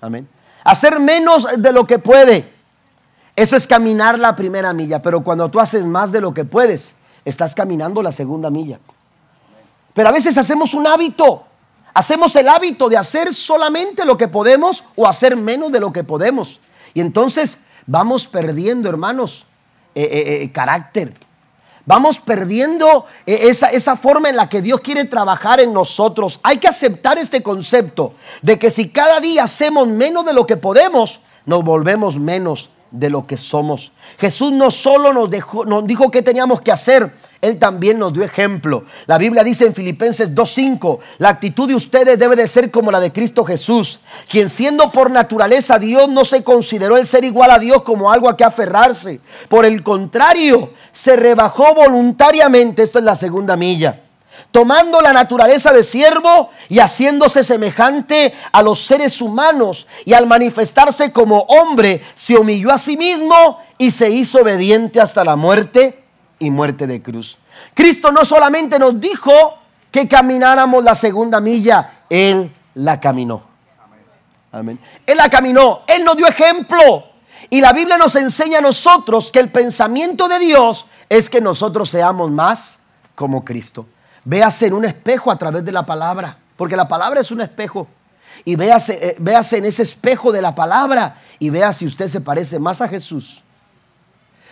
Amén. 0.00 0.28
Hacer 0.64 1.00
menos 1.00 1.46
de 1.56 1.72
lo 1.72 1.86
que 1.86 1.98
puede 1.98 2.52
Eso 3.34 3.56
es 3.56 3.66
caminar 3.68 4.18
la 4.18 4.34
primera 4.34 4.72
milla, 4.72 5.00
pero 5.00 5.22
cuando 5.22 5.48
tú 5.48 5.60
haces 5.60 5.84
más 5.84 6.10
de 6.10 6.20
lo 6.20 6.34
que 6.34 6.44
puedes, 6.44 6.96
estás 7.24 7.54
caminando 7.54 8.02
la 8.02 8.10
segunda 8.10 8.50
milla. 8.50 8.80
Pero 9.94 10.08
a 10.08 10.12
veces 10.12 10.36
hacemos 10.36 10.74
un 10.74 10.88
hábito, 10.88 11.44
hacemos 11.94 12.34
el 12.34 12.48
hábito 12.48 12.88
de 12.88 12.96
hacer 12.96 13.32
solamente 13.32 14.04
lo 14.04 14.16
que 14.16 14.26
podemos 14.26 14.82
o 14.96 15.06
hacer 15.06 15.36
menos 15.36 15.70
de 15.70 15.78
lo 15.78 15.92
que 15.92 16.02
podemos. 16.02 16.60
Y 16.94 17.00
entonces 17.00 17.58
vamos 17.86 18.26
perdiendo, 18.26 18.88
hermanos, 18.88 19.46
eh, 19.94 20.02
eh, 20.02 20.42
eh, 20.42 20.52
carácter. 20.52 21.14
Vamos 21.88 22.20
perdiendo 22.20 23.06
esa, 23.24 23.68
esa 23.68 23.96
forma 23.96 24.28
en 24.28 24.36
la 24.36 24.50
que 24.50 24.60
Dios 24.60 24.80
quiere 24.80 25.06
trabajar 25.06 25.58
en 25.58 25.72
nosotros. 25.72 26.38
Hay 26.42 26.58
que 26.58 26.68
aceptar 26.68 27.16
este 27.16 27.42
concepto 27.42 28.12
de 28.42 28.58
que 28.58 28.70
si 28.70 28.90
cada 28.90 29.20
día 29.20 29.44
hacemos 29.44 29.88
menos 29.88 30.26
de 30.26 30.34
lo 30.34 30.44
que 30.44 30.58
podemos, 30.58 31.22
nos 31.46 31.64
volvemos 31.64 32.18
menos 32.18 32.68
de 32.90 33.10
lo 33.10 33.26
que 33.26 33.36
somos. 33.36 33.92
Jesús 34.18 34.52
no 34.52 34.70
solo 34.70 35.12
nos, 35.12 35.30
dejó, 35.30 35.64
nos 35.64 35.86
dijo 35.86 36.10
qué 36.10 36.22
teníamos 36.22 36.60
que 36.62 36.72
hacer, 36.72 37.12
Él 37.40 37.58
también 37.58 37.98
nos 37.98 38.12
dio 38.12 38.24
ejemplo. 38.24 38.84
La 39.06 39.18
Biblia 39.18 39.44
dice 39.44 39.66
en 39.66 39.74
Filipenses 39.74 40.34
2.5, 40.34 40.98
la 41.18 41.28
actitud 41.28 41.68
de 41.68 41.74
ustedes 41.74 42.18
debe 42.18 42.36
de 42.36 42.48
ser 42.48 42.70
como 42.70 42.90
la 42.90 43.00
de 43.00 43.12
Cristo 43.12 43.44
Jesús, 43.44 44.00
quien 44.28 44.48
siendo 44.48 44.90
por 44.90 45.10
naturaleza 45.10 45.78
Dios 45.78 46.08
no 46.08 46.24
se 46.24 46.42
consideró 46.42 46.96
el 46.96 47.06
ser 47.06 47.24
igual 47.24 47.50
a 47.50 47.58
Dios 47.58 47.82
como 47.82 48.10
algo 48.10 48.28
a 48.28 48.36
que 48.36 48.44
aferrarse. 48.44 49.20
Por 49.48 49.64
el 49.64 49.82
contrario, 49.82 50.72
se 50.92 51.16
rebajó 51.16 51.74
voluntariamente, 51.74 52.82
esto 52.82 52.98
es 52.98 53.04
la 53.04 53.16
segunda 53.16 53.56
milla 53.56 54.02
tomando 54.50 55.00
la 55.00 55.12
naturaleza 55.12 55.72
de 55.72 55.84
siervo 55.84 56.50
y 56.68 56.78
haciéndose 56.78 57.44
semejante 57.44 58.34
a 58.52 58.62
los 58.62 58.80
seres 58.86 59.20
humanos, 59.20 59.86
y 60.04 60.12
al 60.12 60.26
manifestarse 60.26 61.12
como 61.12 61.40
hombre, 61.48 62.02
se 62.14 62.36
humilló 62.36 62.72
a 62.72 62.78
sí 62.78 62.96
mismo 62.96 63.60
y 63.78 63.90
se 63.90 64.10
hizo 64.10 64.40
obediente 64.40 65.00
hasta 65.00 65.24
la 65.24 65.36
muerte 65.36 66.02
y 66.38 66.50
muerte 66.50 66.86
de 66.86 67.02
cruz. 67.02 67.38
Cristo 67.74 68.10
no 68.12 68.24
solamente 68.24 68.78
nos 68.78 69.00
dijo 69.00 69.32
que 69.90 70.08
camináramos 70.08 70.82
la 70.84 70.94
segunda 70.94 71.40
milla, 71.40 72.02
Él 72.08 72.50
la 72.74 73.00
caminó. 73.00 73.42
Amén. 74.50 74.78
Él 75.06 75.16
la 75.16 75.28
caminó, 75.28 75.82
Él 75.86 76.04
nos 76.04 76.16
dio 76.16 76.26
ejemplo. 76.26 77.04
Y 77.50 77.60
la 77.60 77.72
Biblia 77.72 77.96
nos 77.96 78.16
enseña 78.16 78.58
a 78.58 78.62
nosotros 78.62 79.30
que 79.32 79.38
el 79.38 79.50
pensamiento 79.50 80.28
de 80.28 80.38
Dios 80.38 80.86
es 81.08 81.30
que 81.30 81.40
nosotros 81.40 81.88
seamos 81.88 82.30
más 82.30 82.78
como 83.14 83.44
Cristo. 83.44 83.86
Véase 84.28 84.66
en 84.66 84.74
un 84.74 84.84
espejo 84.84 85.30
a 85.30 85.38
través 85.38 85.64
de 85.64 85.72
la 85.72 85.86
palabra, 85.86 86.36
porque 86.54 86.76
la 86.76 86.86
palabra 86.86 87.22
es 87.22 87.30
un 87.30 87.40
espejo. 87.40 87.88
Y 88.44 88.56
véase, 88.56 88.98
eh, 89.00 89.16
véase 89.18 89.56
en 89.56 89.64
ese 89.64 89.82
espejo 89.82 90.32
de 90.32 90.42
la 90.42 90.54
palabra 90.54 91.18
y 91.38 91.48
vea 91.48 91.72
si 91.72 91.86
usted 91.86 92.08
se 92.08 92.20
parece 92.20 92.58
más 92.58 92.82
a 92.82 92.88
Jesús. 92.88 93.42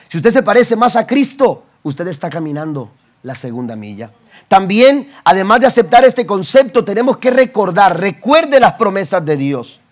Si 0.09 0.17
usted 0.17 0.31
se 0.31 0.43
parece 0.43 0.77
más 0.77 0.97
a 0.97 1.07
Cristo, 1.07 1.65
usted 1.83 2.09
está 2.09 2.31
caminando 2.31 2.91
la 3.23 3.35
segunda 3.35 3.77
milla. 3.77 4.11
También, 4.49 5.13
además 5.25 5.61
de 5.61 5.67
aceptar 5.67 6.07
este 6.07 6.25
concepto, 6.25 6.83
tenemos 6.83 7.19
que 7.19 7.31
recordar, 7.31 8.01
recuerde 8.01 8.59
las 8.59 8.73
promesas 8.77 9.27
de 9.27 9.37
Dios. 9.37 9.83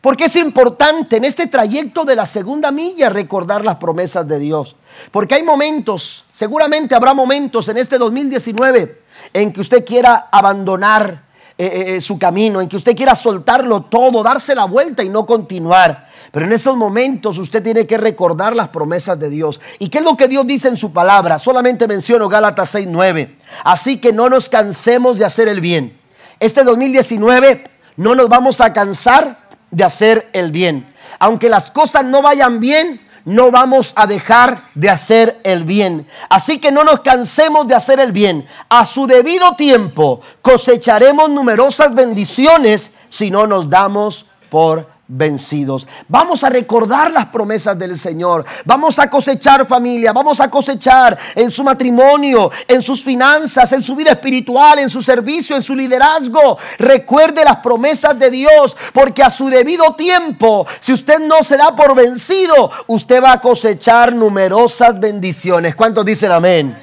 Porque 0.00 0.24
es 0.24 0.34
importante 0.34 1.18
en 1.18 1.24
este 1.24 1.46
trayecto 1.46 2.04
de 2.04 2.16
la 2.16 2.26
segunda 2.26 2.72
milla 2.72 3.08
recordar 3.10 3.64
las 3.64 3.76
promesas 3.76 4.26
de 4.26 4.40
Dios. 4.40 4.74
Porque 5.12 5.36
hay 5.36 5.44
momentos, 5.44 6.24
seguramente 6.32 6.96
habrá 6.96 7.14
momentos 7.14 7.68
en 7.68 7.76
este 7.76 7.96
2019 7.96 8.99
en 9.32 9.52
que 9.52 9.60
usted 9.60 9.84
quiera 9.84 10.28
abandonar 10.30 11.30
eh, 11.58 11.66
eh, 11.66 11.96
eh, 11.96 12.00
su 12.00 12.18
camino, 12.18 12.60
en 12.60 12.70
que 12.70 12.76
usted 12.76 12.96
quiera 12.96 13.14
soltarlo 13.14 13.82
todo, 13.82 14.22
darse 14.22 14.54
la 14.54 14.64
vuelta 14.64 15.02
y 15.02 15.10
no 15.10 15.26
continuar. 15.26 16.08
Pero 16.32 16.46
en 16.46 16.52
esos 16.52 16.74
momentos 16.74 17.36
usted 17.36 17.62
tiene 17.62 17.86
que 17.86 17.98
recordar 17.98 18.56
las 18.56 18.70
promesas 18.70 19.18
de 19.18 19.28
Dios. 19.28 19.60
¿Y 19.78 19.90
qué 19.90 19.98
es 19.98 20.04
lo 20.04 20.16
que 20.16 20.26
Dios 20.26 20.46
dice 20.46 20.68
en 20.68 20.78
su 20.78 20.92
palabra? 20.92 21.38
Solamente 21.38 21.86
menciono 21.86 22.30
Gálatas 22.30 22.74
6:9. 22.74 23.36
Así 23.62 23.98
que 23.98 24.10
no 24.10 24.30
nos 24.30 24.48
cansemos 24.48 25.18
de 25.18 25.26
hacer 25.26 25.48
el 25.48 25.60
bien. 25.60 26.00
Este 26.38 26.64
2019 26.64 27.64
no 27.96 28.14
nos 28.14 28.30
vamos 28.30 28.62
a 28.62 28.72
cansar 28.72 29.50
de 29.70 29.84
hacer 29.84 30.30
el 30.32 30.52
bien. 30.52 30.94
Aunque 31.18 31.50
las 31.50 31.70
cosas 31.70 32.06
no 32.06 32.22
vayan 32.22 32.60
bien, 32.60 33.00
no 33.24 33.50
vamos 33.50 33.92
a 33.96 34.06
dejar 34.06 34.62
de 34.74 34.90
hacer 34.90 35.40
el 35.44 35.64
bien. 35.64 36.06
Así 36.28 36.58
que 36.58 36.72
no 36.72 36.84
nos 36.84 37.00
cansemos 37.00 37.66
de 37.68 37.74
hacer 37.74 38.00
el 38.00 38.12
bien. 38.12 38.46
A 38.68 38.84
su 38.84 39.06
debido 39.06 39.54
tiempo 39.54 40.20
cosecharemos 40.42 41.30
numerosas 41.30 41.94
bendiciones 41.94 42.92
si 43.08 43.30
no 43.30 43.46
nos 43.46 43.68
damos 43.70 44.26
por 44.48 44.89
vencidos. 45.10 45.88
Vamos 46.08 46.44
a 46.44 46.50
recordar 46.50 47.10
las 47.10 47.26
promesas 47.26 47.78
del 47.78 47.98
Señor. 47.98 48.44
Vamos 48.64 48.98
a 48.98 49.10
cosechar 49.10 49.66
familia. 49.66 50.12
Vamos 50.12 50.40
a 50.40 50.48
cosechar 50.48 51.18
en 51.34 51.50
su 51.50 51.64
matrimonio, 51.64 52.50
en 52.68 52.80
sus 52.80 53.02
finanzas, 53.02 53.72
en 53.72 53.82
su 53.82 53.96
vida 53.96 54.12
espiritual, 54.12 54.78
en 54.78 54.88
su 54.88 55.02
servicio, 55.02 55.56
en 55.56 55.62
su 55.62 55.74
liderazgo. 55.74 56.58
Recuerde 56.78 57.44
las 57.44 57.56
promesas 57.56 58.18
de 58.18 58.30
Dios, 58.30 58.76
porque 58.92 59.22
a 59.22 59.30
su 59.30 59.48
debido 59.48 59.94
tiempo, 59.94 60.66
si 60.80 60.92
usted 60.92 61.18
no 61.18 61.42
se 61.42 61.56
da 61.56 61.74
por 61.74 61.94
vencido, 61.94 62.70
usted 62.86 63.22
va 63.22 63.32
a 63.32 63.40
cosechar 63.40 64.14
numerosas 64.14 64.98
bendiciones. 64.98 65.74
¿Cuántos 65.74 66.04
dicen 66.04 66.30
amén? 66.30 66.78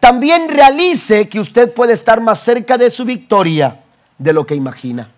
También 0.00 0.48
realice 0.48 1.28
que 1.28 1.40
usted 1.40 1.72
puede 1.72 1.92
estar 1.92 2.20
más 2.20 2.40
cerca 2.40 2.78
de 2.78 2.90
su 2.90 3.04
victoria 3.04 3.76
de 4.18 4.32
lo 4.32 4.46
que 4.46 4.54
imagina. 4.54 5.10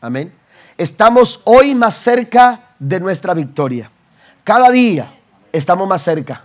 Amén 0.00 0.45
estamos 0.78 1.40
hoy 1.44 1.74
más 1.74 1.94
cerca 1.96 2.60
de 2.78 3.00
nuestra 3.00 3.34
victoria. 3.34 3.90
Cada 4.44 4.70
día 4.70 5.12
estamos 5.52 5.88
más 5.88 6.02
cerca. 6.02 6.44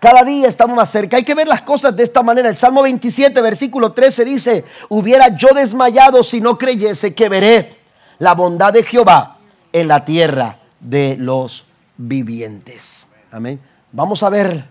Cada 0.00 0.24
día 0.24 0.48
estamos 0.48 0.76
más 0.76 0.90
cerca. 0.90 1.16
Hay 1.16 1.24
que 1.24 1.34
ver 1.34 1.48
las 1.48 1.62
cosas 1.62 1.96
de 1.96 2.04
esta 2.04 2.22
manera. 2.22 2.48
El 2.48 2.56
Salmo 2.56 2.82
27, 2.82 3.40
versículo 3.40 3.92
13 3.92 4.24
dice, 4.24 4.64
hubiera 4.88 5.36
yo 5.36 5.48
desmayado 5.54 6.22
si 6.22 6.40
no 6.40 6.58
creyese 6.58 7.14
que 7.14 7.28
veré 7.28 7.78
la 8.18 8.34
bondad 8.34 8.72
de 8.72 8.82
Jehová 8.82 9.38
en 9.72 9.88
la 9.88 10.04
tierra 10.04 10.56
de 10.80 11.16
los 11.18 11.64
vivientes. 11.96 13.08
Amén. 13.30 13.60
Vamos 13.92 14.22
a 14.22 14.28
ver 14.28 14.64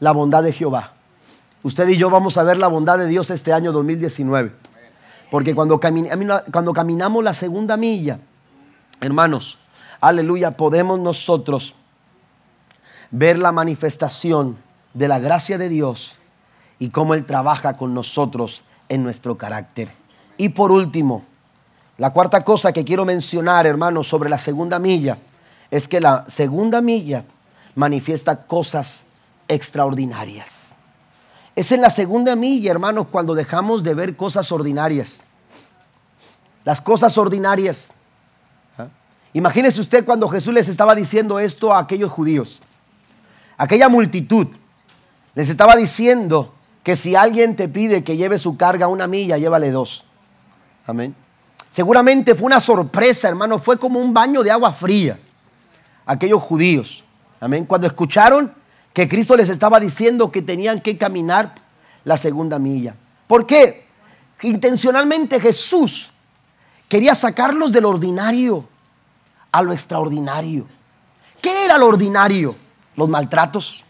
la 0.00 0.12
bondad 0.12 0.42
de 0.42 0.52
Jehová. 0.52 0.92
Usted 1.62 1.88
y 1.88 1.96
yo 1.96 2.10
vamos 2.10 2.36
a 2.36 2.42
ver 2.42 2.58
la 2.58 2.68
bondad 2.68 2.98
de 2.98 3.06
Dios 3.06 3.30
este 3.30 3.52
año 3.52 3.72
2019. 3.72 4.52
Porque 5.30 5.54
cuando, 5.54 5.80
cuando 5.80 6.72
caminamos 6.72 7.24
la 7.24 7.32
segunda 7.32 7.76
milla, 7.76 8.18
Hermanos, 9.04 9.58
aleluya, 10.00 10.52
podemos 10.52 10.98
nosotros 10.98 11.74
ver 13.10 13.38
la 13.38 13.52
manifestación 13.52 14.56
de 14.94 15.08
la 15.08 15.18
gracia 15.18 15.58
de 15.58 15.68
Dios 15.68 16.14
y 16.78 16.88
cómo 16.88 17.12
Él 17.12 17.26
trabaja 17.26 17.76
con 17.76 17.92
nosotros 17.92 18.64
en 18.88 19.02
nuestro 19.02 19.36
carácter. 19.36 19.90
Y 20.38 20.48
por 20.48 20.72
último, 20.72 21.22
la 21.98 22.14
cuarta 22.14 22.44
cosa 22.44 22.72
que 22.72 22.86
quiero 22.86 23.04
mencionar, 23.04 23.66
hermanos, 23.66 24.08
sobre 24.08 24.30
la 24.30 24.38
segunda 24.38 24.78
milla, 24.78 25.18
es 25.70 25.86
que 25.86 26.00
la 26.00 26.24
segunda 26.26 26.80
milla 26.80 27.26
manifiesta 27.74 28.46
cosas 28.46 29.04
extraordinarias. 29.48 30.76
Es 31.54 31.72
en 31.72 31.82
la 31.82 31.90
segunda 31.90 32.36
milla, 32.36 32.70
hermanos, 32.70 33.08
cuando 33.12 33.34
dejamos 33.34 33.82
de 33.82 33.92
ver 33.92 34.16
cosas 34.16 34.50
ordinarias. 34.50 35.20
Las 36.64 36.80
cosas 36.80 37.18
ordinarias 37.18 37.92
Imagínese 39.34 39.80
usted 39.80 40.04
cuando 40.04 40.28
Jesús 40.28 40.54
les 40.54 40.68
estaba 40.68 40.94
diciendo 40.94 41.40
esto 41.40 41.74
a 41.74 41.80
aquellos 41.80 42.10
judíos. 42.10 42.62
Aquella 43.58 43.88
multitud 43.88 44.46
les 45.34 45.48
estaba 45.48 45.74
diciendo 45.74 46.54
que 46.84 46.94
si 46.94 47.16
alguien 47.16 47.56
te 47.56 47.68
pide 47.68 48.04
que 48.04 48.16
lleve 48.16 48.38
su 48.38 48.56
carga 48.56 48.86
una 48.86 49.08
milla, 49.08 49.36
llévale 49.36 49.72
dos. 49.72 50.04
Amén. 50.86 51.16
Seguramente 51.72 52.36
fue 52.36 52.46
una 52.46 52.60
sorpresa, 52.60 53.28
hermano, 53.28 53.58
fue 53.58 53.76
como 53.76 53.98
un 53.98 54.14
baño 54.14 54.44
de 54.44 54.52
agua 54.52 54.72
fría. 54.72 55.18
Aquellos 56.06 56.40
judíos. 56.40 57.02
Amén. 57.40 57.64
Cuando 57.64 57.88
escucharon 57.88 58.54
que 58.92 59.08
Cristo 59.08 59.34
les 59.34 59.48
estaba 59.48 59.80
diciendo 59.80 60.30
que 60.30 60.42
tenían 60.42 60.80
que 60.80 60.96
caminar 60.96 61.56
la 62.04 62.16
segunda 62.16 62.60
milla. 62.60 62.94
¿Por 63.26 63.46
qué? 63.46 63.84
Intencionalmente 64.42 65.40
Jesús 65.40 66.12
quería 66.88 67.16
sacarlos 67.16 67.72
del 67.72 67.86
ordinario 67.86 68.68
a 69.54 69.62
lo 69.62 69.72
extraordinario. 69.72 70.66
¿Qué 71.40 71.64
era 71.64 71.78
lo 71.78 71.86
ordinario? 71.86 72.56
Los 72.96 73.08
maltratos. 73.08 73.84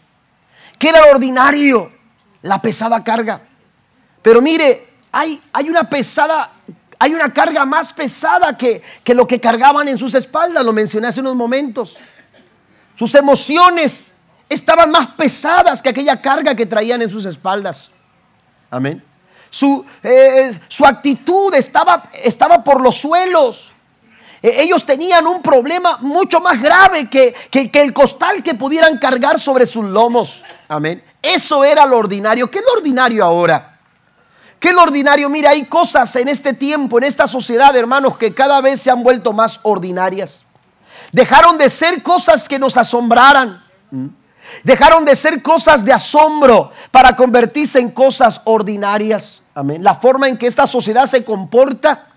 ¿Qué 0.77 0.89
era 0.89 1.01
lo 1.01 1.09
ordinario? 1.09 1.91
La 2.43 2.61
pesada 2.61 3.03
carga. 3.03 3.41
Pero 4.21 4.43
mire, 4.43 4.89
hay, 5.11 5.41
hay 5.51 5.67
una 5.67 5.89
pesada, 5.89 6.51
hay 6.99 7.15
una 7.15 7.33
carga 7.33 7.65
más 7.65 7.91
pesada 7.93 8.55
que, 8.55 8.83
que 9.03 9.15
lo 9.15 9.25
que 9.25 9.39
cargaban 9.39 9.87
en 9.87 9.97
sus 9.97 10.13
espaldas, 10.13 10.63
lo 10.63 10.71
mencioné 10.71 11.07
hace 11.07 11.21
unos 11.21 11.35
momentos. 11.35 11.97
Sus 12.93 13.15
emociones 13.15 14.13
estaban 14.47 14.91
más 14.91 15.13
pesadas 15.13 15.81
que 15.81 15.89
aquella 15.89 16.21
carga 16.21 16.53
que 16.53 16.67
traían 16.67 17.01
en 17.01 17.09
sus 17.09 17.25
espaldas. 17.25 17.89
Amén. 18.69 19.03
Su, 19.49 19.83
eh, 20.03 20.59
su 20.67 20.85
actitud 20.85 21.55
estaba, 21.55 22.07
estaba 22.21 22.63
por 22.63 22.81
los 22.81 22.97
suelos. 22.97 23.71
Eh, 24.45 24.61
ellos 24.61 24.85
tenían 24.85 25.25
un 25.25 25.41
problema 25.41 25.97
mucho 26.01 26.39
más 26.39 26.61
grave 26.61 27.09
que, 27.09 27.33
que, 27.49 27.71
que 27.71 27.81
el 27.81 27.93
costal 27.93 28.43
que 28.43 28.53
pudieran 28.53 28.99
cargar 28.99 29.39
sobre 29.39 29.65
sus 29.65 29.83
lomos. 29.85 30.43
Amén. 30.67 31.03
Eso 31.19 31.63
era 31.63 31.83
lo 31.83 31.97
ordinario. 31.97 32.51
¿Qué 32.51 32.59
es 32.59 32.65
lo 32.65 32.73
ordinario 32.73 33.25
ahora? 33.25 33.79
¿Qué 34.59 34.67
es 34.67 34.75
lo 34.75 34.83
ordinario? 34.83 35.31
Mira, 35.31 35.49
hay 35.49 35.65
cosas 35.65 36.15
en 36.15 36.27
este 36.27 36.53
tiempo, 36.53 36.99
en 36.99 37.05
esta 37.05 37.27
sociedad, 37.27 37.75
hermanos, 37.75 38.19
que 38.19 38.35
cada 38.35 38.61
vez 38.61 38.79
se 38.79 38.91
han 38.91 39.01
vuelto 39.01 39.33
más 39.33 39.59
ordinarias. 39.63 40.43
Dejaron 41.11 41.57
de 41.57 41.67
ser 41.67 42.03
cosas 42.03 42.47
que 42.47 42.59
nos 42.59 42.77
asombraran. 42.77 43.63
Dejaron 44.63 45.05
de 45.05 45.15
ser 45.15 45.41
cosas 45.41 45.83
de 45.83 45.91
asombro 45.91 46.71
para 46.91 47.15
convertirse 47.15 47.79
en 47.79 47.89
cosas 47.89 48.41
ordinarias. 48.43 49.41
Amén. 49.55 49.83
La 49.83 49.95
forma 49.95 50.27
en 50.27 50.37
que 50.37 50.45
esta 50.45 50.67
sociedad 50.67 51.07
se 51.07 51.25
comporta, 51.25 52.09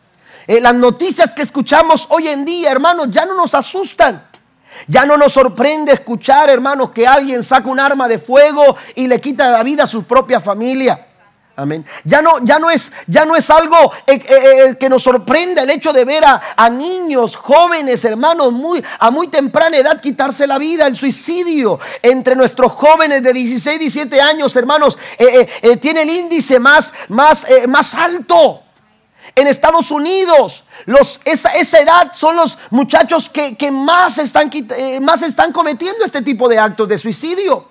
eh, 0.49 0.63
las 0.63 0.75
noticias 0.75 1.35
que 1.35 1.43
escuchamos 1.43 2.07
hoy 2.09 2.27
en 2.27 2.43
día, 2.43 2.73
hermanos, 2.73 3.09
ya 3.11 3.27
no 3.27 3.35
nos 3.35 3.55
asustan. 3.55 4.23
Ya 4.87 5.05
no 5.05 5.19
nos 5.19 5.35
sorprende 5.35 5.93
escuchar, 5.93 6.49
hermanos, 6.49 6.91
que 6.91 7.07
alguien 7.07 7.43
saca 7.43 7.69
un 7.69 7.79
arma 7.79 8.09
de 8.09 8.19
fuego 8.19 8.75
y 8.95 9.07
le 9.09 9.21
quita 9.21 9.51
la 9.51 9.63
vida 9.63 9.85
a 9.85 9.87
su 9.87 10.05
propia 10.05 10.41
familia. 10.41 11.07
Amén. 11.55 11.85
Ya 12.05 12.23
no, 12.23 12.43
ya 12.45 12.59
no, 12.59 12.71
es, 12.71 12.91
ya 13.07 13.27
no 13.27 13.37
es 13.37 13.51
algo 13.51 13.93
eh, 14.07 14.23
eh, 14.27 14.77
que 14.81 14.89
nos 14.89 15.03
sorprenda 15.03 15.65
el 15.65 15.71
hecho 15.71 15.93
de 15.93 16.07
ver 16.07 16.25
a, 16.25 16.71
niños, 16.71 17.37
jóvenes, 17.37 18.03
hermanos, 18.07 18.51
muy, 18.51 18.83
a 19.01 19.11
muy 19.11 19.29
temprana 19.29 19.77
edad 19.77 20.01
quitarse 20.01 20.47
la 20.47 20.57
vida, 20.57 20.87
el 20.87 20.97
suicidio 20.97 21.79
entre 22.01 22.35
nuestros 22.35 22.73
jóvenes 22.73 23.23
de 23.23 23.35
16, 23.35 23.81
17 23.81 24.19
años, 24.19 24.57
hermanos, 24.57 24.97
tiene 25.83 26.03
el 26.03 26.11
índice 26.11 26.59
más, 26.59 26.95
más, 27.09 27.47
más 27.67 27.93
alto. 27.95 28.63
En 29.39 29.47
Estados 29.47 29.93
Unidos, 29.93 30.65
los, 30.87 31.21
esa, 31.25 31.51
esa, 31.51 31.79
edad 31.79 32.11
son 32.13 32.35
los 32.35 32.59
muchachos 32.71 33.31
que, 33.31 33.71
más, 33.71 34.19
están, 34.19 34.51
más 35.01 35.23
están 35.23 35.53
cometiendo 35.53 36.05
este 36.05 36.23
tipo 36.23 36.49
de 36.49 36.59
actos 36.59 36.89
de 36.89 36.99
suicidio. 36.99 37.69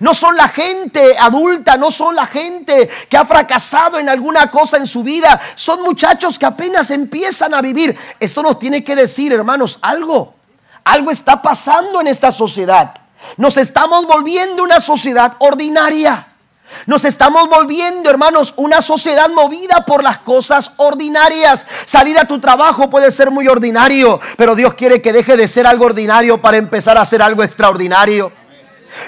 No 0.00 0.12
son 0.12 0.34
la 0.34 0.48
gente 0.48 1.16
adulta, 1.16 1.76
no 1.76 1.92
son 1.92 2.16
la 2.16 2.26
gente 2.26 2.90
que 3.08 3.16
ha 3.16 3.24
fracasado 3.24 4.00
en 4.00 4.08
alguna 4.08 4.50
cosa 4.50 4.76
en 4.76 4.88
su 4.88 5.04
vida. 5.04 5.40
Son 5.54 5.82
muchachos 5.82 6.36
que 6.36 6.46
apenas 6.46 6.90
empiezan 6.90 7.54
a 7.54 7.60
vivir. 7.60 7.96
Esto 8.18 8.42
nos 8.42 8.58
tiene 8.58 8.82
que 8.82 8.96
decir, 8.96 9.32
hermanos, 9.32 9.78
algo. 9.82 10.34
Algo 10.82 11.12
está 11.12 11.40
pasando 11.40 12.00
en 12.00 12.08
esta 12.08 12.32
sociedad. 12.32 12.92
Nos 13.36 13.56
estamos 13.56 14.04
volviendo 14.04 14.64
una 14.64 14.80
sociedad 14.80 15.36
ordinaria. 15.38 16.26
Nos 16.86 17.04
estamos 17.04 17.48
volviendo, 17.48 18.10
hermanos, 18.10 18.54
una 18.56 18.82
sociedad 18.82 19.28
movida 19.30 19.84
por 19.86 20.02
las 20.02 20.18
cosas 20.18 20.72
ordinarias. 20.76 21.66
Salir 21.86 22.18
a 22.18 22.26
tu 22.26 22.40
trabajo 22.40 22.90
puede 22.90 23.10
ser 23.10 23.30
muy 23.30 23.48
ordinario, 23.48 24.20
pero 24.36 24.54
Dios 24.54 24.74
quiere 24.74 25.00
que 25.00 25.12
deje 25.12 25.36
de 25.36 25.48
ser 25.48 25.66
algo 25.66 25.86
ordinario 25.86 26.40
para 26.40 26.56
empezar 26.56 26.98
a 26.98 27.02
hacer 27.02 27.22
algo 27.22 27.42
extraordinario. 27.42 28.32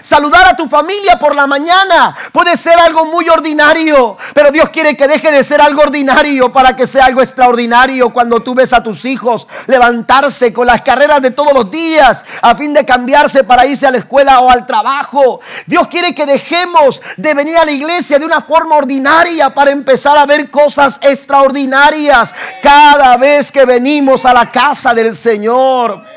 Saludar 0.02 0.46
a 0.46 0.56
tu 0.56 0.68
familia 0.68 1.18
por 1.18 1.34
la 1.34 1.46
mañana 1.46 2.16
puede 2.32 2.56
ser 2.56 2.78
algo 2.78 3.04
muy 3.04 3.28
ordinario, 3.28 4.16
pero 4.34 4.50
Dios 4.50 4.70
quiere 4.70 4.96
que 4.96 5.08
deje 5.08 5.32
de 5.32 5.42
ser 5.44 5.60
algo 5.60 5.82
ordinario 5.82 6.52
para 6.52 6.76
que 6.76 6.86
sea 6.86 7.06
algo 7.06 7.22
extraordinario 7.22 8.10
cuando 8.10 8.40
tú 8.40 8.54
ves 8.54 8.72
a 8.72 8.82
tus 8.82 9.04
hijos 9.04 9.46
levantarse 9.66 10.52
con 10.52 10.66
las 10.66 10.82
carreras 10.82 11.22
de 11.22 11.30
todos 11.30 11.52
los 11.52 11.70
días 11.70 12.24
a 12.42 12.54
fin 12.54 12.72
de 12.72 12.84
cambiarse 12.84 13.44
para 13.44 13.66
irse 13.66 13.86
a 13.86 13.90
la 13.90 13.98
escuela 13.98 14.40
o 14.40 14.50
al 14.50 14.66
trabajo. 14.66 15.40
Dios 15.66 15.88
quiere 15.88 16.14
que 16.14 16.26
dejemos 16.26 17.00
de 17.16 17.34
venir 17.34 17.56
a 17.56 17.64
la 17.64 17.72
iglesia 17.72 18.18
de 18.18 18.26
una 18.26 18.40
forma 18.40 18.76
ordinaria 18.76 19.50
para 19.50 19.70
empezar 19.70 20.16
a 20.18 20.26
ver 20.26 20.50
cosas 20.50 20.98
extraordinarias 21.02 22.34
cada 22.62 23.16
vez 23.16 23.50
que 23.50 23.64
venimos 23.64 24.24
a 24.24 24.32
la 24.32 24.50
casa 24.50 24.94
del 24.94 25.16
Señor. 25.16 26.15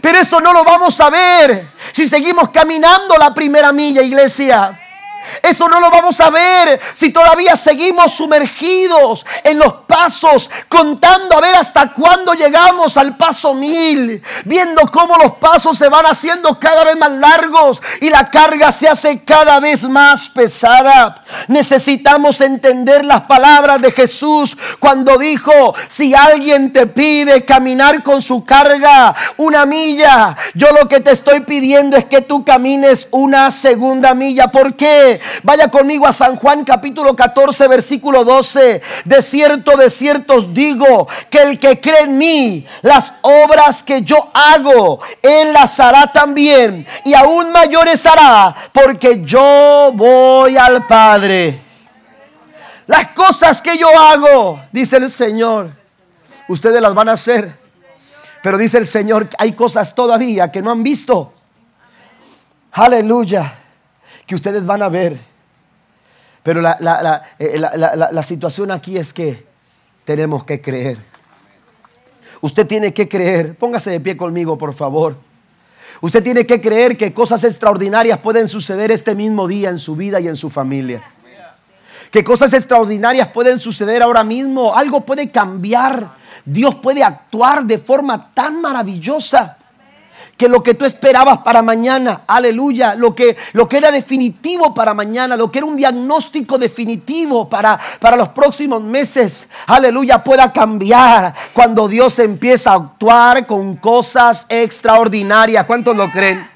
Pero 0.00 0.18
eso 0.18 0.40
no 0.40 0.52
lo 0.52 0.64
vamos 0.64 1.00
a 1.00 1.10
ver 1.10 1.68
si 1.92 2.08
seguimos 2.08 2.50
caminando 2.50 3.16
la 3.16 3.32
primera 3.34 3.72
milla, 3.72 4.02
iglesia. 4.02 4.78
Eso 5.42 5.68
no 5.68 5.80
lo 5.80 5.90
vamos 5.90 6.20
a 6.20 6.30
ver 6.30 6.80
si 6.94 7.10
todavía 7.10 7.56
seguimos 7.56 8.12
sumergidos 8.12 9.24
en 9.44 9.58
los 9.58 9.72
pasos, 9.86 10.50
contando 10.68 11.36
a 11.36 11.40
ver 11.40 11.54
hasta 11.54 11.92
cuándo 11.92 12.34
llegamos 12.34 12.96
al 12.96 13.16
paso 13.16 13.54
mil, 13.54 14.22
viendo 14.44 14.82
cómo 14.92 15.16
los 15.16 15.32
pasos 15.34 15.78
se 15.78 15.88
van 15.88 16.06
haciendo 16.06 16.58
cada 16.58 16.84
vez 16.84 16.96
más 16.96 17.12
largos 17.12 17.82
y 18.00 18.10
la 18.10 18.30
carga 18.30 18.72
se 18.72 18.88
hace 18.88 19.24
cada 19.24 19.60
vez 19.60 19.84
más 19.84 20.28
pesada. 20.28 21.22
Necesitamos 21.48 22.40
entender 22.40 23.04
las 23.04 23.22
palabras 23.22 23.80
de 23.80 23.92
Jesús 23.92 24.56
cuando 24.78 25.18
dijo, 25.18 25.74
si 25.88 26.14
alguien 26.14 26.72
te 26.72 26.86
pide 26.86 27.44
caminar 27.44 28.02
con 28.02 28.22
su 28.22 28.44
carga 28.44 29.14
una 29.36 29.66
milla, 29.66 30.36
yo 30.54 30.68
lo 30.72 30.88
que 30.88 31.00
te 31.00 31.12
estoy 31.12 31.40
pidiendo 31.40 31.96
es 31.96 32.04
que 32.04 32.20
tú 32.20 32.44
camines 32.44 33.08
una 33.10 33.50
segunda 33.50 34.14
milla. 34.14 34.48
¿Por 34.48 34.74
qué? 34.74 35.15
Vaya 35.42 35.68
conmigo 35.68 36.06
a 36.06 36.12
San 36.12 36.36
Juan 36.36 36.64
capítulo 36.64 37.14
14 37.14 37.68
versículo 37.68 38.24
12. 38.24 38.82
De 39.04 39.22
cierto, 39.22 39.76
de 39.76 39.90
cierto 39.90 40.34
os 40.34 40.52
digo 40.52 41.08
que 41.30 41.42
el 41.42 41.58
que 41.58 41.80
cree 41.80 42.02
en 42.02 42.18
mí, 42.18 42.66
las 42.82 43.14
obras 43.22 43.82
que 43.82 44.02
yo 44.02 44.30
hago, 44.32 45.00
él 45.22 45.52
las 45.52 45.78
hará 45.80 46.12
también. 46.12 46.86
Y 47.04 47.14
aún 47.14 47.52
mayores 47.52 48.04
hará 48.06 48.54
porque 48.72 49.22
yo 49.24 49.90
voy 49.94 50.56
al 50.56 50.86
Padre. 50.86 51.60
Las 52.86 53.08
cosas 53.08 53.60
que 53.60 53.76
yo 53.76 53.88
hago, 53.98 54.60
dice 54.70 54.96
el 54.96 55.10
Señor, 55.10 55.70
ustedes 56.48 56.80
las 56.80 56.94
van 56.94 57.08
a 57.08 57.12
hacer. 57.12 57.56
Pero 58.42 58.58
dice 58.58 58.78
el 58.78 58.86
Señor, 58.86 59.28
hay 59.38 59.52
cosas 59.52 59.94
todavía 59.94 60.52
que 60.52 60.62
no 60.62 60.70
han 60.70 60.82
visto. 60.82 61.32
Aleluya 62.72 63.65
que 64.26 64.34
ustedes 64.34 64.64
van 64.66 64.82
a 64.82 64.88
ver. 64.88 65.18
Pero 66.42 66.60
eh, 66.60 67.58
la, 67.58 68.22
situación 68.22 68.70
aquí 68.70 68.96
es 68.96 69.12
que 69.12 69.44
tenemos 70.04 70.44
que 70.44 70.60
creer. 70.60 70.98
Usted 72.40 72.66
tiene 72.66 72.94
que 72.94 73.08
creer. 73.08 73.56
Póngase 73.56 73.90
de 73.90 74.00
pie 74.00 74.16
conmigo, 74.16 74.56
por 74.56 74.74
favor. 74.74 75.16
Usted 76.00 76.22
tiene 76.22 76.46
que 76.46 76.60
creer 76.60 76.96
que 76.96 77.12
cosas 77.12 77.42
extraordinarias 77.44 78.18
pueden 78.18 78.46
suceder 78.48 78.90
este 78.90 79.14
mismo 79.14 79.48
día 79.48 79.70
en 79.70 79.78
su 79.78 79.96
vida 79.96 80.20
y 80.20 80.28
en 80.28 80.36
su 80.36 80.50
familia. 80.50 81.02
Que 82.10 82.22
cosas 82.22 82.52
extraordinarias 82.52 83.28
pueden 83.28 83.58
suceder 83.58 84.02
ahora 84.02 84.22
mismo. 84.22 84.76
Algo 84.76 85.00
puede 85.00 85.30
cambiar. 85.30 86.12
Dios 86.44 86.76
puede 86.76 87.02
actuar 87.02 87.64
de 87.64 87.78
forma 87.78 88.32
tan 88.32 88.60
maravillosa 88.60 89.58
que 90.36 90.48
lo 90.48 90.62
que 90.62 90.74
tú 90.74 90.84
esperabas 90.84 91.38
para 91.38 91.62
mañana, 91.62 92.22
aleluya, 92.26 92.94
lo 92.94 93.14
que, 93.14 93.36
lo 93.52 93.68
que 93.68 93.78
era 93.78 93.90
definitivo 93.90 94.74
para 94.74 94.92
mañana, 94.92 95.34
lo 95.34 95.50
que 95.50 95.58
era 95.58 95.66
un 95.66 95.76
diagnóstico 95.76 96.58
definitivo 96.58 97.48
para, 97.48 97.80
para 97.98 98.16
los 98.16 98.28
próximos 98.30 98.82
meses, 98.82 99.48
aleluya, 99.66 100.22
pueda 100.22 100.52
cambiar 100.52 101.34
cuando 101.54 101.88
Dios 101.88 102.18
empieza 102.18 102.72
a 102.72 102.74
actuar 102.74 103.46
con 103.46 103.76
cosas 103.76 104.44
extraordinarias. 104.48 105.64
¿Cuántos 105.64 105.96
lo 105.96 106.10
creen? 106.10 106.46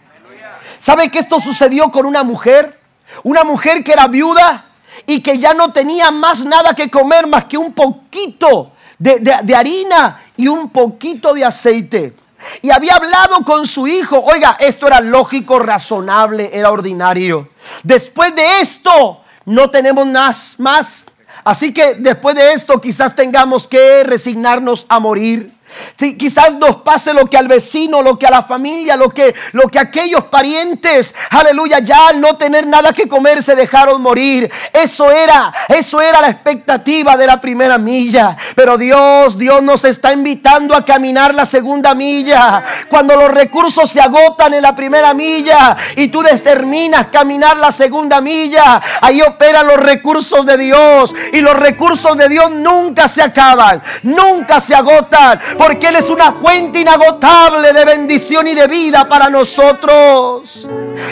¿Sabe 0.78 1.09
que 1.09 1.18
esto 1.18 1.41
sucedió 1.41 1.91
con 1.91 2.05
una 2.05 2.22
mujer? 2.22 2.78
Una 3.22 3.45
mujer 3.45 3.83
que 3.83 3.93
era 3.93 4.09
viuda 4.09 4.66
y 5.07 5.22
que 5.22 5.39
ya 5.39 5.55
no 5.55 5.72
tenía 5.72 6.11
más 6.11 6.45
nada 6.45 6.74
que 6.74 6.91
comer 6.91 7.26
más 7.26 7.47
que 7.47 7.57
un 7.57 7.72
poquito 7.72 8.72
de 8.99 9.55
harina 9.55 10.20
y 10.37 10.49
un 10.49 10.68
poquito 10.68 11.33
de 11.33 11.45
aceite. 11.45 12.14
Y 12.62 12.70
había 12.70 12.95
hablado 12.95 13.43
con 13.45 13.66
su 13.66 13.86
hijo. 13.86 14.18
Oiga, 14.20 14.57
esto 14.61 14.86
era 14.86 15.01
lógico, 15.01 15.59
razonable, 15.59 16.51
era 16.53 16.70
ordinario. 16.70 17.49
Después 17.82 18.34
de 18.34 18.61
esto, 18.61 19.20
no 19.45 19.70
tenemos 19.70 20.07
más. 20.59 21.07
Así 21.45 21.72
que 21.72 21.95
después 21.95 22.36
de 22.36 22.53
esto 22.53 22.80
quizás 22.80 23.16
tengamos 23.16 23.66
que 23.66 24.05
resignarnos 24.05 24.86
a 24.88 25.01
morir 25.01 25.55
quizás 25.97 26.55
nos 26.55 26.77
pase 26.77 27.12
lo 27.14 27.27
que 27.27 27.37
al 27.37 27.49
vecino, 27.49 28.03
lo 28.03 28.18
que 28.18 28.27
a 28.27 28.31
la 28.31 28.43
familia, 28.43 28.97
lo 28.97 29.11
que, 29.11 29.35
lo 29.53 29.68
que 29.68 29.79
aquellos 29.79 30.25
parientes, 30.25 31.14
aleluya, 31.31 31.81
ya 31.81 32.09
al 32.09 32.21
no 32.21 32.37
tener 32.37 32.66
nada 32.66 32.93
que 32.93 33.09
comer 33.09 33.43
se 33.43 33.55
dejaron 33.55 34.03
morir. 34.03 34.51
Eso 34.73 35.11
era, 35.11 35.53
eso 35.68 36.01
era 36.01 36.21
la 36.21 36.31
expectativa 36.31 37.16
de 37.16 37.27
la 37.27 37.41
primera 37.41 37.79
milla. 37.79 38.37
Pero 38.55 38.77
Dios, 38.77 39.39
Dios 39.39 39.62
nos 39.62 39.85
está 39.85 40.12
invitando 40.12 40.75
a 40.75 40.85
caminar 40.85 41.35
la 41.35 41.47
segunda 41.47 41.95
milla. 41.95 42.62
Cuando 42.89 43.16
los 43.16 43.31
recursos 43.31 43.91
se 43.91 44.01
agotan 44.01 44.55
en 44.55 44.62
la 44.62 44.75
primera 44.75 45.14
milla 45.14 45.77
y 45.97 46.09
tú 46.09 46.23
determinas 46.23 47.09
caminar 47.09 47.57
la 47.57 47.73
segunda 47.73 48.21
milla, 48.21 48.81
ahí 49.01 49.21
operan 49.23 49.66
los 49.66 49.77
recursos 49.77 50.45
de 50.47 50.57
Dios. 50.57 51.14
Y 51.33 51.41
los 51.41 51.55
recursos 51.55 52.16
de 52.16 52.29
Dios 52.29 52.51
nunca 52.51 53.09
se 53.09 53.23
acaban, 53.23 53.83
nunca 54.03 54.61
se 54.61 54.75
agotan 54.75 55.41
Porque 55.61 55.89
Él 55.89 55.97
es 55.97 56.09
una 56.09 56.33
fuente 56.33 56.81
inagotable 56.81 57.75
de 57.75 57.85
bendición 57.85 58.49
y 58.49 58.55
de 58.55 58.67
vida 58.67 59.07
para 59.07 59.29
nosotros. 59.29 60.67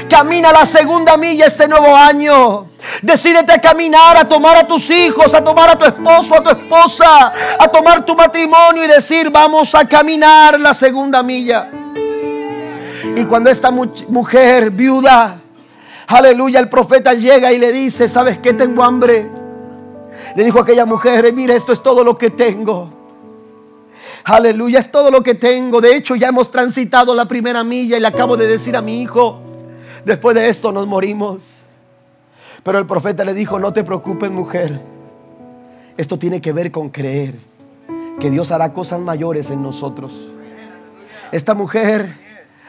Camina 0.09 0.51
la 0.51 0.65
segunda 0.65 1.19
milla 1.19 1.45
este 1.45 1.69
nuevo 1.69 1.95
año. 1.95 2.67
Decídete 3.03 3.53
a 3.53 3.61
caminar, 3.61 4.17
a 4.17 4.27
tomar 4.27 4.57
a 4.57 4.67
tus 4.67 4.89
hijos, 4.89 5.35
a 5.35 5.45
tomar 5.45 5.69
a 5.69 5.79
tu 5.79 5.85
esposo, 5.85 6.35
a 6.35 6.43
tu 6.43 6.49
esposa, 6.49 7.31
a 7.59 7.69
tomar 7.69 8.07
tu 8.07 8.17
matrimonio 8.17 8.83
y 8.87 8.87
decir, 8.87 9.29
vamos 9.29 9.75
a 9.75 9.87
caminar 9.87 10.59
la 10.59 10.73
segunda 10.73 11.23
milla. 11.23 11.69
Y 13.17 13.27
cuando 13.27 13.51
esta 13.51 13.71
mujer 13.71 14.71
viuda, 14.71 15.41
aleluya, 16.07 16.59
el 16.59 16.71
profeta 16.71 17.13
llega 17.13 17.53
y 17.53 17.59
le 17.59 17.71
dice, 17.71 18.09
¿sabes 18.09 18.39
qué? 18.39 18.55
Tengo 18.55 18.83
hambre. 18.83 19.31
Le 20.35 20.43
dijo 20.43 20.59
a 20.59 20.63
aquella 20.63 20.87
mujer, 20.87 21.31
mira, 21.35 21.53
esto 21.53 21.75
es 21.75 21.83
todo 21.83 22.03
lo 22.03 22.17
que 22.17 22.31
tengo. 22.31 22.98
Aleluya, 24.31 24.79
es 24.79 24.91
todo 24.91 25.11
lo 25.11 25.23
que 25.23 25.35
tengo. 25.35 25.81
De 25.81 25.97
hecho, 25.97 26.15
ya 26.15 26.29
hemos 26.29 26.51
transitado 26.51 27.15
la 27.15 27.27
primera 27.27 27.65
milla 27.65 27.97
y 27.97 28.01
le 28.01 28.07
acabo 28.07 28.37
de 28.37 28.47
decir 28.47 28.77
a 28.77 28.83
mi 28.83 29.01
hijo, 29.01 29.41
después 30.05 30.35
de 30.35 30.51
esto 30.51 30.71
nos 30.71 30.87
morimos. 30.87 31.63
Pero 32.63 32.79
el 32.79 32.85
profeta 32.85 33.25
le 33.25 33.33
dijo, 33.33 33.59
no 33.59 33.73
te 33.73 33.85
preocupes 33.85 34.31
mujer. 34.31 34.83
Esto 35.97 36.19
tiene 36.19 36.43
que 36.43 36.53
ver 36.53 36.71
con 36.71 36.91
creer 36.91 37.37
que 38.21 38.31
Dios 38.31 38.51
hará 38.51 38.75
cosas 38.75 39.01
mayores 39.01 39.51
en 39.51 39.63
nosotros. 39.63 40.29
Esta 41.33 41.55
mujer 41.55 42.15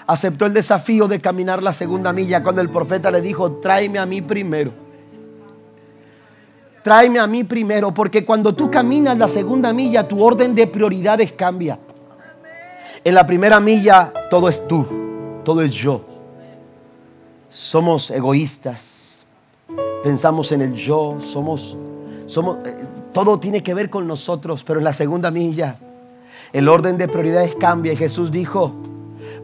aceptó 0.08 0.46
el 0.46 0.54
desafío 0.54 1.10
de 1.10 1.20
caminar 1.20 1.62
la 1.62 1.74
segunda 1.74 2.14
milla 2.14 2.42
cuando 2.42 2.62
el 2.62 2.70
profeta 2.70 3.12
le 3.12 3.20
dijo, 3.20 3.52
tráeme 3.58 4.00
a 4.00 4.06
mí 4.06 4.22
primero. 4.22 4.72
Tráeme 6.84 7.20
a 7.20 7.28
mí 7.28 7.44
primero, 7.44 7.94
porque 7.94 8.26
cuando 8.26 8.54
tú 8.56 8.72
caminas 8.72 9.18
la 9.18 9.28
segunda 9.28 9.74
milla, 9.74 10.08
tu 10.08 10.24
orden 10.24 10.56
de 10.56 10.68
prioridades 10.68 11.32
cambia. 11.34 11.78
En 13.04 13.16
la 13.16 13.26
primera 13.26 13.60
milla 13.60 14.14
todo 14.30 14.50
es 14.50 14.68
tú, 14.68 14.86
todo 15.44 15.62
es 15.62 15.72
yo. 15.72 16.06
Somos 17.50 18.12
egoístas, 18.12 19.22
pensamos 20.04 20.52
en 20.52 20.62
el 20.62 20.74
yo, 20.76 21.18
somos, 21.20 21.76
somos, 22.28 22.58
eh, 22.66 22.86
todo 23.14 23.40
tiene 23.40 23.64
que 23.64 23.74
ver 23.74 23.90
con 23.90 24.08
nosotros, 24.08 24.64
pero 24.64 24.80
en 24.80 24.86
la 24.86 24.94
segunda 24.94 25.32
milla 25.32 25.78
el 26.54 26.68
orden 26.68 26.98
de 26.98 27.08
prioridades 27.08 27.56
cambia 27.56 27.94
y 27.94 27.98
Jesús 27.98 28.32
dijo, 28.32 28.74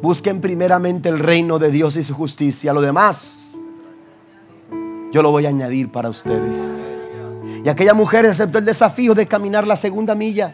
busquen 0.01 0.41
primeramente 0.41 1.09
el 1.09 1.19
reino 1.19 1.57
de 1.57 1.71
Dios 1.71 1.95
y 1.95 2.03
su 2.03 2.13
justicia, 2.13 2.73
lo 2.73 2.81
demás 2.81 3.45
yo 5.15 5.21
lo 5.21 5.31
voy 5.31 5.45
a 5.45 5.49
añadir 5.49 5.89
para 5.93 6.09
ustedes. 6.09 6.84
Y 7.65 7.69
aquella 7.69 7.95
mujer 7.95 8.27
aceptó 8.27 8.59
el 8.59 8.65
desafío 8.65 9.15
de 9.15 9.25
caminar 9.25 9.65
la 9.65 9.75
segunda 9.75 10.13
milla. 10.13 10.53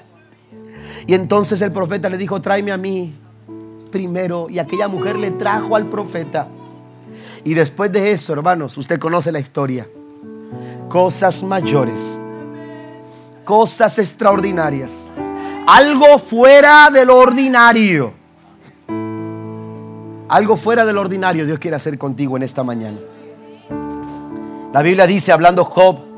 Y 1.05 1.13
entonces 1.13 1.61
el 1.61 1.73
profeta 1.73 2.07
le 2.07 2.15
dijo, 2.17 2.41
tráeme 2.41 2.71
a 2.71 2.77
mí 2.77 3.13
primero. 3.91 4.47
Y 4.49 4.59
aquella 4.59 4.87
mujer 4.87 5.17
le 5.17 5.31
trajo 5.31 5.75
al 5.75 5.87
profeta. 5.87 6.47
Y 7.43 7.53
después 7.53 7.91
de 7.91 8.13
eso, 8.13 8.31
hermanos, 8.31 8.77
usted 8.77 8.97
conoce 8.97 9.29
la 9.29 9.41
historia. 9.41 9.85
Cosas 10.87 11.43
mayores, 11.43 12.17
cosas 13.43 13.99
extraordinarias, 13.99 15.11
algo 15.67 16.17
fuera 16.17 16.89
de 16.89 17.03
lo 17.03 17.17
ordinario. 17.17 18.13
Algo 20.29 20.55
fuera 20.55 20.85
del 20.85 20.97
ordinario 20.97 21.45
Dios 21.45 21.59
quiere 21.59 21.75
hacer 21.75 21.97
contigo 21.97 22.37
en 22.37 22.43
esta 22.43 22.63
mañana. 22.63 22.99
La 24.71 24.81
Biblia 24.81 25.05
dice, 25.05 25.33
hablando 25.33 25.65
Job, 25.65 26.10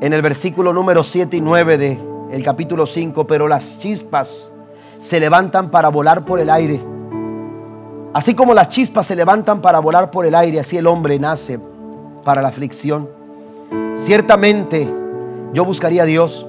en 0.00 0.12
el 0.12 0.22
versículo 0.22 0.72
número 0.72 1.04
7 1.04 1.36
y 1.36 1.40
9 1.40 1.78
de 1.78 1.98
el 2.30 2.42
capítulo 2.42 2.86
5, 2.86 3.26
pero 3.26 3.48
las 3.48 3.78
chispas 3.78 4.50
se 4.98 5.20
levantan 5.20 5.70
para 5.70 5.88
volar 5.88 6.24
por 6.24 6.40
el 6.40 6.50
aire 6.50 6.80
Así 8.14 8.36
como 8.36 8.54
las 8.54 8.68
chispas 8.68 9.08
se 9.08 9.16
levantan 9.16 9.60
para 9.60 9.80
volar 9.80 10.12
por 10.12 10.24
el 10.24 10.36
aire, 10.36 10.60
así 10.60 10.78
el 10.78 10.86
hombre 10.86 11.18
nace 11.18 11.58
para 12.22 12.40
la 12.40 12.48
aflicción. 12.48 13.10
Ciertamente 13.94 14.88
yo 15.52 15.64
buscaría 15.64 16.04
a 16.04 16.06
Dios 16.06 16.46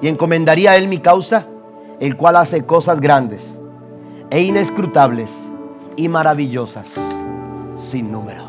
y 0.00 0.08
encomendaría 0.08 0.70
a 0.70 0.76
Él 0.78 0.88
mi 0.88 0.98
causa, 0.98 1.44
el 2.00 2.16
cual 2.16 2.36
hace 2.36 2.64
cosas 2.64 3.02
grandes 3.02 3.60
e 4.30 4.40
inescrutables 4.40 5.46
y 5.96 6.08
maravillosas 6.08 6.94
sin 7.78 8.10
número. 8.10 8.44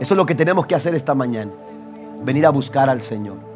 Eso 0.00 0.14
es 0.14 0.16
lo 0.16 0.24
que 0.24 0.34
tenemos 0.34 0.66
que 0.66 0.74
hacer 0.74 0.94
esta 0.94 1.14
mañana, 1.14 1.52
venir 2.24 2.46
a 2.46 2.50
buscar 2.50 2.88
al 2.88 3.02
Señor. 3.02 3.53